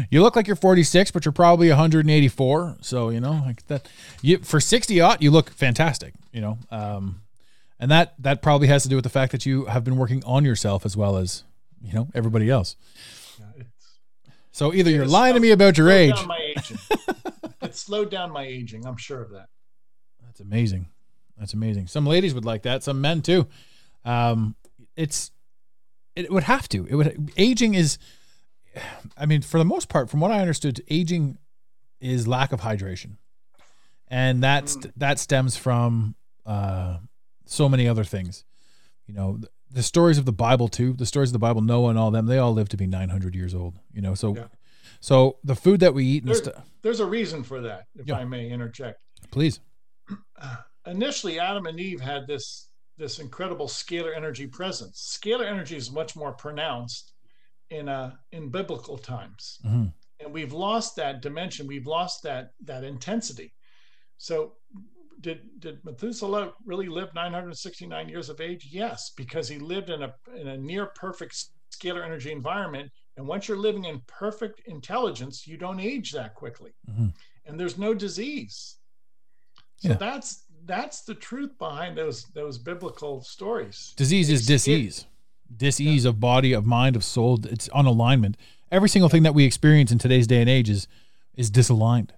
you 0.10 0.21
look 0.21 0.36
like 0.36 0.47
you're 0.47 0.56
46, 0.56 1.12
but 1.12 1.25
you're 1.25 1.32
probably 1.32 1.69
184. 1.69 2.77
So 2.82 3.10
you 3.10 3.19
know, 3.19 3.41
like 3.45 3.65
that. 3.67 3.88
You 4.21 4.39
for 4.39 4.60
60 4.60 4.99
odd, 5.01 5.21
you 5.21 5.32
look 5.32 5.49
fantastic. 5.49 6.13
You 6.32 6.41
know, 6.41 6.58
um, 6.71 7.21
and 7.80 7.91
that 7.91 8.13
that 8.19 8.41
probably 8.41 8.67
has 8.67 8.84
to 8.84 8.89
do 8.89 8.95
with 8.95 9.03
the 9.03 9.10
fact 9.10 9.32
that 9.32 9.45
you 9.45 9.65
have 9.65 9.84
been 9.84 9.97
working 9.97 10.23
on 10.25 10.45
yourself 10.45 10.86
as 10.86 10.97
well 10.97 11.17
as 11.17 11.43
you 11.82 11.93
know 11.93 12.10
everybody 12.13 12.49
else. 12.49 12.75
So 14.58 14.73
either 14.73 14.89
you're 14.89 15.06
lying 15.06 15.36
to 15.36 15.39
me 15.39 15.51
about 15.51 15.77
your 15.77 15.91
age. 15.91 16.15
down 16.15 16.27
my 16.27 16.53
aging. 16.58 16.80
it 17.62 17.75
slowed 17.75 18.10
down 18.10 18.32
my 18.32 18.43
aging. 18.43 18.88
I'm 18.88 18.97
sure 18.97 19.21
of 19.21 19.30
that. 19.30 19.49
That's 20.25 20.39
amazing. 20.39 20.88
That's 21.38 21.53
amazing. 21.53 21.86
Some 21.86 22.08
ladies 22.08 22.34
would 22.34 22.43
like 22.43 22.63
that. 22.63 22.82
Some 22.82 22.99
men 22.99 23.21
too. 23.21 23.47
Um, 24.03 24.56
it's 24.95 25.30
it 26.15 26.32
would 26.32 26.45
have 26.45 26.67
to. 26.69 26.88
It 26.89 26.95
would 26.95 27.32
aging 27.38 27.75
is. 27.75 27.99
I 29.18 29.26
mean, 29.26 29.42
for 29.42 29.58
the 29.58 29.66
most 29.66 29.90
part, 29.90 30.10
from 30.10 30.20
what 30.20 30.32
I 30.32 30.40
understood, 30.40 30.82
aging 30.90 31.38
is 32.00 32.28
lack 32.28 32.52
of 32.52 32.62
hydration, 32.62 33.18
and 34.08 34.42
that's 34.44 34.78
that 34.98 35.20
stems 35.20 35.58
from 35.58 36.16
uh, 36.46 36.98
so 37.46 37.68
many 37.70 37.88
other 37.88 38.04
things. 38.04 38.44
You 39.08 39.13
know, 39.13 39.38
the, 39.38 39.50
the 39.72 39.84
stories 39.84 40.18
of 40.18 40.26
the 40.26 40.32
Bible 40.34 40.68
too. 40.68 40.94
The 40.94 41.06
stories 41.06 41.30
of 41.30 41.34
the 41.34 41.40
Bible, 41.40 41.62
Noah 41.62 41.90
and 41.90 42.00
all 42.00 42.12
them, 42.12 42.26
they 42.26 42.38
all 42.38 42.54
lived 42.54 42.72
to 42.72 42.78
be 42.78 42.88
nine 42.88 43.10
hundred 43.10 43.36
years 43.36 43.54
old. 43.56 43.80
You 43.94 44.02
know, 44.02 44.13
so 44.16 44.36
Yeah. 44.36 44.48
so 45.00 45.38
the 45.44 45.56
food 45.56 45.80
that 45.80 45.94
we 45.94 46.06
eat 46.06 46.24
and 46.24 46.30
There- 46.30 46.36
stuff. 46.36 46.66
There's 46.84 47.00
a 47.00 47.06
reason 47.06 47.44
for 47.44 47.62
that, 47.62 47.88
if 47.96 48.08
Yeah. 48.08 48.16
I 48.18 48.26
may 48.26 48.50
interject. 48.50 49.00
Please. 49.32 49.60
initially 50.86 51.38
adam 51.40 51.66
and 51.66 51.80
eve 51.82 52.00
had 52.00 52.26
this 52.28 52.70
this 52.98 53.20
incredible 53.20 53.68
scalar 53.68 54.16
energy 54.16 54.48
presence 54.48 55.20
scalar 55.22 55.46
energy 55.46 55.76
is 55.76 55.92
much 55.92 56.16
more 56.16 56.32
pronounced 56.32 57.12
in 57.69 57.89
uh 57.89 58.15
in 58.32 58.49
biblical 58.49 58.97
times 58.97 59.60
Mhm. 59.65 59.93
and 60.19 60.34
we've 60.34 60.53
lost 60.53 60.95
that 60.95 61.21
dimension 61.21 61.67
we've 61.67 61.88
lost 61.88 62.23
that 62.23 62.51
that 62.63 62.84
intensity 62.84 63.53
so 64.17 64.56
did 65.19 65.39
did 65.60 65.84
methuselah 65.84 66.53
really 66.65 66.88
live 66.88 67.13
969 67.13 68.08
years 68.10 68.30
of 68.30 68.39
age 68.39 68.67
yes 68.71 69.12
because 69.17 69.47
he 69.49 69.58
lived 69.60 69.89
in 69.89 70.03
a 70.03 70.13
in 70.36 70.47
a 70.47 70.58
near 70.58 70.88
perfect 70.88 71.36
scalar 71.75 72.03
energy 72.06 72.32
environment 72.32 72.89
and 73.17 73.27
once 73.27 73.47
you're 73.47 73.58
living 73.58 73.86
in 73.86 74.01
perfect 74.08 74.62
intelligence 74.65 75.45
you 75.45 75.58
don't 75.58 75.80
age 75.80 76.12
that 76.13 76.36
quickly 76.36 76.71
Mhm. 76.89 77.13
and 77.45 77.60
there's 77.60 77.77
no 77.77 77.93
disease 77.93 78.77
so 79.77 79.89
Yeah. 79.89 79.95
that's 79.95 80.45
that's 80.65 81.01
the 81.03 81.15
truth 81.15 81.58
behind 81.58 81.97
those 81.97 82.23
those 82.34 82.58
biblical 82.58 83.21
stories. 83.21 83.93
Disease 83.95 84.30
is 84.30 84.41
It's- 84.49 85.06
disease. 85.56 85.88
Disease 85.88 86.06
of 86.06 86.20
body, 86.20 86.54
of 86.54 86.66
mind, 86.66 86.96
of 86.96 87.04
soul. 87.04 87.40
It's 87.46 87.68
unalignment. 87.70 88.36
Every 88.72 88.90
single 88.90 89.10
thing 89.10 89.24
that 89.24 89.34
we 89.34 89.46
experience 89.46 89.92
in 89.92 89.98
today's 89.98 90.28
day 90.28 90.42
and 90.42 90.50
age 90.50 90.70
is 90.70 90.88
is 91.36 91.52
disaligned. 91.52 92.10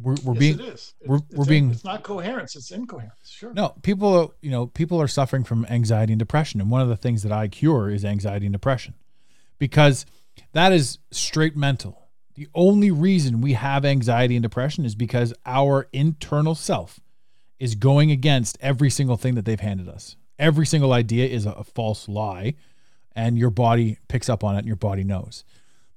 We're, 0.00 0.14
we're 0.24 0.34
yes, 0.34 0.38
being 0.38 0.54
it 0.60 0.60
is. 0.60 0.94
It's, 1.00 1.08
we're- 1.08 1.22
we're 1.32 1.42
in- 1.44 1.48
being- 1.48 1.70
It's 1.72 1.84
not 1.84 2.04
coherence. 2.04 2.54
It's 2.54 2.70
incoherence. 2.70 3.14
Sure. 3.24 3.52
no 3.52 3.70
people. 3.82 4.32
You 4.40 4.50
know, 4.52 4.66
people 4.68 5.00
are 5.02 5.08
suffering 5.08 5.42
from 5.44 5.66
anxiety 5.68 6.12
and 6.12 6.18
depression, 6.20 6.60
and 6.60 6.70
one 6.70 6.80
of 6.80 6.88
the 6.88 6.96
things 6.96 7.22
that 7.24 7.32
I 7.32 7.48
cure 7.48 7.90
is 7.90 8.04
anxiety 8.04 8.46
and 8.46 8.52
depression, 8.52 8.94
because 9.58 10.06
that 10.52 10.72
is 10.72 10.98
straight 11.10 11.56
mental. 11.56 12.08
The 12.34 12.46
only 12.54 12.92
reason 12.92 13.40
we 13.40 13.54
have 13.54 13.84
anxiety 13.84 14.36
and 14.36 14.42
depression 14.44 14.84
is 14.84 14.94
because 14.94 15.34
our 15.44 15.88
internal 15.92 16.54
self 16.54 17.00
is 17.58 17.74
going 17.74 18.12
against 18.12 18.56
every 18.60 18.90
single 18.90 19.16
thing 19.16 19.34
that 19.34 19.44
they've 19.44 19.58
handed 19.58 19.88
us. 19.88 20.14
Every 20.38 20.64
single 20.64 20.92
idea 20.92 21.26
is 21.26 21.44
a, 21.46 21.50
a 21.50 21.64
false 21.64 22.08
lie, 22.08 22.54
and 23.18 23.36
your 23.36 23.50
body 23.50 23.98
picks 24.06 24.28
up 24.28 24.44
on 24.44 24.54
it 24.54 24.58
and 24.58 24.66
your 24.66 24.76
body 24.76 25.02
knows. 25.02 25.44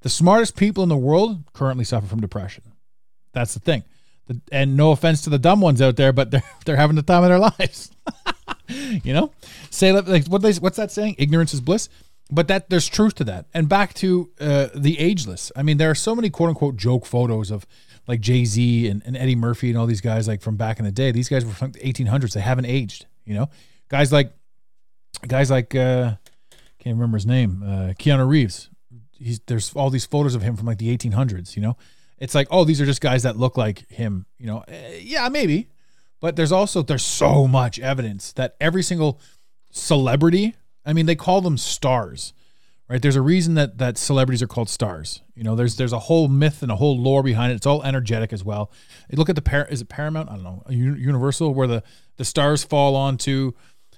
The 0.02 0.10
smartest 0.10 0.56
people 0.58 0.82
in 0.82 0.90
the 0.90 0.98
world 0.98 1.44
currently 1.54 1.86
suffer 1.86 2.08
from 2.08 2.20
depression. 2.20 2.64
That's 3.32 3.54
the 3.54 3.60
thing. 3.60 3.84
The, 4.26 4.42
and 4.52 4.76
no 4.76 4.92
offense 4.92 5.22
to 5.22 5.30
the 5.30 5.38
dumb 5.38 5.62
ones 5.62 5.84
out 5.84 5.98
there, 5.98 6.12
but 6.12 6.32
they're 6.32 6.44
they're 6.66 6.76
having 6.76 6.96
the 6.96 7.04
time 7.04 7.24
of 7.24 7.30
their 7.30 7.40
lives. 7.40 7.92
you 9.04 9.14
know, 9.14 9.32
say 9.70 9.92
like 9.94 10.26
what 10.28 10.42
they 10.42 10.54
what's 10.54 10.78
that 10.78 10.92
saying? 10.92 11.16
Ignorance 11.20 11.54
is 11.54 11.62
bliss. 11.62 11.90
But 12.34 12.48
that 12.48 12.70
there's 12.70 12.88
truth 12.88 13.16
to 13.16 13.24
that. 13.26 13.46
And 13.54 13.70
back 13.70 13.94
to 13.96 14.32
uh, 14.40 14.70
the 14.74 14.98
ageless. 15.00 15.52
I 15.56 15.64
mean, 15.64 15.78
there 15.78 15.92
are 15.92 15.96
so 15.96 16.16
many 16.16 16.30
quote 16.30 16.50
unquote 16.50 16.76
joke 16.76 17.06
photos 17.06 17.52
of 17.52 17.68
like 18.08 18.20
Jay 18.20 18.46
Z 18.46 18.88
and, 18.88 19.04
and 19.06 19.16
Eddie 19.16 19.36
Murphy 19.36 19.70
and 19.70 19.78
all 19.78 19.86
these 19.86 20.02
guys 20.02 20.28
like 20.28 20.42
from 20.42 20.56
back 20.56 20.80
in 20.80 20.86
the 20.86 20.92
day. 20.92 21.12
These 21.12 21.30
guys 21.30 21.46
were 21.46 21.52
from 21.52 21.74
the 21.74 21.80
1800s. 21.80 22.34
They 22.34 22.42
haven't 22.42 22.66
aged. 22.66 23.06
You 23.26 23.36
know, 23.36 23.50
guys 23.90 24.12
like 24.12 24.34
guys 25.28 25.52
like 25.52 25.76
uh, 25.76 26.16
can't 26.82 26.96
remember 26.96 27.18
his 27.18 27.26
name. 27.26 27.64
Uh, 27.64 27.94
Keanu 27.94 28.28
Reeves. 28.28 28.70
He's 29.12 29.40
there's 29.42 29.74
all 29.74 29.90
these 29.90 30.06
photos 30.06 30.34
of 30.36 30.42
him 30.42 30.56
from 30.56 30.66
like 30.66 30.80
the 30.80 30.96
1800s. 30.96 31.56
You 31.56 31.62
know, 31.62 31.78
it's 32.18 32.34
like 32.34 32.48
oh 32.50 32.64
these 32.64 32.82
are 32.82 32.86
just 32.86 33.02
guys 33.02 33.24
that 33.24 33.38
look 33.38 33.58
like 33.58 33.90
him. 33.90 34.26
You 34.38 34.48
know, 34.48 34.58
uh, 34.68 34.98
yeah 35.00 35.30
maybe, 35.30 35.68
but 36.20 36.36
there's 36.36 36.52
also 36.52 36.82
there's 36.82 37.04
so 37.04 37.48
much 37.48 37.80
evidence 37.80 38.34
that 38.34 38.56
every 38.60 38.84
single 38.84 39.20
celebrity. 39.70 40.56
I 40.84 40.94
mean, 40.94 41.06
they 41.06 41.16
call 41.16 41.42
them 41.42 41.58
stars 41.58 42.34
right 42.92 43.02
there's 43.02 43.16
a 43.16 43.22
reason 43.22 43.54
that 43.54 43.78
that 43.78 43.98
celebrities 43.98 44.42
are 44.42 44.48
called 44.48 44.70
stars 44.70 45.22
you 45.34 45.44
know 45.44 45.56
there's 45.56 45.78
there's 45.78 45.94
a 45.94 46.00
whole 46.00 46.28
myth 46.28 46.62
and 46.62 46.72
a 46.72 46.76
whole 46.76 47.00
lore 47.00 47.24
behind 47.24 47.52
it 47.52 47.56
it's 47.56 47.66
all 47.66 47.82
energetic 47.84 48.34
as 48.34 48.44
well 48.44 48.70
you 49.10 49.18
look 49.18 49.30
at 49.30 49.36
the 49.36 49.42
par- 49.42 49.68
is 49.70 49.82
it 49.82 49.90
paramount 49.90 50.30
i 50.30 50.34
don't 50.34 50.44
know 50.44 50.64
universal 50.70 51.54
where 51.54 51.68
the 51.68 51.82
the 52.18 52.26
stars 52.26 52.64
fall 52.64 52.96
onto 52.96 53.54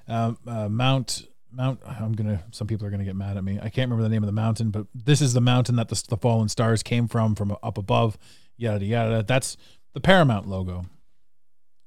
uh, 0.08 0.34
uh, 0.46 0.69
mount 0.69 1.28
mount 1.54 1.80
i'm 1.86 2.13
gonna 2.13 2.44
some 2.52 2.68
people 2.68 2.86
are 2.86 2.89
gonna 2.89 3.04
get 3.04 3.16
mad 3.16 3.38
at 3.38 3.44
me. 3.44 3.60
I 3.62 3.70
can't 3.70 3.89
remember 3.89 4.04
the 4.04 4.10
name 4.10 4.24
of 4.24 4.28
the 4.28 4.34
mountain 4.34 4.72
but 4.72 4.88
this 4.94 5.22
is 5.22 5.34
the 5.34 5.42
mountain 5.42 5.76
that 5.76 5.89
the, 5.89 6.04
the 6.10 6.18
fallen 6.18 6.50
stars 6.50 6.84
came 6.84 7.08
from 7.08 7.36
from 7.36 7.56
up 7.63 7.78
above 7.78 8.18
yada 8.58 8.86
yada. 8.86 9.24
That's 9.24 9.58
the 9.94 10.00
paramount 10.00 10.48
logo. 10.48 10.86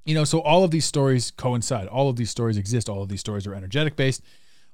You 0.04 0.14
know 0.14 0.24
so 0.24 0.40
all 0.40 0.64
of 0.64 0.70
these 0.70 0.84
stories 0.84 1.30
coincide. 1.30 1.88
All 1.88 2.08
of 2.08 2.16
these 2.16 2.30
stories 2.30 2.56
exist. 2.56 2.88
All 2.88 3.02
of 3.02 3.08
these 3.08 3.20
stories 3.20 3.46
are 3.46 3.54
energetic 3.54 3.96
based. 3.96 4.22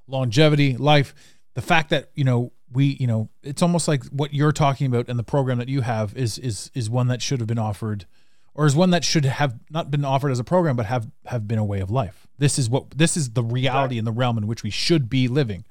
Longevity 0.07 0.77
life 0.77 1.15
the 1.53 1.61
fact 1.61 1.89
that 1.89 2.09
you 2.15 2.23
know 2.23 2.51
we 2.71 2.97
you 2.99 3.07
know 3.07 3.29
it's 3.41 3.61
almost 3.61 3.87
like 3.87 4.03
what 4.05 4.33
you're 4.33 4.51
talking 4.51 4.87
about 4.87 5.07
and 5.07 5.17
the 5.17 5.23
program 5.23 5.57
that 5.59 5.69
you 5.69 5.81
have 5.81 6.15
is 6.15 6.37
is 6.37 6.71
is 6.73 6.89
one 6.89 7.07
that 7.07 7.21
should 7.21 7.39
have 7.39 7.47
been 7.47 7.59
offered 7.59 8.05
or 8.55 8.65
is 8.65 8.75
one 8.75 8.91
that 8.91 9.03
should 9.03 9.25
have 9.25 9.59
not 9.69 9.89
been 9.89 10.05
offered 10.05 10.31
as 10.31 10.39
a 10.39 10.43
program 10.43 10.75
but 10.75 10.85
have 10.85 11.09
have 11.25 11.47
been 11.47 11.59
a 11.59 11.65
way 11.65 11.79
of 11.79 11.89
life 11.89 12.27
this 12.37 12.57
is 12.57 12.69
what 12.69 12.91
this 12.91 13.17
is 13.17 13.31
the 13.31 13.43
reality 13.43 13.97
in 13.97 14.05
the 14.05 14.11
realm 14.11 14.37
in 14.37 14.47
which 14.47 14.63
we 14.63 14.69
should 14.69 15.09
be 15.09 15.27
living 15.27 15.63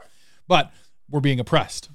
but 0.49 0.73
we're 1.11 1.21
being 1.21 1.41
oppressed 1.41 1.91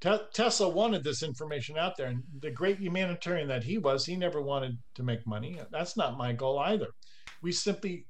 Tesla 0.00 0.68
wanted 0.68 1.02
this 1.02 1.22
information 1.22 1.78
out 1.78 1.96
there, 1.96 2.08
and 2.08 2.22
the 2.40 2.50
great 2.50 2.78
humanitarian 2.78 3.48
that 3.48 3.64
he 3.64 3.78
was, 3.78 4.04
he 4.04 4.14
never 4.14 4.42
wanted 4.42 4.78
to 4.94 5.02
make 5.02 5.26
money. 5.26 5.58
That's 5.72 5.96
not 5.96 6.18
my 6.18 6.32
goal 6.32 6.58
either. 6.58 6.88
We 7.42 7.50
simply 7.50 8.06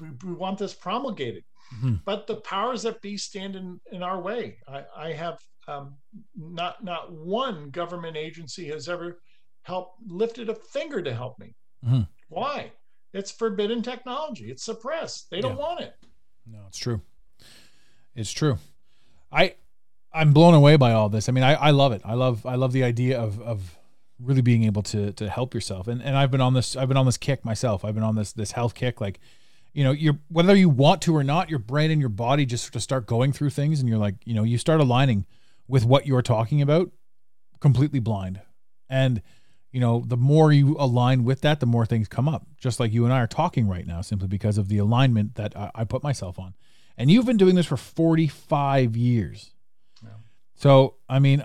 we, 0.00 0.08
we 0.24 0.32
want 0.32 0.58
this 0.58 0.74
promulgated. 0.74 1.44
Mm-hmm. 1.76 1.96
But 2.04 2.26
the 2.26 2.36
powers 2.36 2.82
that 2.82 3.02
be 3.02 3.16
stand 3.16 3.56
in, 3.56 3.78
in 3.92 4.02
our 4.02 4.20
way. 4.20 4.58
I, 4.66 4.84
I 4.96 5.12
have 5.12 5.38
um, 5.66 5.96
not 6.34 6.82
not 6.82 7.12
one 7.12 7.70
government 7.70 8.16
agency 8.16 8.66
has 8.68 8.88
ever 8.88 9.20
helped 9.68 10.00
lifted 10.08 10.48
a 10.48 10.54
finger 10.54 11.00
to 11.02 11.14
help 11.14 11.38
me. 11.38 11.54
Mm-hmm. 11.86 12.02
Why? 12.28 12.72
It's 13.12 13.30
forbidden 13.30 13.82
technology. 13.82 14.50
It's 14.50 14.64
suppressed. 14.64 15.30
They 15.30 15.40
don't 15.40 15.56
yeah. 15.56 15.62
want 15.62 15.80
it. 15.80 15.94
No, 16.50 16.58
it's 16.66 16.78
true. 16.78 17.02
It's 18.14 18.32
true. 18.32 18.58
I 19.30 19.54
I'm 20.12 20.32
blown 20.32 20.54
away 20.54 20.76
by 20.76 20.92
all 20.92 21.08
this. 21.08 21.28
I 21.28 21.32
mean, 21.32 21.44
I, 21.44 21.54
I 21.54 21.70
love 21.70 21.92
it. 21.92 22.02
I 22.04 22.14
love 22.14 22.44
I 22.46 22.56
love 22.56 22.72
the 22.72 22.82
idea 22.82 23.20
of 23.20 23.40
of 23.42 23.76
really 24.18 24.42
being 24.42 24.64
able 24.64 24.82
to 24.82 25.12
to 25.12 25.28
help 25.28 25.54
yourself. 25.54 25.86
And 25.86 26.02
and 26.02 26.16
I've 26.16 26.30
been 26.30 26.40
on 26.40 26.54
this 26.54 26.74
I've 26.74 26.88
been 26.88 26.96
on 26.96 27.06
this 27.06 27.18
kick 27.18 27.44
myself. 27.44 27.84
I've 27.84 27.94
been 27.94 28.02
on 28.02 28.16
this 28.16 28.32
this 28.32 28.52
health 28.52 28.74
kick 28.74 29.00
like 29.00 29.20
you 29.74 29.84
know, 29.84 29.92
you're 29.92 30.18
whether 30.28 30.56
you 30.56 30.68
want 30.68 31.02
to 31.02 31.14
or 31.14 31.22
not, 31.22 31.50
your 31.50 31.58
brain 31.58 31.90
and 31.90 32.00
your 32.00 32.08
body 32.08 32.46
just 32.46 32.64
sort 32.64 32.76
of 32.76 32.82
start 32.82 33.06
going 33.06 33.32
through 33.32 33.50
things, 33.50 33.80
and 33.80 33.88
you're 33.88 33.98
like, 33.98 34.16
you 34.24 34.34
know, 34.34 34.42
you 34.42 34.58
start 34.58 34.80
aligning 34.80 35.26
with 35.68 35.84
what 35.84 36.06
you're 36.06 36.22
talking 36.22 36.62
about, 36.62 36.90
completely 37.60 38.00
blind, 38.00 38.40
and 38.88 39.22
you 39.72 39.80
know, 39.80 40.02
the 40.06 40.16
more 40.16 40.52
you 40.52 40.76
align 40.78 41.24
with 41.24 41.42
that, 41.42 41.60
the 41.60 41.66
more 41.66 41.84
things 41.84 42.08
come 42.08 42.28
up. 42.28 42.46
Just 42.58 42.80
like 42.80 42.92
you 42.92 43.04
and 43.04 43.12
I 43.12 43.20
are 43.20 43.26
talking 43.26 43.68
right 43.68 43.86
now, 43.86 44.00
simply 44.00 44.28
because 44.28 44.58
of 44.58 44.68
the 44.68 44.78
alignment 44.78 45.34
that 45.34 45.56
I, 45.56 45.70
I 45.74 45.84
put 45.84 46.02
myself 46.02 46.38
on. 46.38 46.54
And 46.96 47.10
you've 47.10 47.26
been 47.26 47.36
doing 47.36 47.54
this 47.54 47.66
for 47.66 47.76
45 47.76 48.96
years. 48.96 49.52
Yeah. 50.02 50.10
So, 50.54 50.96
I 51.08 51.18
mean, 51.18 51.44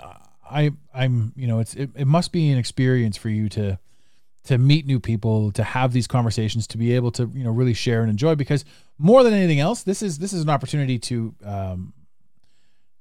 I, 0.50 0.72
I'm, 0.94 1.34
you 1.36 1.48
know, 1.48 1.60
it's, 1.60 1.76
it, 1.76 1.92
it 1.96 2.08
must 2.08 2.32
be 2.32 2.50
an 2.50 2.58
experience 2.58 3.18
for 3.18 3.30
you 3.30 3.50
to, 3.50 3.78
to 4.46 4.58
meet 4.58 4.86
new 4.86 5.00
people, 5.00 5.52
to 5.52 5.64
have 5.64 5.94
these 5.94 6.08
conversations, 6.08 6.68
to 6.68 6.78
be 6.78 6.94
able 6.94 7.12
to 7.12 7.32
you 7.34 7.44
know 7.44 7.52
really 7.52 7.74
share 7.74 8.02
and 8.02 8.10
enjoy. 8.10 8.36
Because 8.36 8.66
more 8.98 9.24
than 9.24 9.34
anything 9.34 9.60
else, 9.60 9.84
this 9.84 10.02
is 10.02 10.20
this 10.20 10.34
is 10.34 10.44
an 10.44 10.50
opportunity 10.50 11.00
to 11.00 11.34
um, 11.46 11.94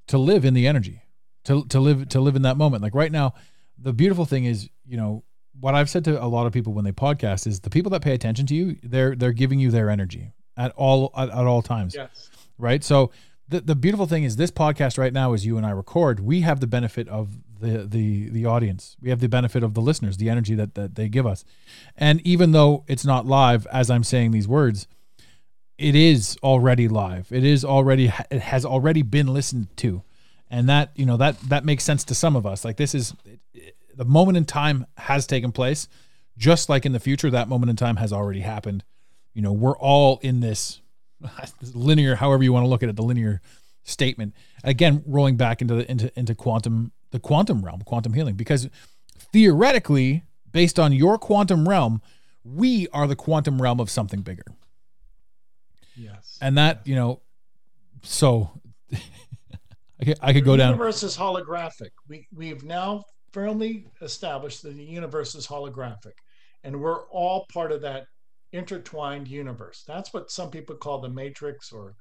to 0.07 0.19
live 0.19 0.45
in 0.45 0.55
the 0.55 0.67
energy, 0.67 1.03
to 1.45 1.65
to 1.67 1.81
live 1.81 2.09
to 2.11 2.21
live 2.21 2.37
in 2.37 2.43
that 2.43 2.57
moment. 2.57 2.83
Like 2.83 2.95
right 2.95 3.11
now, 3.11 3.35
the 3.83 3.93
beautiful 3.93 4.25
thing 4.25 4.45
is 4.45 4.69
you 4.87 4.97
know 4.97 5.25
what 5.61 5.75
I've 5.75 5.91
said 5.91 6.05
to 6.05 6.23
a 6.23 6.27
lot 6.27 6.47
of 6.47 6.53
people 6.53 6.73
when 6.73 6.85
they 6.85 6.93
podcast 6.93 7.47
is 7.47 7.61
the 7.61 7.71
people 7.71 7.91
that 7.91 8.03
pay 8.03 8.15
attention 8.15 8.47
to 8.47 8.55
you, 8.55 8.77
they're 8.83 9.15
they're 9.15 9.33
giving 9.33 9.59
you 9.59 9.71
their 9.71 9.91
energy 9.91 10.33
at 10.57 10.73
all 10.73 11.13
at, 11.17 11.29
at 11.29 11.47
all 11.47 11.63
times. 11.63 11.95
Yes. 11.95 12.31
Right. 12.59 12.83
So 12.83 13.11
the, 13.49 13.61
the 13.61 13.75
beautiful 13.75 14.07
thing 14.07 14.25
is 14.25 14.37
this 14.37 14.51
podcast 14.51 14.99
right 14.99 15.13
now, 15.13 15.33
as 15.35 15.45
you 15.45 15.57
and 15.57 15.67
I 15.67 15.71
record, 15.71 16.21
we 16.21 16.41
have 16.41 16.61
the 16.61 16.67
benefit 16.67 17.09
of 17.09 17.31
the 17.61 17.87
the 17.87 18.31
the 18.31 18.47
audience. 18.47 18.97
We 19.01 19.11
have 19.11 19.21
the 19.21 19.29
benefit 19.29 19.63
of 19.63 19.75
the 19.75 19.81
listeners, 19.81 20.17
the 20.17 20.31
energy 20.31 20.55
that 20.55 20.75
that 20.75 20.95
they 20.95 21.09
give 21.09 21.27
us. 21.27 21.45
And 21.97 22.21
even 22.27 22.53
though 22.53 22.85
it's 22.89 23.05
not 23.05 23.27
live 23.27 23.67
as 23.67 23.91
I'm 23.91 24.05
saying 24.05 24.31
these 24.31 24.49
words, 24.49 24.89
it 25.77 25.95
is 25.95 26.39
already 26.43 26.89
live. 26.89 27.31
It 27.31 27.45
is 27.45 27.65
already 27.65 28.13
it 28.31 28.41
has 28.41 28.65
already 28.65 29.03
been 29.03 29.29
listened 29.29 29.69
to. 29.79 30.03
And 30.51 30.69
that, 30.69 30.91
you 30.97 31.07
know, 31.07 31.17
that 31.17 31.41
that 31.49 31.65
makes 31.65 31.85
sense 31.85 32.05
to 32.05 32.15
some 32.15 32.37
of 32.37 32.47
us. 32.47 32.65
Like 32.65 32.77
this 32.77 32.95
is 32.95 33.15
the 33.95 34.05
moment 34.05 34.37
in 34.37 34.45
time 34.45 34.87
has 34.97 35.27
taken 35.27 35.53
place, 35.53 35.89
just 36.37 36.69
like 36.69 36.87
in 36.87 36.93
the 36.93 37.01
future 37.01 37.31
that 37.31 37.49
moment 37.49 37.71
in 37.71 37.77
time 37.77 37.97
has 37.97 38.13
already 38.13 38.41
happened. 38.41 38.85
You 39.35 39.43
know, 39.43 39.53
we're 39.53 39.77
all 39.77 40.19
in 40.23 40.41
this 40.41 40.81
linear 41.75 42.17
however 42.17 42.43
you 42.43 42.53
want 42.53 42.65
to 42.65 42.69
look 42.69 42.83
at 42.83 42.89
it, 42.89 42.97
the 42.97 43.03
linear 43.03 43.41
statement. 43.85 44.35
Again, 44.65 45.03
rolling 45.07 45.37
back 45.37 45.61
into 45.61 45.75
the 45.75 45.91
into 45.91 46.13
into 46.19 46.35
quantum 46.35 46.93
the 47.11 47.21
quantum 47.21 47.63
realm, 47.65 47.83
quantum 47.83 48.15
healing, 48.15 48.35
because 48.35 48.69
theoretically, 49.33 50.25
based 50.51 50.79
on 50.79 50.93
your 50.93 51.19
quantum 51.19 51.69
realm, 51.69 52.01
we 52.45 52.89
are 52.89 53.07
the 53.07 53.17
quantum 53.17 53.61
realm 53.61 53.81
of 53.81 53.91
something 53.91 54.23
bigger. 54.23 54.45
Yes. 55.97 56.39
And 56.41 56.57
that, 56.59 56.81
you 56.87 56.95
know, 56.95 57.21
so 58.03 58.51
I 58.93 60.05
could, 60.05 60.19
I 60.21 60.33
could 60.33 60.45
go 60.45 60.57
down. 60.57 60.73
The 60.73 60.79
universe 60.79 61.03
is 61.03 61.17
holographic. 61.17 61.91
We, 62.09 62.27
we've 62.35 62.65
now 62.65 63.05
firmly 63.33 63.87
established 64.01 64.63
that 64.63 64.77
the 64.77 64.85
universe 64.85 65.35
is 65.35 65.47
holographic, 65.47 66.15
and 66.65 66.81
we're 66.81 67.07
all 67.09 67.47
part 67.53 67.73
of 67.73 67.83
that 67.83 68.05
intertwined 68.53 69.29
universe. 69.29 69.85
That's 69.87 70.13
what 70.13 70.31
some 70.31 70.51
people 70.51 70.77
call 70.77 71.01
the 71.01 71.09
matrix 71.09 71.73
or 71.73 71.97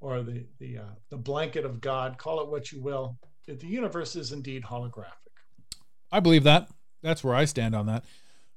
or 0.00 0.22
the 0.22 0.46
the 0.58 0.78
uh, 0.78 0.94
the 1.10 1.16
blanket 1.16 1.64
of 1.64 1.80
God. 1.80 2.18
Call 2.18 2.40
it 2.40 2.48
what 2.48 2.72
you 2.72 2.82
will 2.82 3.18
the 3.46 3.66
universe 3.66 4.16
is 4.16 4.32
indeed 4.32 4.64
holographic. 4.64 5.12
I 6.10 6.20
believe 6.20 6.44
that. 6.44 6.68
That's 7.02 7.22
where 7.22 7.34
I 7.34 7.44
stand 7.44 7.74
on 7.74 7.86
that. 7.86 8.04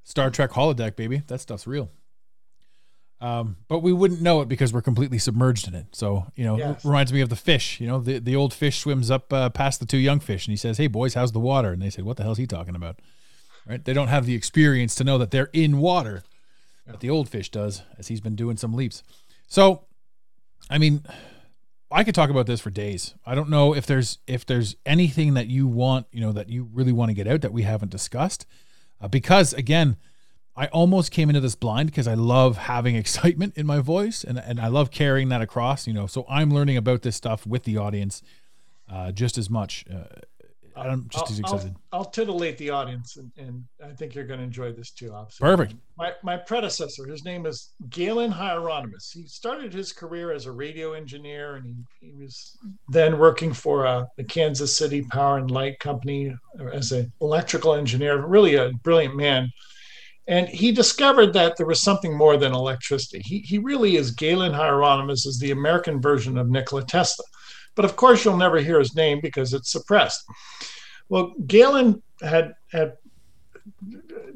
Star 0.03 0.29
Trek 0.29 0.51
holodeck, 0.51 0.95
baby. 0.95 1.23
That 1.27 1.41
stuff's 1.41 1.67
real. 1.67 1.91
Um, 3.19 3.57
but 3.67 3.79
we 3.79 3.91
wouldn't 3.93 4.21
know 4.21 4.41
it 4.41 4.47
because 4.47 4.71
we're 4.71 4.81
completely 4.81 5.17
submerged 5.17 5.67
in 5.67 5.73
it. 5.73 5.87
So, 5.91 6.27
you 6.35 6.43
know, 6.43 6.57
yes. 6.57 6.85
reminds 6.85 7.11
me 7.11 7.21
of 7.21 7.29
the 7.29 7.35
fish. 7.35 7.79
You 7.79 7.87
know, 7.87 7.99
the, 7.99 8.19
the 8.19 8.35
old 8.35 8.53
fish 8.53 8.79
swims 8.79 9.09
up 9.09 9.33
uh, 9.33 9.49
past 9.49 9.79
the 9.79 9.87
two 9.87 9.97
young 9.97 10.19
fish 10.19 10.45
and 10.45 10.51
he 10.51 10.57
says, 10.57 10.77
Hey, 10.77 10.87
boys, 10.87 11.15
how's 11.15 11.31
the 11.31 11.39
water? 11.39 11.71
And 11.71 11.81
they 11.81 11.89
said, 11.89 12.05
What 12.05 12.17
the 12.17 12.23
hell 12.23 12.33
is 12.33 12.37
he 12.37 12.45
talking 12.45 12.75
about? 12.75 12.99
Right? 13.67 13.83
They 13.83 13.93
don't 13.93 14.07
have 14.09 14.25
the 14.25 14.35
experience 14.35 14.93
to 14.95 15.03
know 15.03 15.17
that 15.17 15.31
they're 15.31 15.49
in 15.51 15.79
water, 15.79 16.23
yeah. 16.85 16.91
but 16.91 16.99
the 16.99 17.09
old 17.09 17.27
fish 17.27 17.49
does, 17.49 17.81
as 17.97 18.07
he's 18.07 18.21
been 18.21 18.35
doing 18.35 18.55
some 18.55 18.73
leaps. 18.73 19.01
So, 19.47 19.85
I 20.69 20.77
mean, 20.77 21.03
I 21.91 22.03
could 22.03 22.15
talk 22.15 22.29
about 22.29 22.45
this 22.45 22.61
for 22.61 22.69
days. 22.69 23.15
I 23.25 23.33
don't 23.33 23.49
know 23.49 23.73
if 23.73 23.85
there's 23.85 24.19
if 24.27 24.45
there's 24.45 24.75
anything 24.85 25.33
that 25.33 25.47
you 25.47 25.67
want, 25.67 26.05
you 26.11 26.21
know, 26.21 26.33
that 26.33 26.49
you 26.49 26.69
really 26.71 26.91
want 26.91 27.09
to 27.09 27.15
get 27.15 27.27
out 27.27 27.41
that 27.41 27.53
we 27.53 27.63
haven't 27.63 27.89
discussed, 27.89 28.45
uh, 29.01 29.07
because 29.07 29.53
again, 29.53 29.97
I 30.57 30.65
almost 30.67 31.11
came 31.11 31.29
into 31.29 31.39
this 31.39 31.55
blind 31.55 31.91
because 31.91 32.07
I 32.07 32.15
love 32.15 32.57
having 32.57 32.95
excitement 32.95 33.55
in 33.55 33.65
my 33.65 33.79
voice 33.79 34.23
and 34.23 34.39
and 34.39 34.59
I 34.59 34.67
love 34.67 34.91
carrying 34.91 35.29
that 35.29 35.41
across, 35.41 35.87
you 35.87 35.93
know. 35.93 36.07
So 36.07 36.25
I'm 36.27 36.51
learning 36.51 36.77
about 36.77 37.03
this 37.03 37.15
stuff 37.15 37.45
with 37.45 37.63
the 37.63 37.77
audience, 37.77 38.23
uh, 38.91 39.11
just 39.11 39.37
as 39.37 39.49
much. 39.49 39.85
Uh, 39.89 40.03
I'm 40.77 41.07
just 41.09 41.25
I'll, 41.25 41.31
as 41.31 41.41
I'll- 41.43 41.55
excited. 41.55 41.75
I'll, 41.91 42.05
titillate 42.05 42.57
the 42.57 42.69
audience, 42.69 43.17
and, 43.17 43.31
and 43.37 43.63
I 43.83 43.93
think 43.93 44.13
you're 44.13 44.25
going 44.25 44.39
to 44.39 44.43
enjoy 44.43 44.71
this 44.71 44.91
too. 44.91 45.11
Obviously, 45.13 45.43
Perfect. 45.43 45.75
my, 45.97 46.13
my 46.23 46.37
predecessor, 46.37 47.05
his 47.07 47.25
name 47.25 47.45
is 47.45 47.73
Galen 47.89 48.31
Hieronymus. 48.31 49.11
He 49.11 49.25
started 49.27 49.73
his 49.73 49.91
career 49.91 50.31
as 50.31 50.45
a 50.45 50.51
radio 50.51 50.93
engineer, 50.93 51.55
and 51.55 51.65
he, 51.65 52.07
he 52.07 52.13
was 52.13 52.57
then 52.89 53.17
working 53.17 53.53
for 53.53 53.87
uh, 53.87 54.05
the 54.17 54.23
Kansas 54.23 54.77
City 54.77 55.01
Power 55.01 55.37
and 55.37 55.49
Light 55.49 55.79
Company 55.79 56.35
as 56.73 56.91
an 56.91 57.11
electrical 57.21 57.73
engineer. 57.73 58.25
Really 58.25 58.55
a 58.55 58.71
brilliant 58.83 59.15
man. 59.15 59.51
And 60.27 60.49
he 60.49 60.71
discovered 60.71 61.33
that 61.33 61.55
there 61.55 61.65
was 61.65 61.81
something 61.81 62.15
more 62.15 62.35
than 62.37 62.53
electricity. 62.53 63.21
He, 63.23 63.39
he 63.39 63.59
really 63.59 63.95
is 63.95 64.11
Galen 64.11 64.53
Hieronymus, 64.53 65.25
is 65.25 65.39
the 65.39 65.51
American 65.51 66.01
version 66.01 66.37
of 66.37 66.49
Nikola 66.49 66.83
Tesla. 66.85 67.23
But 67.75 67.85
of 67.85 67.95
course, 67.95 68.25
you'll 68.25 68.37
never 68.37 68.57
hear 68.57 68.79
his 68.79 68.95
name 68.95 69.19
because 69.21 69.53
it's 69.53 69.71
suppressed. 69.71 70.25
Well, 71.09 71.33
Galen 71.45 72.03
had 72.21 72.53
had 72.71 72.93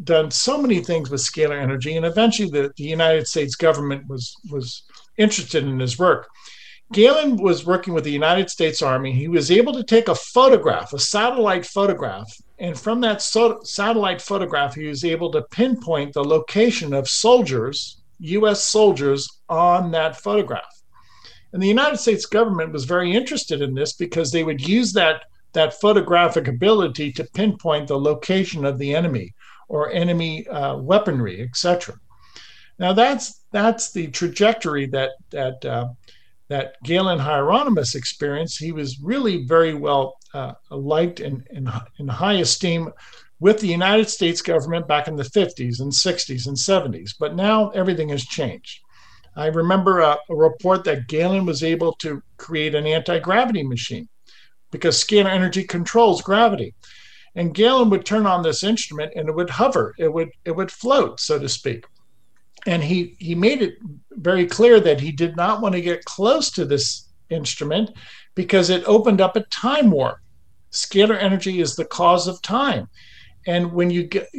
done 0.04 0.32
so 0.32 0.62
many 0.62 0.80
things 0.82 1.10
with 1.10 1.22
scalar 1.22 1.62
energy, 1.62 1.96
and 1.98 2.06
eventually 2.06 2.50
the, 2.50 2.72
the 2.78 2.84
United 2.84 3.28
States 3.28 3.56
government 3.56 4.08
was 4.08 4.34
was 4.50 4.84
interested 5.18 5.66
in 5.66 5.80
his 5.80 6.00
work. 6.00 6.30
Galen 6.94 7.38
was 7.38 7.66
working 7.66 7.94
with 7.94 8.04
the 8.04 8.12
United 8.12 8.50
States 8.50 8.82
Army. 8.82 9.14
He 9.14 9.28
was 9.28 9.50
able 9.50 9.74
to 9.74 9.84
take 9.84 10.08
a 10.08 10.16
photograph, 10.16 10.94
a 10.94 11.00
satellite 11.00 11.66
photograph, 11.66 12.30
and 12.62 12.80
from 12.80 13.02
that 13.02 13.24
so- 13.24 13.60
satellite 13.64 14.22
photograph, 14.22 14.76
he 14.76 14.86
was 14.86 15.04
able 15.04 15.32
to 15.32 15.42
pinpoint 15.42 16.14
the 16.14 16.24
location 16.24 16.94
of 16.94 17.10
soldiers, 17.10 17.98
U.S. 18.20 18.64
soldiers, 18.64 19.28
on 19.50 19.90
that 19.92 20.16
photograph. 20.16 20.82
And 21.54 21.62
the 21.62 21.68
United 21.68 21.98
States 21.98 22.28
government 22.28 22.72
was 22.72 22.86
very 22.86 23.14
interested 23.14 23.64
in 23.64 23.74
this 23.74 23.94
because 23.94 24.32
they 24.32 24.44
would 24.44 24.66
use 24.66 24.94
that 24.94 25.24
that 25.54 25.82
photographic 25.82 26.48
ability 26.48 27.12
to 27.12 27.26
pinpoint 27.34 27.88
the 27.88 28.00
location 28.00 28.64
of 28.64 28.78
the 28.78 28.96
enemy 28.96 29.34
or 29.68 29.92
enemy 29.92 30.48
uh, 30.48 30.78
weaponry, 30.78 31.42
etc. 31.42 31.96
Now 32.78 32.94
that's 32.94 33.42
that's 33.52 33.92
the 33.92 34.08
trajectory 34.08 34.86
that 34.88 35.12
that 35.32 35.66
uh, 35.66 35.88
that 36.52 36.76
Galen 36.84 37.18
Hieronymus 37.18 37.96
experienced. 37.96 38.60
He 38.60 38.74
was 38.74 39.00
really 39.00 39.46
very 39.46 39.74
well 39.74 40.18
uh, 40.34 40.52
liked 40.70 41.22
and 41.22 41.48
in, 41.52 41.72
in 41.98 42.10
high 42.10 42.34
esteem 42.34 42.90
with 43.40 43.62
the 43.62 43.70
United 43.70 44.10
States 44.10 44.42
government 44.42 44.86
back 44.86 45.08
in 45.08 45.16
the 45.16 45.24
50s 45.24 45.80
and 45.80 45.94
60s 45.94 46.48
and 46.48 46.58
70s. 46.58 47.12
But 47.18 47.36
now 47.36 47.70
everything 47.70 48.10
has 48.10 48.26
changed. 48.26 48.82
I 49.38 49.46
remember 49.46 50.02
a, 50.02 50.18
a 50.30 50.36
report 50.36 50.84
that 50.84 51.08
Galen 51.08 51.46
was 51.46 51.64
able 51.64 51.94
to 52.02 52.22
create 52.36 52.76
an 52.76 52.86
anti 52.86 53.18
gravity 53.20 53.64
machine 53.64 54.10
because 54.72 55.02
scalar 55.02 55.32
energy 55.32 55.64
controls 55.64 56.22
gravity. 56.22 56.76
And 57.36 57.54
Galen 57.54 57.90
would 57.92 58.06
turn 58.06 58.26
on 58.26 58.44
this 58.44 58.62
instrument 58.62 59.14
and 59.16 59.30
it 59.30 59.36
would 59.36 59.52
hover, 59.52 59.96
it 59.98 60.12
would 60.12 60.32
it 60.44 60.52
would 60.52 60.70
float, 60.70 61.22
so 61.22 61.40
to 61.40 61.48
speak. 61.48 61.86
And 62.68 62.84
he 62.84 63.16
he 63.20 63.36
made 63.36 63.62
it 63.62 63.78
very 64.12 64.46
clear 64.46 64.80
that 64.80 65.00
he 65.00 65.12
did 65.12 65.36
not 65.36 65.62
want 65.62 65.74
to 65.74 65.82
get 65.82 66.06
close 66.06 66.52
to 66.52 66.66
this 66.66 67.08
instrument 67.30 67.92
because 68.36 68.70
it 68.70 68.84
opened 68.86 69.22
up 69.22 69.36
a 69.36 69.42
time 69.46 69.90
warp. 69.90 70.20
Scalar 70.72 71.18
energy 71.20 71.60
is 71.60 71.76
the 71.76 71.86
cause 71.86 72.28
of 72.28 72.42
time. 72.42 72.88
And 73.48 73.74
when 73.74 73.90
you 73.90 74.04
get 74.04 74.30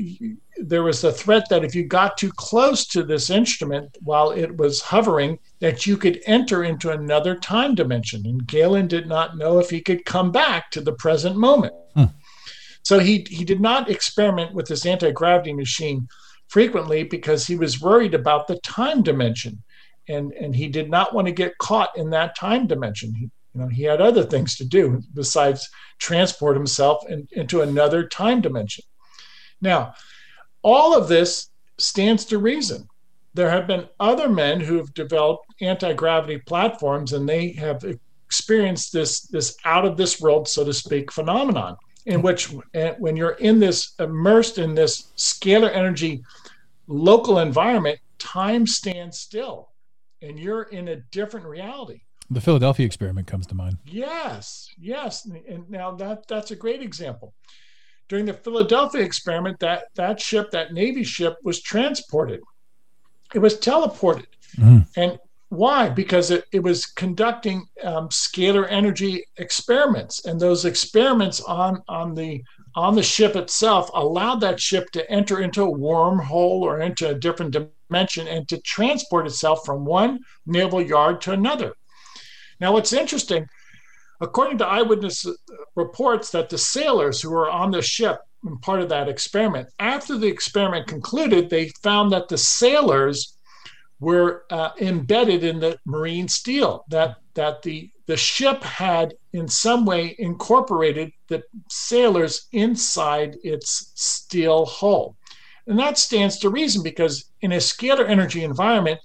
there 0.56 0.82
was 0.82 1.02
a 1.02 1.12
threat 1.12 1.48
that 1.48 1.64
if 1.64 1.74
you 1.74 1.84
got 1.84 2.16
too 2.16 2.30
close 2.30 2.86
to 2.86 3.02
this 3.02 3.30
instrument 3.30 3.96
while 4.00 4.30
it 4.30 4.56
was 4.56 4.80
hovering, 4.80 5.38
that 5.58 5.86
you 5.86 5.96
could 5.96 6.20
enter 6.26 6.62
into 6.62 6.90
another 6.90 7.34
time 7.34 7.74
dimension. 7.74 8.24
And 8.26 8.46
Galen 8.46 8.86
did 8.86 9.08
not 9.08 9.36
know 9.36 9.58
if 9.58 9.70
he 9.70 9.80
could 9.80 10.04
come 10.04 10.30
back 10.30 10.70
to 10.70 10.80
the 10.80 10.92
present 10.92 11.36
moment. 11.36 11.74
Hmm. 11.94 12.04
So 12.84 12.98
he, 12.98 13.26
he 13.28 13.44
did 13.44 13.60
not 13.60 13.90
experiment 13.90 14.54
with 14.54 14.68
this 14.68 14.86
anti 14.86 15.10
gravity 15.10 15.52
machine 15.52 16.08
frequently 16.53 17.03
because 17.03 17.46
he 17.46 17.57
was 17.57 17.80
worried 17.80 18.12
about 18.12 18.46
the 18.46 18.59
time 18.59 19.03
dimension. 19.03 19.62
And, 20.11 20.32
and 20.32 20.55
he 20.55 20.68
did 20.68 20.90
not 20.90 21.14
want 21.14 21.26
to 21.26 21.32
get 21.32 21.57
caught 21.57 21.96
in 21.96 22.11
that 22.11 22.36
time 22.36 22.66
dimension. 22.66 23.14
He, 23.14 23.30
you 23.55 23.61
know, 23.61 23.68
he 23.68 23.84
had 23.84 24.03
other 24.03 24.22
things 24.22 24.57
to 24.57 24.64
do 24.66 25.03
besides 25.14 25.70
transport 25.98 26.55
himself 26.55 27.09
in, 27.09 27.26
into 27.32 27.62
another 27.62 28.07
time 28.07 28.42
dimension. 28.42 28.84
Now, 29.62 29.94
all 30.61 30.94
of 30.94 31.09
this 31.09 31.48
stands 31.78 32.26
to 32.26 32.36
reason. 32.36 32.86
There 33.32 33.48
have 33.48 33.66
been 33.66 33.88
other 33.98 34.28
men 34.28 34.61
who 34.61 34.76
have 34.76 34.92
developed 34.92 35.46
anti-gravity 35.62 36.38
platforms, 36.40 37.14
and 37.14 37.26
they 37.26 37.53
have 37.53 37.82
experienced 38.26 38.92
this 38.92 39.20
this 39.20 39.57
out 39.64 39.86
of 39.86 39.96
this 39.96 40.20
world, 40.20 40.48
so 40.48 40.64
to 40.64 40.74
speak, 40.74 41.11
phenomenon 41.11 41.78
in 42.07 42.22
which 42.22 42.53
uh, 42.74 42.92
when 42.98 43.16
you're 43.16 43.38
in 43.40 43.61
this 43.61 43.92
immersed 43.98 44.59
in 44.59 44.74
this 44.74 45.12
scalar 45.16 45.72
energy 45.72 46.22
local 46.87 47.39
environment, 47.39 47.99
time 48.18 48.66
stands 48.66 49.18
still, 49.18 49.70
and 50.20 50.39
you're 50.39 50.64
in 50.64 50.89
a 50.89 50.97
different 51.11 51.47
reality. 51.47 52.03
The 52.30 52.41
Philadelphia 52.41 52.87
experiment 52.87 53.26
comes 53.26 53.47
to 53.49 53.55
mind. 53.55 53.78
Yes, 53.85 54.68
yes, 54.78 55.26
and 55.49 55.68
now 55.68 55.93
that 55.97 56.26
that's 56.28 56.51
a 56.51 56.57
great 56.57 56.83
example. 56.83 57.35
During 58.09 58.24
the 58.26 58.35
Philadelphia 58.35 59.03
experiment, 59.03 59.59
that 59.61 59.85
that 59.97 60.20
ship, 60.20 60.51
that 60.53 60.72
Navy 60.72 61.05
ship, 61.05 61.37
was 61.43 61.61
transported. 61.62 62.41
It 63.35 63.39
was 63.39 63.59
teleported, 63.59 64.26
Mhm. 64.59 64.87
and 64.97 65.18
why? 65.49 65.91
Because 65.91 66.30
it, 66.30 66.45
it 66.53 66.61
was 66.62 66.87
conducting 66.87 67.66
um, 67.85 68.09
scalar 68.09 68.66
energy 68.70 69.24
experiments, 69.37 70.24
and 70.24 70.41
those 70.41 70.64
experiments 70.64 71.41
on 71.43 71.83
on 71.89 72.14
the 72.14 72.43
on 72.74 72.94
the 72.94 73.02
ship 73.02 73.36
itself 73.36 73.90
allowed 73.94 74.40
that 74.40 74.60
ship 74.60 74.90
to 74.92 75.10
enter 75.10 75.40
into 75.40 75.62
a 75.62 75.78
wormhole 75.78 76.62
or 76.62 76.80
into 76.80 77.08
a 77.08 77.14
different 77.14 77.56
dimension 77.90 78.26
and 78.28 78.48
to 78.48 78.60
transport 78.62 79.26
itself 79.26 79.64
from 79.64 79.84
one 79.84 80.20
naval 80.46 80.80
yard 80.80 81.20
to 81.20 81.32
another. 81.32 81.74
Now, 82.60 82.72
what's 82.72 82.92
interesting, 82.92 83.46
according 84.20 84.58
to 84.58 84.66
eyewitness 84.66 85.26
reports, 85.74 86.30
that 86.30 86.48
the 86.48 86.58
sailors 86.58 87.20
who 87.20 87.30
were 87.30 87.50
on 87.50 87.70
the 87.70 87.82
ship 87.82 88.20
and 88.44 88.60
part 88.62 88.80
of 88.80 88.88
that 88.88 89.08
experiment, 89.08 89.68
after 89.78 90.16
the 90.16 90.26
experiment 90.26 90.86
concluded, 90.86 91.50
they 91.50 91.68
found 91.82 92.12
that 92.12 92.28
the 92.28 92.38
sailors 92.38 93.36
were 94.00 94.44
uh, 94.50 94.70
embedded 94.80 95.44
in 95.44 95.60
the 95.60 95.78
marine 95.86 96.26
steel. 96.26 96.84
That 96.88 97.16
that 97.34 97.62
the 97.62 97.91
the 98.12 98.16
ship 98.18 98.62
had 98.62 99.14
in 99.32 99.48
some 99.48 99.86
way 99.86 100.14
incorporated 100.18 101.12
the 101.28 101.42
sailors 101.70 102.46
inside 102.52 103.38
its 103.42 103.90
steel 103.94 104.66
hull, 104.66 105.16
and 105.66 105.78
that 105.78 105.96
stands 105.96 106.38
to 106.40 106.50
reason 106.50 106.82
because 106.82 107.30
in 107.40 107.52
a 107.52 107.56
scalar 107.56 108.06
energy 108.06 108.44
environment, 108.44 109.00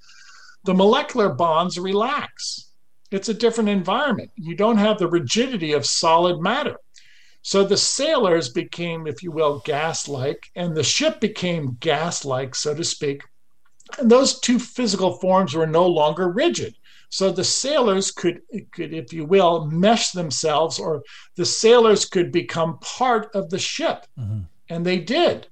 the 0.65 0.73
molecular 0.73 1.29
bonds 1.29 1.79
relax 1.79 2.65
it's 3.11 3.29
a 3.29 3.33
different 3.33 3.69
environment. 3.69 4.31
You 4.35 4.55
don't 4.55 4.77
have 4.77 4.97
the 4.97 5.07
rigidity 5.07 5.71
of 5.71 5.85
solid 5.85 6.41
matter. 6.41 6.75
So 7.41 7.63
the 7.63 7.77
sailors 7.77 8.49
became, 8.49 9.07
if 9.07 9.23
you 9.23 9.31
will, 9.31 9.59
gas 9.59 10.09
like, 10.09 10.51
and 10.53 10.75
the 10.75 10.83
ship 10.83 11.21
became 11.21 11.77
gas 11.79 12.25
like, 12.25 12.55
so 12.55 12.75
to 12.75 12.83
speak. 12.83 13.21
And 13.97 14.11
those 14.11 14.41
two 14.41 14.59
physical 14.59 15.13
forms 15.19 15.55
were 15.55 15.65
no 15.65 15.87
longer 15.87 16.29
rigid. 16.29 16.75
So 17.09 17.31
the 17.31 17.43
sailors 17.43 18.11
could, 18.11 18.41
could, 18.71 18.93
if 18.93 19.13
you 19.13 19.25
will, 19.25 19.65
mesh 19.65 20.11
themselves, 20.11 20.79
or 20.79 21.03
the 21.35 21.45
sailors 21.45 22.05
could 22.05 22.31
become 22.31 22.79
part 22.79 23.33
of 23.33 23.49
the 23.49 23.59
ship. 23.59 24.05
Mm-hmm. 24.19 24.41
And 24.69 24.85
they 24.85 24.99
did. 24.99 25.47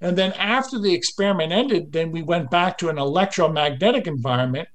And 0.00 0.16
then 0.16 0.32
after 0.32 0.78
the 0.78 0.94
experiment 0.94 1.52
ended, 1.52 1.92
then 1.92 2.10
we 2.10 2.22
went 2.22 2.50
back 2.50 2.78
to 2.78 2.88
an 2.88 2.98
electromagnetic 2.98 4.06
environment 4.06 4.68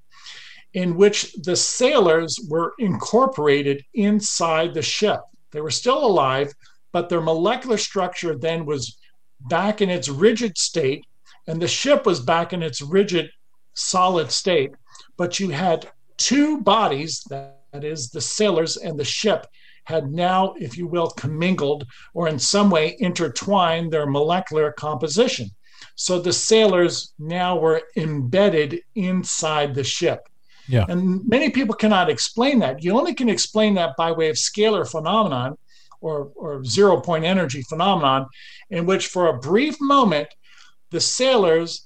in 0.74 0.96
which 0.96 1.34
the 1.34 1.56
sailors 1.56 2.40
were 2.50 2.74
incorporated 2.80 3.84
inside 3.94 4.74
the 4.74 4.82
ship. 4.82 5.22
They 5.52 5.62
were 5.62 5.72
still 5.72 6.06
alive, 6.06 6.54
but 6.92 7.10
their 7.10 7.22
molecular 7.22 7.78
structure 7.78 8.38
then 8.38 8.66
was 8.66 8.98
back 9.40 9.82
in 9.82 9.90
its 9.90 10.10
rigid 10.10 10.58
state, 10.58 11.06
and 11.48 11.62
the 11.62 11.68
ship 11.68 12.06
was 12.06 12.20
back 12.20 12.54
in 12.54 12.64
its 12.64 12.82
rigid, 12.82 13.30
solid 13.74 14.32
state. 14.32 14.72
But 15.18 15.40
you 15.40 15.50
had 15.50 15.92
two 16.18 16.62
bodies, 16.62 17.24
that 17.30 17.58
is, 17.74 18.10
the 18.10 18.22
sailors 18.22 18.78
and 18.78 19.00
the 19.00 19.06
ship, 19.06 19.48
had 19.86 20.12
now, 20.12 20.54
if 20.58 20.78
you 20.78 20.88
will, 20.88 21.10
commingled 21.10 21.86
or 22.14 22.28
in 22.30 22.40
some 22.40 22.70
way 22.70 22.96
intertwined 23.00 23.92
their 23.92 24.06
molecular 24.06 24.72
composition. 24.72 25.50
So 25.96 26.20
the 26.20 26.34
sailors 26.34 27.14
now 27.20 27.58
were 27.58 27.82
embedded 27.98 28.82
inside 28.96 29.76
the 29.76 29.84
ship. 29.84 30.22
Yeah. 30.68 30.86
And 30.88 31.28
many 31.28 31.50
people 31.50 31.76
cannot 31.76 32.10
explain 32.10 32.60
that. 32.60 32.84
You 32.84 32.98
only 32.98 33.14
can 33.14 33.28
explain 33.28 33.74
that 33.76 33.98
by 33.98 34.14
way 34.14 34.30
of 34.30 34.38
scalar 34.38 34.90
phenomenon 34.90 35.58
or, 36.00 36.32
or 36.36 36.64
zero 36.64 37.02
point 37.02 37.26
energy 37.26 37.64
phenomenon, 37.64 38.28
in 38.70 38.86
which 38.86 39.08
for 39.08 39.28
a 39.28 39.40
brief 39.40 39.80
moment, 39.82 40.30
the 40.92 41.02
sailors 41.02 41.86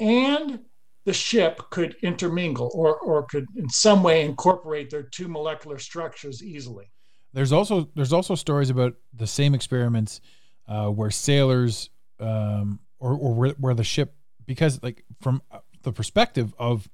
and 0.00 0.60
the 1.06 1.12
ship 1.12 1.62
could 1.70 1.96
intermingle 2.02 2.68
or, 2.74 2.96
or 2.98 3.22
could 3.22 3.46
in 3.54 3.70
some 3.70 4.02
way 4.02 4.24
incorporate 4.24 4.90
their 4.90 5.04
two 5.04 5.28
molecular 5.28 5.78
structures 5.78 6.42
easily. 6.42 6.90
there's 7.32 7.52
also 7.52 7.88
there's 7.94 8.12
also 8.12 8.34
stories 8.34 8.70
about 8.70 8.94
the 9.14 9.26
same 9.26 9.54
experiments 9.54 10.20
uh, 10.68 10.88
where 10.88 11.10
sailors 11.10 11.90
um, 12.18 12.80
or 12.98 13.12
or 13.12 13.34
where, 13.34 13.50
where 13.52 13.74
the 13.74 13.84
ship 13.84 14.14
because 14.46 14.82
like 14.82 15.04
from 15.20 15.40
uh, 15.52 15.58
the 15.82 15.92
perspective 15.92 16.52
of 16.58 16.88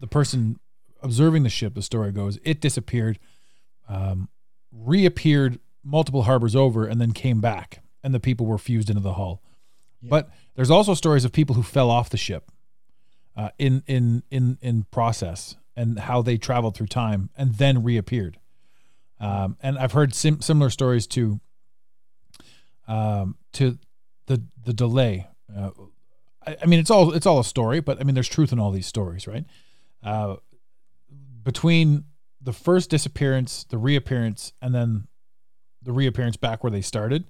the 0.00 0.06
person 0.06 0.58
observing 1.02 1.42
the 1.42 1.50
ship, 1.50 1.74
the 1.74 1.82
story 1.82 2.12
goes, 2.12 2.38
it 2.44 2.60
disappeared, 2.60 3.18
um, 3.88 4.28
reappeared 4.72 5.58
multiple 5.84 6.22
harbors 6.22 6.54
over, 6.54 6.86
and 6.86 7.00
then 7.00 7.12
came 7.12 7.40
back, 7.40 7.82
and 8.04 8.14
the 8.14 8.20
people 8.20 8.46
were 8.46 8.56
fused 8.56 8.88
into 8.88 9.02
the 9.02 9.14
hull. 9.14 9.42
But 10.00 10.30
there's 10.54 10.70
also 10.70 10.94
stories 10.94 11.24
of 11.24 11.32
people 11.32 11.54
who 11.56 11.62
fell 11.62 11.90
off 11.90 12.08
the 12.08 12.16
ship 12.16 12.51
uh, 13.36 13.50
in 13.58 13.82
in 13.86 14.22
in 14.30 14.58
in 14.60 14.84
process 14.90 15.56
and 15.76 15.98
how 15.98 16.22
they 16.22 16.36
traveled 16.36 16.76
through 16.76 16.86
time 16.86 17.30
and 17.36 17.54
then 17.54 17.82
reappeared. 17.82 18.38
Um, 19.20 19.56
and 19.62 19.78
I've 19.78 19.92
heard 19.92 20.14
sim- 20.14 20.40
similar 20.40 20.70
stories 20.70 21.06
to 21.08 21.40
um, 22.88 23.36
to 23.52 23.78
the 24.26 24.42
the 24.64 24.72
delay. 24.72 25.28
Uh, 25.54 25.70
I, 26.46 26.56
I 26.62 26.66
mean, 26.66 26.80
it's 26.80 26.90
all 26.90 27.12
it's 27.12 27.26
all 27.26 27.38
a 27.38 27.44
story, 27.44 27.80
but 27.80 28.00
I 28.00 28.04
mean, 28.04 28.14
there's 28.14 28.28
truth 28.28 28.52
in 28.52 28.58
all 28.58 28.70
these 28.70 28.86
stories, 28.86 29.26
right? 29.26 29.44
Uh, 30.02 30.36
between 31.42 32.04
the 32.40 32.52
first 32.52 32.90
disappearance, 32.90 33.64
the 33.64 33.78
reappearance, 33.78 34.52
and 34.60 34.74
then 34.74 35.06
the 35.82 35.92
reappearance 35.92 36.36
back 36.36 36.62
where 36.62 36.70
they 36.70 36.80
started, 36.80 37.24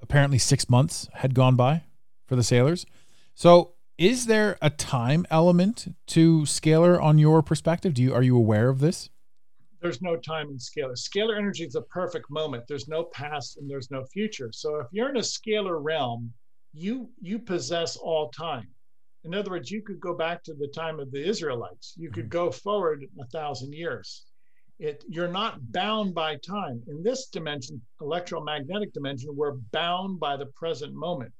apparently 0.00 0.38
six 0.38 0.68
months 0.68 1.08
had 1.14 1.34
gone 1.34 1.56
by 1.56 1.84
for 2.26 2.36
the 2.36 2.42
sailors. 2.42 2.86
So, 3.34 3.72
is 4.02 4.26
there 4.26 4.58
a 4.60 4.68
time 4.68 5.24
element 5.30 5.94
to 6.08 6.40
scalar 6.42 7.00
on 7.00 7.18
your 7.18 7.42
perspective? 7.42 7.94
Do 7.94 8.02
you 8.02 8.12
are 8.12 8.22
you 8.22 8.36
aware 8.36 8.68
of 8.68 8.80
this? 8.80 9.10
there's 9.82 10.00
no 10.00 10.16
time 10.16 10.48
in 10.48 10.58
scalar. 10.58 10.96
Scalar 10.96 11.36
energy 11.36 11.64
is 11.64 11.74
a 11.74 11.82
perfect 11.82 12.30
moment. 12.30 12.64
There's 12.68 12.86
no 12.86 13.02
past 13.02 13.58
and 13.58 13.68
there's 13.68 13.90
no 13.90 14.04
future. 14.04 14.50
So 14.52 14.76
if 14.76 14.86
you're 14.92 15.10
in 15.10 15.16
a 15.16 15.20
scalar 15.20 15.78
realm, 15.82 16.32
you 16.72 17.10
you 17.20 17.38
possess 17.40 17.96
all 17.96 18.30
time. 18.30 18.68
In 19.24 19.34
other 19.34 19.50
words, 19.50 19.70
you 19.70 19.82
could 19.82 20.00
go 20.00 20.14
back 20.16 20.42
to 20.44 20.54
the 20.54 20.68
time 20.68 21.00
of 21.00 21.10
the 21.10 21.28
Israelites. 21.28 21.94
You 21.96 22.10
could 22.10 22.30
mm-hmm. 22.30 22.46
go 22.46 22.50
forward 22.52 23.04
a 23.20 23.26
thousand 23.26 23.72
years. 23.72 24.26
It 24.78 25.04
you're 25.08 25.28
not 25.28 25.72
bound 25.72 26.14
by 26.14 26.36
time. 26.36 26.80
In 26.86 27.02
this 27.02 27.26
dimension, 27.26 27.82
electromagnetic 28.00 28.92
dimension, 28.92 29.30
we're 29.34 29.56
bound 29.72 30.20
by 30.20 30.36
the 30.36 30.46
present 30.46 30.94
moment. 30.94 31.32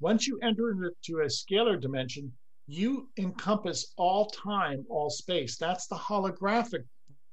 Once 0.00 0.26
you 0.26 0.38
enter 0.42 0.70
into 0.70 1.20
a 1.20 1.26
scalar 1.26 1.80
dimension, 1.80 2.32
you 2.66 3.08
encompass 3.18 3.92
all 3.96 4.26
time, 4.26 4.84
all 4.88 5.10
space. 5.10 5.56
That's 5.56 5.86
the 5.86 5.96
holographic 5.96 6.84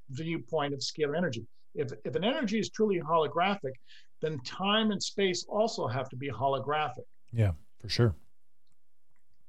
viewpoint 0.10 0.74
of 0.74 0.80
scalar 0.80 1.18
energy. 1.18 1.46
If, 1.74 1.92
if 2.04 2.16
an 2.16 2.24
energy 2.24 2.60
is 2.60 2.70
truly 2.70 3.00
holographic, 3.00 3.74
then 4.22 4.40
time 4.40 4.92
and 4.92 5.02
space 5.02 5.46
also 5.50 5.88
have 5.88 6.10
to 6.10 6.16
be 6.16 6.30
holographic. 6.30 7.06
Yeah, 7.32 7.52
for 7.80 7.90
sure. 7.90 8.14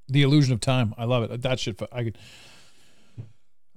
The 0.09 0.23
illusion 0.23 0.53
of 0.53 0.61
time. 0.61 0.95
I 0.97 1.05
love 1.05 1.25
it. 1.25 1.43
That 1.43 1.59
shit. 1.59 1.81
I 1.93 2.05
could. 2.05 2.19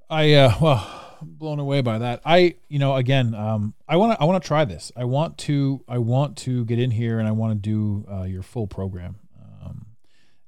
I 0.09 0.33
uh 0.33 0.53
well 0.61 1.05
blown 1.21 1.59
away 1.59 1.81
by 1.81 1.97
that. 1.99 2.21
I 2.25 2.55
you 2.67 2.79
know 2.79 2.95
again 2.95 3.33
um 3.33 3.73
I 3.87 3.95
want 3.95 4.13
to 4.13 4.21
I 4.21 4.25
want 4.25 4.41
to 4.41 4.47
try 4.47 4.65
this. 4.65 4.91
I 4.95 5.05
want 5.05 5.37
to 5.39 5.83
I 5.87 5.97
want 5.97 6.37
to 6.39 6.65
get 6.65 6.79
in 6.79 6.91
here 6.91 7.19
and 7.19 7.27
I 7.27 7.31
want 7.31 7.51
to 7.51 7.55
do 7.55 8.05
uh, 8.11 8.23
your 8.23 8.43
full 8.43 8.67
program. 8.67 9.17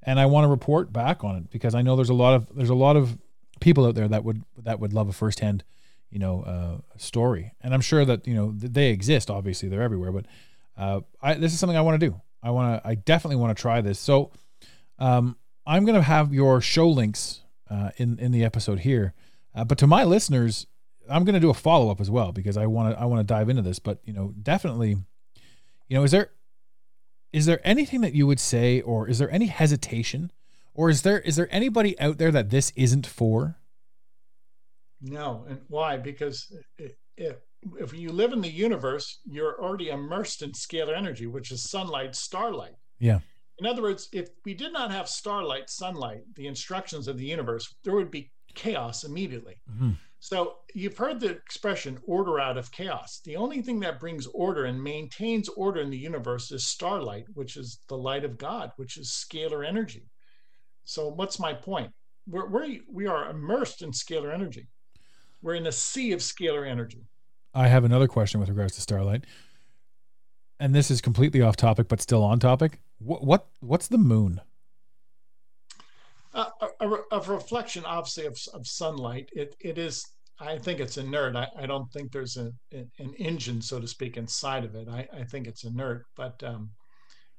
And 0.07 0.19
I 0.19 0.25
want 0.25 0.45
to 0.45 0.47
report 0.47 0.91
back 0.91 1.23
on 1.23 1.35
it 1.35 1.51
because 1.51 1.75
I 1.75 1.83
know 1.83 1.95
there's 1.95 2.09
a 2.09 2.15
lot 2.15 2.33
of 2.33 2.55
there's 2.55 2.69
a 2.69 2.75
lot 2.75 2.95
of 2.95 3.17
people 3.59 3.85
out 3.85 3.93
there 3.93 4.07
that 4.07 4.23
would 4.23 4.43
that 4.63 4.79
would 4.79 4.93
love 4.93 5.09
a 5.09 5.13
firsthand 5.13 5.63
you 6.09 6.19
know 6.19 6.41
uh, 6.41 6.97
story. 6.97 7.53
And 7.61 7.73
I'm 7.73 7.81
sure 7.81 8.05
that 8.05 8.27
you 8.27 8.33
know 8.33 8.51
they 8.55 8.89
exist. 8.89 9.29
Obviously, 9.29 9.69
they're 9.69 9.81
everywhere. 9.81 10.11
But 10.11 10.25
uh, 10.77 11.01
I, 11.21 11.35
this 11.35 11.53
is 11.53 11.59
something 11.59 11.77
I 11.77 11.81
want 11.81 11.99
to 11.99 12.09
do. 12.09 12.21
I 12.41 12.51
want 12.51 12.81
to. 12.81 12.87
I 12.87 12.95
definitely 12.95 13.35
want 13.35 13.55
to 13.55 13.61
try 13.61 13.81
this. 13.81 13.99
So 13.99 14.31
um, 14.99 15.37
I'm 15.65 15.85
going 15.85 15.95
to 15.95 16.01
have 16.01 16.33
your 16.33 16.61
show 16.61 16.87
links 16.87 17.41
uh, 17.69 17.91
in 17.97 18.19
in 18.19 18.31
the 18.31 18.43
episode 18.43 18.79
here. 18.79 19.13
Uh, 19.53 19.65
but 19.65 19.77
to 19.79 19.87
my 19.87 20.03
listeners, 20.03 20.67
I'm 21.09 21.25
going 21.25 21.33
to 21.33 21.39
do 21.39 21.49
a 21.49 21.53
follow 21.53 21.89
up 21.89 21.99
as 21.99 22.09
well 22.09 22.31
because 22.31 22.57
I 22.57 22.67
want 22.67 22.95
to. 22.95 23.01
I 23.01 23.05
want 23.05 23.19
to 23.19 23.25
dive 23.25 23.49
into 23.49 23.61
this. 23.61 23.79
But 23.79 23.99
you 24.05 24.13
know, 24.13 24.33
definitely, 24.41 24.97
you 25.89 25.97
know, 25.97 26.03
is 26.03 26.11
there 26.11 26.31
is 27.33 27.45
there 27.45 27.61
anything 27.63 28.01
that 28.01 28.13
you 28.13 28.27
would 28.27 28.39
say, 28.39 28.81
or 28.81 29.07
is 29.07 29.19
there 29.19 29.31
any 29.31 29.47
hesitation, 29.47 30.31
or 30.73 30.89
is 30.89 31.01
there 31.01 31.19
is 31.19 31.35
there 31.35 31.47
anybody 31.51 31.99
out 31.99 32.17
there 32.17 32.31
that 32.31 32.49
this 32.49 32.71
isn't 32.75 33.07
for? 33.07 33.57
No, 35.01 35.45
and 35.47 35.59
why? 35.67 35.97
Because 35.97 36.51
if, 36.77 36.93
if 37.17 37.93
you 37.93 38.11
live 38.11 38.33
in 38.33 38.41
the 38.41 38.51
universe, 38.51 39.19
you're 39.25 39.61
already 39.61 39.89
immersed 39.89 40.41
in 40.41 40.51
scalar 40.51 40.95
energy, 40.95 41.27
which 41.27 41.51
is 41.51 41.69
sunlight, 41.69 42.15
starlight. 42.15 42.75
Yeah. 42.99 43.19
In 43.59 43.65
other 43.65 43.81
words, 43.81 44.07
if 44.13 44.29
we 44.45 44.53
did 44.53 44.71
not 44.71 44.91
have 44.91 45.07
starlight, 45.09 45.69
sunlight, 45.69 46.21
the 46.35 46.47
instructions 46.47 47.07
of 47.07 47.17
the 47.17 47.25
universe, 47.25 47.75
there 47.83 47.95
would 47.95 48.11
be 48.11 48.31
chaos 48.53 49.03
immediately. 49.03 49.55
Mm-hmm. 49.71 49.91
So 50.19 50.55
you've 50.73 50.97
heard 50.97 51.19
the 51.19 51.29
expression 51.29 51.99
order 52.05 52.39
out 52.39 52.57
of 52.57 52.71
chaos. 52.71 53.21
The 53.23 53.35
only 53.35 53.61
thing 53.61 53.79
that 53.81 53.99
brings 53.99 54.25
order 54.27 54.65
and 54.65 54.81
maintains 54.81 55.47
order 55.49 55.79
in 55.79 55.89
the 55.89 55.97
universe 55.97 56.51
is 56.51 56.65
starlight, 56.65 57.25
which 57.33 57.55
is 57.55 57.79
the 57.87 57.97
light 57.97 58.25
of 58.25 58.37
God, 58.37 58.71
which 58.77 58.97
is 58.97 59.09
scalar 59.09 59.65
energy. 59.65 60.09
So 60.85 61.09
what's 61.09 61.39
my 61.39 61.53
point? 61.53 61.91
We're, 62.27 62.47
we're 62.47 62.79
we 62.91 63.07
are 63.07 63.29
immersed 63.29 63.81
in 63.81 63.91
scalar 63.91 64.33
energy. 64.33 64.67
We're 65.41 65.55
in 65.55 65.67
a 65.67 65.71
sea 65.71 66.11
of 66.13 66.19
scalar 66.19 66.67
energy. 66.67 67.05
I 67.53 67.67
have 67.67 67.83
another 67.83 68.07
question 68.07 68.39
with 68.39 68.49
regards 68.49 68.75
to 68.75 68.81
Starlight, 68.81 69.25
and 70.59 70.73
this 70.73 70.91
is 70.91 70.99
completely 70.99 71.41
off 71.41 71.55
topic, 71.55 71.87
but 71.87 72.01
still 72.01 72.23
on 72.23 72.39
topic. 72.39 72.79
What, 72.99 73.23
what 73.23 73.47
what's 73.59 73.87
the 73.87 73.97
moon? 73.97 74.41
A, 76.37 76.47
a, 76.81 76.89
a, 77.13 77.19
reflection, 77.21 77.83
obviously, 77.83 78.27
of, 78.27 78.37
of 78.53 78.67
sunlight. 78.67 79.29
It 79.33 79.55
it 79.59 79.77
is. 79.77 80.05
I 80.39 80.59
think 80.59 80.79
it's 80.79 80.97
inert. 80.97 81.35
I, 81.35 81.47
I 81.57 81.65
don't 81.65 81.91
think 81.91 82.11
there's 82.11 82.37
a, 82.37 82.53
an 82.71 83.13
engine, 83.17 83.59
so 83.59 83.79
to 83.79 83.87
speak, 83.87 84.17
inside 84.17 84.63
of 84.63 84.75
it. 84.75 84.87
I, 84.87 85.07
I 85.11 85.23
think 85.23 85.47
it's 85.47 85.63
inert. 85.63 86.05
But 86.15 86.43
um, 86.43 86.69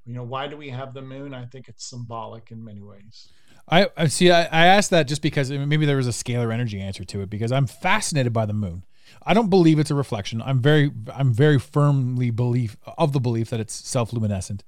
you 0.05 0.15
know, 0.15 0.25
why 0.25 0.49
do 0.49 0.57
we 0.57 0.71
have 0.71 0.95
the 0.95 1.03
moon? 1.03 1.33
I 1.33 1.45
think 1.47 1.69
it's 1.69 1.89
symbolic 1.89 2.51
in 2.51 2.65
many 2.65 2.81
ways. 2.81 3.29
I, 3.71 3.89
I 3.97 4.07
see. 4.09 4.31
I, 4.31 4.45
I 4.45 4.67
asked 4.67 4.91
that 4.91 5.07
just 5.07 5.23
because 5.23 5.51
maybe 5.51 5.87
there 5.87 5.97
was 5.97 6.09
a 6.09 6.11
scalar 6.11 6.53
energy 6.53 6.81
answer 6.81 7.05
to 7.05 7.21
it 7.21 7.31
because 7.31 7.53
I'm 7.53 7.67
fascinated 7.67 8.33
by 8.33 8.47
the 8.47 8.53
moon. 8.53 8.85
I 9.23 9.35
don't 9.35 9.51
believe 9.51 9.79
it's 9.79 9.91
a 9.91 9.95
reflection. 9.95 10.43
I'm 10.43 10.61
very, 10.61 10.91
I'm 11.15 11.33
very 11.33 11.59
firmly 11.59 12.31
belief 12.31 12.77
of 12.97 13.13
the 13.13 13.21
belief 13.21 13.51
that 13.51 13.61
it's 13.61 13.75
self-luminescent. 13.75 14.65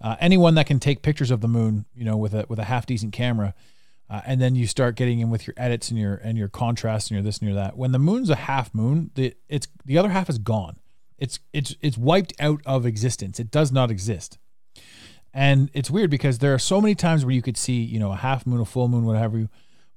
Uh, 0.00 0.16
anyone 0.20 0.54
that 0.54 0.66
can 0.66 0.78
take 0.78 1.02
pictures 1.02 1.30
of 1.30 1.40
the 1.40 1.48
moon, 1.48 1.86
you 1.94 2.04
know, 2.04 2.16
with 2.16 2.34
a 2.34 2.44
with 2.48 2.58
a 2.58 2.64
half 2.64 2.86
decent 2.86 3.12
camera, 3.12 3.54
uh, 4.12 4.20
and 4.26 4.42
then 4.42 4.54
you 4.54 4.66
start 4.66 4.94
getting 4.94 5.20
in 5.20 5.30
with 5.30 5.46
your 5.46 5.54
edits 5.56 5.88
and 5.88 5.98
your 5.98 6.16
and 6.16 6.36
your 6.36 6.48
contrast 6.48 7.10
and 7.10 7.16
your 7.16 7.22
this 7.22 7.38
and 7.38 7.48
your 7.48 7.56
that. 7.56 7.78
When 7.78 7.92
the 7.92 7.98
moon's 7.98 8.28
a 8.28 8.36
half 8.36 8.74
moon, 8.74 9.10
the 9.14 9.34
it's 9.48 9.66
the 9.86 9.96
other 9.96 10.10
half 10.10 10.28
is 10.28 10.36
gone. 10.36 10.76
It's 11.16 11.40
it's 11.54 11.74
it's 11.80 11.96
wiped 11.96 12.34
out 12.38 12.60
of 12.66 12.84
existence. 12.84 13.40
It 13.40 13.50
does 13.50 13.72
not 13.72 13.90
exist. 13.90 14.36
And 15.32 15.70
it's 15.72 15.90
weird 15.90 16.10
because 16.10 16.40
there 16.40 16.52
are 16.52 16.58
so 16.58 16.78
many 16.78 16.94
times 16.94 17.24
where 17.24 17.34
you 17.34 17.40
could 17.40 17.56
see, 17.56 17.80
you 17.80 17.98
know, 17.98 18.12
a 18.12 18.16
half 18.16 18.46
moon, 18.46 18.60
a 18.60 18.66
full 18.66 18.86
moon, 18.86 19.06
whatever 19.06 19.38
you, 19.38 19.48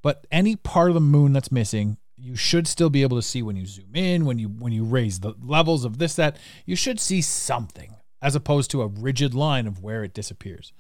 but 0.02 0.26
any 0.32 0.56
part 0.56 0.88
of 0.88 0.94
the 0.94 1.02
moon 1.02 1.34
that's 1.34 1.52
missing, 1.52 1.98
you 2.16 2.38
should 2.38 2.68
still 2.68 2.90
be 2.90 3.02
able 3.02 3.18
to 3.18 3.22
see 3.22 3.42
when 3.42 3.58
you 3.58 3.66
zoom 3.66 3.94
in, 3.96 4.24
when 4.24 4.40
you 4.40 4.48
when 4.48 4.72
you 4.72 4.86
raise 4.86 5.20
the 5.20 5.34
levels 5.42 5.84
of 5.84 5.98
this 5.98 6.16
that, 6.16 6.38
you 6.66 6.78
should 6.78 7.02
see 7.02 7.22
something 7.22 7.96
as 8.22 8.34
opposed 8.34 8.72
to 8.72 8.82
a 8.82 8.88
rigid 8.88 9.34
line 9.34 9.68
of 9.68 9.84
where 9.84 10.06
it 10.06 10.14
disappears. 10.14 10.72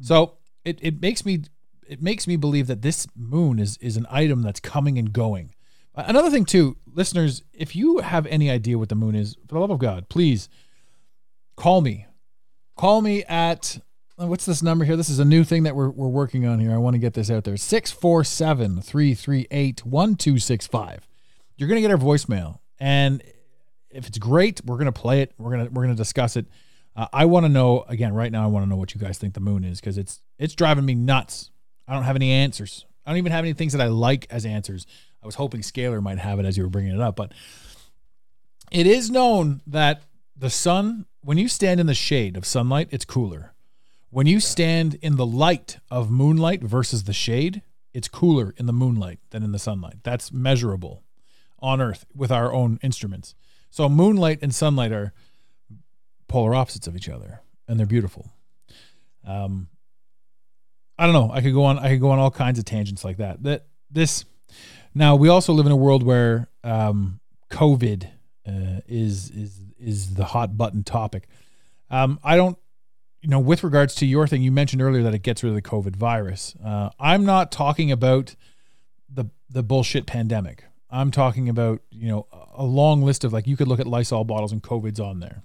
So, 0.00 0.38
it 0.64 0.78
it 0.80 1.02
makes 1.02 1.26
me 1.26 1.42
it 1.88 2.02
makes 2.02 2.26
me 2.26 2.36
believe 2.36 2.66
that 2.66 2.82
this 2.82 3.06
moon 3.16 3.58
is 3.58 3.76
is 3.78 3.96
an 3.96 4.06
item 4.10 4.42
that's 4.42 4.60
coming 4.60 4.98
and 4.98 5.12
going. 5.12 5.54
Another 5.94 6.30
thing 6.30 6.44
too, 6.44 6.76
listeners, 6.86 7.42
if 7.52 7.74
you 7.74 7.98
have 7.98 8.24
any 8.26 8.50
idea 8.50 8.78
what 8.78 8.88
the 8.88 8.94
moon 8.94 9.16
is, 9.16 9.36
for 9.48 9.54
the 9.54 9.60
love 9.60 9.70
of 9.70 9.80
God, 9.80 10.08
please 10.08 10.48
call 11.56 11.80
me. 11.80 12.06
Call 12.76 13.02
me 13.02 13.24
at 13.24 13.80
what's 14.16 14.46
this 14.46 14.62
number 14.62 14.84
here? 14.84 14.96
This 14.96 15.08
is 15.08 15.18
a 15.18 15.24
new 15.24 15.44
thing 15.44 15.64
that 15.64 15.74
we're, 15.74 15.90
we're 15.90 16.08
working 16.08 16.46
on 16.46 16.58
here. 16.58 16.72
I 16.72 16.78
want 16.78 16.94
to 16.94 16.98
get 16.98 17.14
this 17.14 17.30
out 17.30 17.44
there 17.44 17.56
647 17.56 18.82
338 18.82 19.84
1265. 19.84 21.08
You're 21.56 21.68
going 21.68 21.76
to 21.76 21.82
get 21.82 21.90
our 21.90 21.98
voicemail. 21.98 22.58
And 22.78 23.22
if 23.90 24.06
it's 24.06 24.18
great, 24.18 24.60
we're 24.64 24.76
going 24.76 24.86
to 24.86 24.92
play 24.92 25.22
it. 25.22 25.32
We're 25.38 25.50
going 25.50 25.66
to, 25.66 25.72
we're 25.72 25.84
going 25.84 25.94
to 25.94 26.00
discuss 26.00 26.36
it. 26.36 26.46
Uh, 26.94 27.06
I 27.12 27.24
want 27.24 27.44
to 27.44 27.48
know 27.48 27.84
again, 27.88 28.12
right 28.12 28.30
now, 28.30 28.44
I 28.44 28.46
want 28.46 28.64
to 28.64 28.68
know 28.68 28.76
what 28.76 28.94
you 28.94 29.00
guys 29.00 29.18
think 29.18 29.34
the 29.34 29.40
moon 29.40 29.64
is 29.64 29.80
because 29.80 29.98
it's, 29.98 30.20
it's 30.38 30.54
driving 30.54 30.84
me 30.84 30.94
nuts. 30.94 31.50
I 31.88 31.94
don't 31.94 32.04
have 32.04 32.16
any 32.16 32.30
answers. 32.30 32.84
I 33.04 33.10
don't 33.10 33.18
even 33.18 33.32
have 33.32 33.44
any 33.44 33.54
things 33.54 33.72
that 33.72 33.80
I 33.80 33.86
like 33.86 34.26
as 34.30 34.44
answers. 34.44 34.86
I 35.22 35.26
was 35.26 35.34
hoping 35.34 35.62
Scalar 35.62 36.02
might 36.02 36.18
have 36.18 36.38
it 36.38 36.44
as 36.46 36.56
you 36.56 36.62
were 36.62 36.68
bringing 36.68 36.94
it 36.94 37.00
up, 37.00 37.16
but 37.16 37.32
it 38.70 38.86
is 38.86 39.10
known 39.10 39.62
that 39.66 40.02
the 40.36 40.50
sun, 40.50 41.06
when 41.22 41.38
you 41.38 41.48
stand 41.48 41.80
in 41.80 41.86
the 41.86 41.94
shade 41.94 42.36
of 42.36 42.44
sunlight, 42.44 42.88
it's 42.90 43.04
cooler 43.04 43.54
when 44.10 44.26
you 44.26 44.40
stand 44.40 44.94
in 45.02 45.16
the 45.16 45.26
light 45.26 45.78
of 45.90 46.10
moonlight 46.10 46.62
versus 46.62 47.04
the 47.04 47.12
shade, 47.12 47.62
it's 47.92 48.08
cooler 48.08 48.54
in 48.56 48.66
the 48.66 48.72
moonlight 48.72 49.18
than 49.30 49.42
in 49.42 49.52
the 49.52 49.58
sunlight. 49.58 49.98
That's 50.02 50.32
measurable 50.32 51.02
on 51.58 51.80
Earth 51.80 52.06
with 52.14 52.30
our 52.30 52.52
own 52.52 52.78
instruments. 52.82 53.34
So 53.70 53.88
moonlight 53.88 54.38
and 54.40 54.54
sunlight 54.54 54.92
are 54.92 55.12
polar 56.26 56.54
opposites 56.54 56.86
of 56.86 56.96
each 56.96 57.08
other, 57.08 57.42
and 57.66 57.78
they're 57.78 57.86
beautiful. 57.86 58.30
Um, 59.26 59.68
I 60.98 61.04
don't 61.04 61.12
know. 61.12 61.30
I 61.32 61.40
could 61.40 61.54
go 61.54 61.64
on. 61.64 61.78
I 61.78 61.90
could 61.90 62.00
go 62.00 62.10
on 62.10 62.18
all 62.18 62.30
kinds 62.30 62.58
of 62.58 62.64
tangents 62.64 63.04
like 63.04 63.18
that. 63.18 63.42
That 63.42 63.66
this. 63.90 64.24
Now 64.94 65.16
we 65.16 65.28
also 65.28 65.52
live 65.52 65.66
in 65.66 65.72
a 65.72 65.76
world 65.76 66.02
where 66.02 66.48
um, 66.64 67.20
COVID 67.50 68.08
uh, 68.46 68.80
is 68.86 69.30
is 69.30 69.60
is 69.78 70.14
the 70.14 70.24
hot 70.24 70.56
button 70.56 70.82
topic. 70.82 71.28
Um, 71.90 72.18
I 72.22 72.36
don't, 72.36 72.58
you 73.22 73.28
know, 73.28 73.38
with 73.38 73.62
regards 73.62 73.94
to 73.96 74.06
your 74.06 74.26
thing, 74.26 74.42
you 74.42 74.52
mentioned 74.52 74.82
earlier 74.82 75.02
that 75.04 75.14
it 75.14 75.22
gets 75.22 75.42
rid 75.42 75.50
of 75.50 75.54
the 75.54 75.62
COVID 75.62 75.96
virus. 75.96 76.54
Uh, 76.64 76.90
I'm 76.98 77.24
not 77.24 77.52
talking 77.52 77.92
about 77.92 78.34
the 79.08 79.26
the 79.48 79.62
bullshit 79.62 80.06
pandemic. 80.06 80.64
I'm 80.90 81.10
talking 81.10 81.48
about 81.48 81.82
you 81.90 82.08
know 82.08 82.26
a 82.54 82.64
long 82.64 83.02
list 83.02 83.24
of 83.24 83.32
like 83.32 83.46
you 83.46 83.56
could 83.56 83.68
look 83.68 83.80
at 83.80 83.86
Lysol 83.86 84.24
bottles 84.24 84.52
and 84.52 84.62
COVID's 84.62 85.00
on 85.00 85.20
there. 85.20 85.42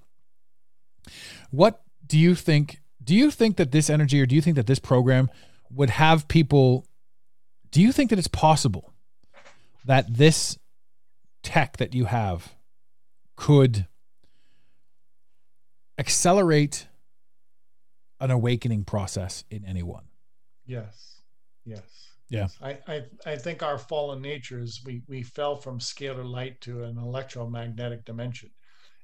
What 1.52 1.82
do 2.06 2.18
you 2.18 2.36
think? 2.36 2.80
Do 3.04 3.16
you 3.16 3.32
think 3.32 3.58
that 3.58 3.72
this 3.72 3.90
energy, 3.90 4.22
or 4.22 4.26
do 4.26 4.36
you 4.36 4.42
think 4.42 4.56
that 4.56 4.68
this 4.68 4.80
program 4.80 5.30
would 5.70 5.90
have 5.90 6.28
people? 6.28 6.86
Do 7.72 7.82
you 7.82 7.92
think 7.92 8.10
that 8.10 8.20
it's 8.20 8.28
possible 8.28 8.94
that 9.86 10.14
this 10.14 10.58
tech 11.42 11.78
that 11.78 11.94
you 11.94 12.06
have 12.06 12.54
could 13.36 13.88
accelerate 15.98 16.88
an 18.20 18.32
awakening 18.32 18.86
process 18.86 19.44
in 19.50 19.66
anyone? 19.66 20.06
Yes. 20.66 21.22
Yes. 21.66 21.82
Yeah. 22.30 22.48
I, 22.62 22.78
I, 22.88 23.02
I 23.26 23.36
think 23.36 23.62
our 23.62 23.78
fallen 23.78 24.22
nature 24.22 24.60
is 24.60 24.82
we, 24.86 25.02
we 25.08 25.24
fell 25.24 25.56
from 25.56 25.80
scalar 25.80 26.26
light 26.26 26.60
to 26.62 26.84
an 26.84 26.98
electromagnetic 26.98 28.06
dimension. 28.06 28.50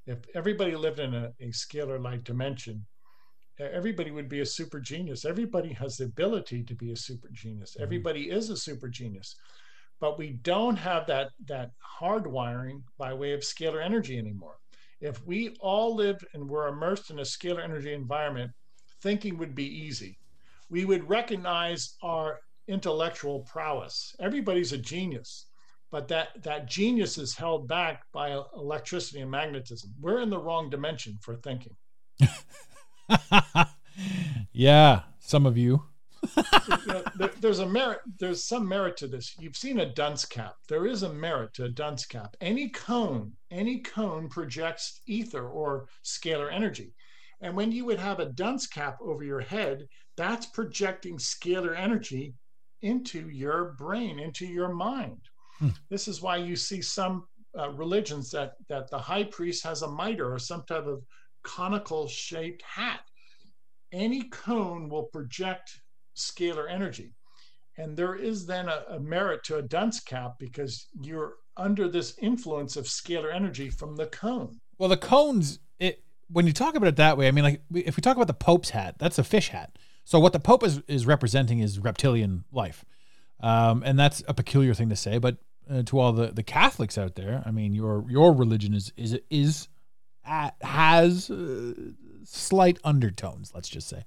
If 0.06 0.18
everybody 0.34 0.74
lived 0.74 1.00
in 1.00 1.14
a, 1.14 1.32
a 1.38 1.48
scalar 1.48 2.02
light 2.02 2.24
dimension, 2.24 2.86
everybody 3.60 4.10
would 4.10 4.28
be 4.28 4.40
a 4.40 4.46
super 4.46 4.80
genius. 4.80 5.24
Everybody 5.24 5.72
has 5.74 5.96
the 5.96 6.04
ability 6.04 6.62
to 6.64 6.74
be 6.74 6.92
a 6.92 6.96
super 6.96 7.28
genius. 7.32 7.72
Mm-hmm. 7.72 7.82
Everybody 7.82 8.30
is 8.30 8.50
a 8.50 8.56
super 8.56 8.88
genius. 8.88 9.36
But 10.00 10.18
we 10.18 10.30
don't 10.42 10.76
have 10.76 11.06
that 11.08 11.30
that 11.46 11.72
hardwiring 12.00 12.82
by 12.96 13.12
way 13.12 13.32
of 13.32 13.40
scalar 13.40 13.84
energy 13.84 14.18
anymore. 14.18 14.56
If 15.00 15.24
we 15.26 15.56
all 15.60 15.94
lived 15.94 16.26
and 16.34 16.48
were 16.48 16.68
immersed 16.68 17.10
in 17.10 17.18
a 17.18 17.22
scalar 17.22 17.62
energy 17.62 17.92
environment, 17.92 18.52
thinking 19.02 19.38
would 19.38 19.54
be 19.54 19.66
easy. 19.66 20.18
We 20.70 20.84
would 20.84 21.08
recognize 21.08 21.96
our 22.02 22.40
intellectual 22.68 23.40
prowess. 23.40 24.14
Everybody's 24.20 24.72
a 24.72 24.78
genius, 24.78 25.46
but 25.90 26.08
that 26.08 26.42
that 26.42 26.66
genius 26.66 27.18
is 27.18 27.36
held 27.36 27.68
back 27.68 28.04
by 28.12 28.40
electricity 28.54 29.20
and 29.20 29.30
magnetism. 29.30 29.92
We're 30.00 30.20
in 30.20 30.30
the 30.30 30.38
wrong 30.38 30.70
dimension 30.70 31.18
for 31.20 31.36
thinking. 31.36 31.76
yeah, 34.52 35.02
some 35.18 35.46
of 35.46 35.56
you. 35.56 35.82
You 36.36 36.42
know, 36.86 37.02
there, 37.16 37.30
there's 37.40 37.58
a 37.60 37.66
merit. 37.66 38.00
There's 38.18 38.44
some 38.44 38.68
merit 38.68 38.96
to 38.98 39.08
this. 39.08 39.34
You've 39.38 39.56
seen 39.56 39.80
a 39.80 39.92
dunce 39.92 40.24
cap. 40.24 40.56
There 40.68 40.86
is 40.86 41.02
a 41.02 41.12
merit 41.12 41.54
to 41.54 41.64
a 41.64 41.68
dunce 41.68 42.04
cap. 42.06 42.36
Any 42.40 42.68
cone, 42.68 43.32
any 43.50 43.80
cone 43.80 44.28
projects 44.28 45.00
ether 45.06 45.48
or 45.48 45.88
scalar 46.04 46.52
energy. 46.52 46.94
And 47.40 47.56
when 47.56 47.72
you 47.72 47.86
would 47.86 47.98
have 47.98 48.20
a 48.20 48.26
dunce 48.26 48.66
cap 48.66 48.98
over 49.00 49.24
your 49.24 49.40
head, 49.40 49.86
that's 50.16 50.46
projecting 50.46 51.16
scalar 51.16 51.76
energy 51.76 52.34
into 52.82 53.28
your 53.30 53.74
brain, 53.78 54.18
into 54.18 54.46
your 54.46 54.74
mind. 54.74 55.20
Hmm. 55.58 55.68
This 55.88 56.08
is 56.08 56.20
why 56.20 56.36
you 56.36 56.56
see 56.56 56.82
some 56.82 57.26
uh, 57.58 57.70
religions 57.70 58.30
that 58.30 58.52
that 58.68 58.90
the 58.90 58.98
high 58.98 59.24
priest 59.24 59.64
has 59.64 59.82
a 59.82 59.90
mitre 59.90 60.32
or 60.32 60.38
some 60.38 60.62
type 60.68 60.86
of 60.86 61.02
conical 61.42 62.08
shaped 62.08 62.62
hat. 62.62 63.00
Any 63.92 64.24
cone 64.24 64.88
will 64.88 65.04
project 65.04 65.80
scalar 66.16 66.70
energy. 66.70 67.12
And 67.76 67.96
there 67.96 68.14
is 68.14 68.46
then 68.46 68.68
a, 68.68 68.84
a 68.90 69.00
merit 69.00 69.42
to 69.44 69.56
a 69.56 69.62
dunce 69.62 70.00
cap 70.00 70.34
because 70.38 70.88
you're 71.00 71.34
under 71.56 71.88
this 71.88 72.14
influence 72.20 72.76
of 72.76 72.84
scalar 72.84 73.34
energy 73.34 73.70
from 73.70 73.96
the 73.96 74.06
cone. 74.06 74.60
Well, 74.78 74.88
the 74.88 74.96
cones, 74.96 75.60
it 75.78 76.02
when 76.32 76.46
you 76.46 76.52
talk 76.52 76.74
about 76.74 76.88
it 76.88 76.96
that 76.96 77.16
way, 77.16 77.28
I 77.28 77.30
mean, 77.30 77.44
like 77.44 77.62
if 77.74 77.96
we 77.96 78.00
talk 78.00 78.16
about 78.16 78.26
the 78.26 78.34
Pope's 78.34 78.70
hat, 78.70 78.96
that's 78.98 79.18
a 79.18 79.24
fish 79.24 79.48
hat. 79.48 79.76
So 80.04 80.18
what 80.18 80.32
the 80.32 80.40
Pope 80.40 80.62
is 80.64 80.82
is 80.88 81.06
representing 81.06 81.60
is 81.60 81.78
reptilian 81.78 82.44
life, 82.52 82.84
um, 83.40 83.82
and 83.84 83.98
that's 83.98 84.22
a 84.28 84.34
peculiar 84.34 84.74
thing 84.74 84.88
to 84.88 84.96
say. 84.96 85.18
But 85.18 85.38
uh, 85.70 85.82
to 85.84 85.98
all 85.98 86.12
the 86.12 86.28
the 86.28 86.42
Catholics 86.42 86.96
out 86.98 87.14
there, 87.14 87.42
I 87.44 87.50
mean, 87.50 87.74
your 87.74 88.04
your 88.08 88.32
religion 88.32 88.74
is 88.74 88.92
is 88.96 89.18
is 89.28 89.68
has 90.24 91.30
uh, 91.30 91.72
slight 92.24 92.78
undertones, 92.84 93.52
let's 93.54 93.68
just 93.68 93.88
say. 93.88 94.04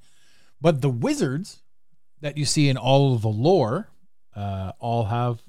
But 0.61 0.82
the 0.82 0.89
wizards 0.89 1.61
that 2.22 2.38
you 2.38 2.45
see 2.45 2.70
in 2.70 2.78
all 2.78 3.14
of 3.16 3.22
the 3.22 3.30
lore, 3.30 3.89
uh, 4.36 4.72
all 4.80 5.05
have 5.05 5.41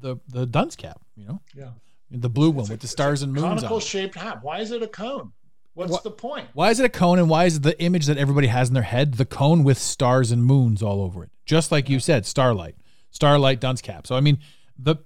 the 0.00 0.16
the 0.28 0.46
dunce 0.46 0.76
cap. 0.76 1.00
You 1.16 1.26
know, 1.26 1.40
Yeah. 1.54 1.70
the 2.10 2.28
blue 2.30 2.50
one 2.50 2.66
a- 2.66 2.70
with 2.72 2.80
the 2.80 2.88
stars 2.88 3.22
and 3.22 3.32
moons. 3.32 3.44
Conical 3.44 3.80
shaped 3.80 4.14
hat. 4.14 4.42
Why 4.42 4.60
is 4.60 4.70
it 4.70 4.82
a 4.82 4.88
cone? 4.88 5.32
What's 5.74 5.90
What- 5.92 6.04
the 6.04 6.10
point? 6.10 6.48
Why 6.54 6.70
is 6.70 6.78
it 6.80 6.86
a 6.86 6.90
cone 6.90 7.18
and 7.18 7.28
why 7.28 7.44
is 7.44 7.60
the 7.60 7.78
image 7.82 8.06
that 8.06 8.16
everybody 8.16 8.46
has 8.46 8.68
in 8.68 8.74
their 8.74 8.82
head 8.82 9.14
the 9.14 9.26
cone 9.26 9.64
with 9.64 9.78
stars 9.78 10.30
and 10.30 10.44
moons 10.44 10.82
all 10.82 11.02
over 11.02 11.22
it? 11.24 11.30
Just 11.44 11.70
like 11.72 11.88
you 11.90 12.00
said, 12.00 12.24
starlight, 12.26 12.76
starlight 13.10 13.60
dunce 13.60 13.82
cap. 13.82 14.06
So 14.06 14.14
I 14.16 14.20
mean, 14.20 14.38
the 14.78 14.96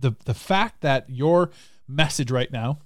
the 0.00 0.12
the 0.24 0.34
fact 0.34 0.80
that 0.80 1.08
your 1.10 1.50
message 1.88 2.30
right 2.30 2.50
now, 2.50 2.78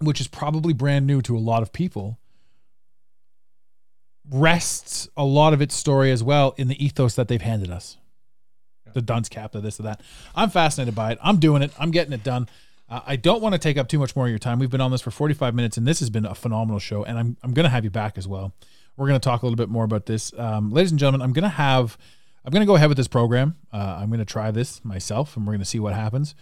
which 0.00 0.20
is 0.20 0.28
probably 0.28 0.72
brand 0.72 1.06
new 1.06 1.22
to 1.22 1.36
a 1.36 1.38
lot 1.38 1.62
of 1.62 1.72
people, 1.72 2.18
rests 4.30 5.08
a 5.16 5.24
lot 5.24 5.52
of 5.52 5.60
its 5.60 5.74
story 5.74 6.10
as 6.10 6.22
well 6.22 6.54
in 6.56 6.68
the 6.68 6.84
ethos 6.84 7.14
that 7.14 7.28
they've 7.28 7.42
handed 7.42 7.70
us. 7.70 7.96
The 8.92 9.02
dunce 9.02 9.28
cap, 9.28 9.52
the 9.52 9.60
this, 9.60 9.80
or 9.80 9.84
that. 9.84 10.00
I'm 10.36 10.50
fascinated 10.50 10.94
by 10.94 11.12
it. 11.12 11.18
I'm 11.22 11.38
doing 11.38 11.62
it. 11.62 11.72
I'm 11.78 11.90
getting 11.90 12.12
it 12.12 12.22
done. 12.22 12.48
Uh, 12.88 13.00
I 13.04 13.16
don't 13.16 13.42
want 13.42 13.54
to 13.54 13.58
take 13.58 13.76
up 13.76 13.88
too 13.88 13.98
much 13.98 14.14
more 14.14 14.26
of 14.26 14.30
your 14.30 14.38
time. 14.38 14.60
We've 14.60 14.70
been 14.70 14.80
on 14.80 14.92
this 14.92 15.00
for 15.00 15.10
45 15.10 15.54
minutes, 15.54 15.76
and 15.76 15.86
this 15.86 15.98
has 15.98 16.10
been 16.10 16.24
a 16.24 16.34
phenomenal 16.34 16.78
show. 16.78 17.02
And 17.02 17.18
I'm 17.18 17.36
I'm 17.42 17.54
going 17.54 17.64
to 17.64 17.70
have 17.70 17.82
you 17.82 17.90
back 17.90 18.16
as 18.16 18.28
well. 18.28 18.54
We're 18.96 19.08
going 19.08 19.18
to 19.18 19.24
talk 19.24 19.42
a 19.42 19.46
little 19.46 19.56
bit 19.56 19.68
more 19.68 19.82
about 19.82 20.06
this, 20.06 20.32
um, 20.38 20.70
ladies 20.70 20.92
and 20.92 21.00
gentlemen. 21.00 21.22
I'm 21.22 21.32
going 21.32 21.42
to 21.42 21.48
have 21.48 21.98
I'm 22.44 22.52
going 22.52 22.60
to 22.60 22.66
go 22.66 22.76
ahead 22.76 22.88
with 22.88 22.98
this 22.98 23.08
program. 23.08 23.56
Uh, 23.72 23.98
I'm 24.00 24.10
going 24.10 24.18
to 24.18 24.24
try 24.24 24.50
this 24.50 24.84
myself, 24.84 25.36
and 25.36 25.46
we're 25.46 25.52
going 25.52 25.60
to 25.60 25.66
see 25.66 25.80
what 25.80 25.94
happens. 25.94 26.34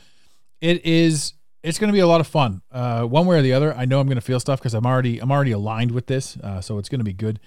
It 0.61 0.84
is 0.84 1.34
it's 1.62 1.78
going 1.78 1.88
to 1.88 1.92
be 1.92 2.00
a 2.00 2.06
lot 2.06 2.20
of 2.20 2.26
fun, 2.26 2.62
uh, 2.72 3.04
one 3.04 3.26
way 3.26 3.38
or 3.38 3.42
the 3.42 3.52
other. 3.52 3.74
I 3.74 3.84
know 3.84 4.00
I'm 4.00 4.06
going 4.06 4.16
to 4.16 4.20
feel 4.22 4.40
stuff 4.40 4.58
because 4.58 4.74
I'm 4.74 4.86
already 4.86 5.20
I'm 5.20 5.30
already 5.30 5.52
aligned 5.52 5.92
with 5.92 6.06
this, 6.06 6.36
uh, 6.38 6.60
so 6.60 6.78
it's 6.78 6.88
going 6.88 7.00
to 7.00 7.04
be 7.04 7.12
good. 7.12 7.38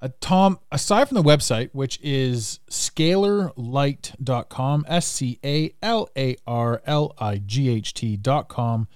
Uh, 0.00 0.08
Tom, 0.20 0.58
aside 0.70 1.08
from 1.08 1.14
the 1.14 1.22
website, 1.22 1.70
which 1.72 1.98
is 2.02 2.60
scalarlight.com, 2.70 4.84
S 4.88 5.06
C 5.06 5.38
A 5.44 5.72
L 5.82 6.08
A 6.16 6.36
R 6.46 6.82
L 6.84 7.14
I 7.18 7.38
G 7.38 7.70
H 7.70 7.94
T.com, 7.94 8.88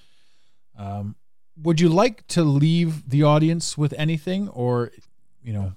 um, 0.79 1.17
would 1.57 1.81
you 1.81 1.89
like 1.89 2.27
to 2.29 2.43
leave 2.43 3.09
the 3.09 3.23
audience 3.23 3.79
with 3.79 3.93
anything 3.95 4.49
or, 4.51 4.91
you 5.43 5.53
know, 5.53 5.73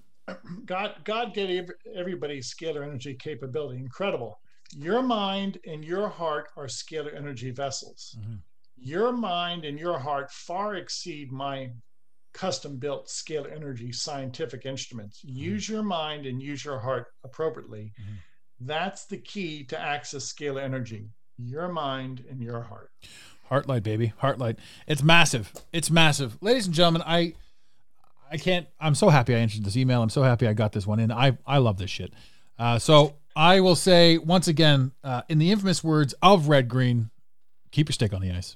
God, 0.66 0.96
God 1.04 1.34
gave 1.34 1.70
everybody 1.96 2.40
scalar 2.40 2.84
energy 2.84 3.14
capability. 3.14 3.78
Incredible. 3.78 4.40
Your 4.76 5.02
mind 5.02 5.60
and 5.68 5.84
your 5.84 6.08
heart 6.08 6.50
are 6.56 6.68
scalar 6.68 7.16
energy 7.16 7.52
vessels. 7.52 8.18
Mhm. 8.20 8.40
Your 8.86 9.14
mind 9.14 9.64
and 9.64 9.80
your 9.80 9.98
heart 9.98 10.30
far 10.30 10.76
exceed 10.76 11.32
my 11.32 11.72
custom 12.34 12.78
built 12.78 13.08
scalar 13.08 13.56
energy 13.56 13.94
scientific 13.94 14.66
instruments. 14.66 15.24
Use 15.24 15.70
your 15.70 15.84
mind 15.84 16.26
and 16.26 16.42
use 16.42 16.66
your 16.66 16.80
heart 16.80 17.08
appropriately. 17.24 17.94
Mhm. 17.98 18.16
That's 18.60 19.06
the 19.06 19.18
key 19.18 19.64
to 19.66 19.80
access 19.80 20.34
scalar 20.34 20.62
energy. 20.62 21.10
Your 21.38 21.70
mind 21.70 22.26
and 22.30 22.42
your 22.42 22.62
heart. 22.62 22.92
Heartlight, 23.50 23.84
baby, 23.84 24.14
Heartlight. 24.22 24.58
It's 24.86 25.02
massive. 25.04 25.54
It's 25.72 25.90
massive, 25.90 26.38
ladies 26.42 26.66
and 26.66 26.76
gentlemen. 26.76 27.04
I, 27.06 27.36
I 28.30 28.38
can't. 28.38 28.68
I'm 28.80 28.96
so 28.96 29.10
happy 29.10 29.34
I 29.34 29.40
answered 29.40 29.64
this 29.64 29.78
email. 29.78 30.02
I'm 30.02 30.10
so 30.10 30.24
happy 30.24 30.48
I 30.48 30.54
got 30.54 30.74
this 30.74 30.86
one 30.88 31.00
in. 31.00 31.12
I, 31.12 31.38
I 31.46 31.60
love 31.60 31.78
this 31.78 31.90
shit. 31.90 32.14
Uh, 32.60 32.80
so 32.80 33.16
I 33.36 33.60
will 33.62 33.76
say 33.76 34.18
once 34.18 34.48
again, 34.48 34.92
uh, 35.04 35.22
in 35.30 35.40
the 35.40 35.52
infamous 35.52 35.84
words 35.84 36.14
of 36.22 36.50
Red 36.50 36.68
Green, 36.68 37.12
keep 37.72 37.88
your 37.88 37.94
stick 37.94 38.14
on 38.14 38.22
the 38.22 38.32
ice. 38.32 38.56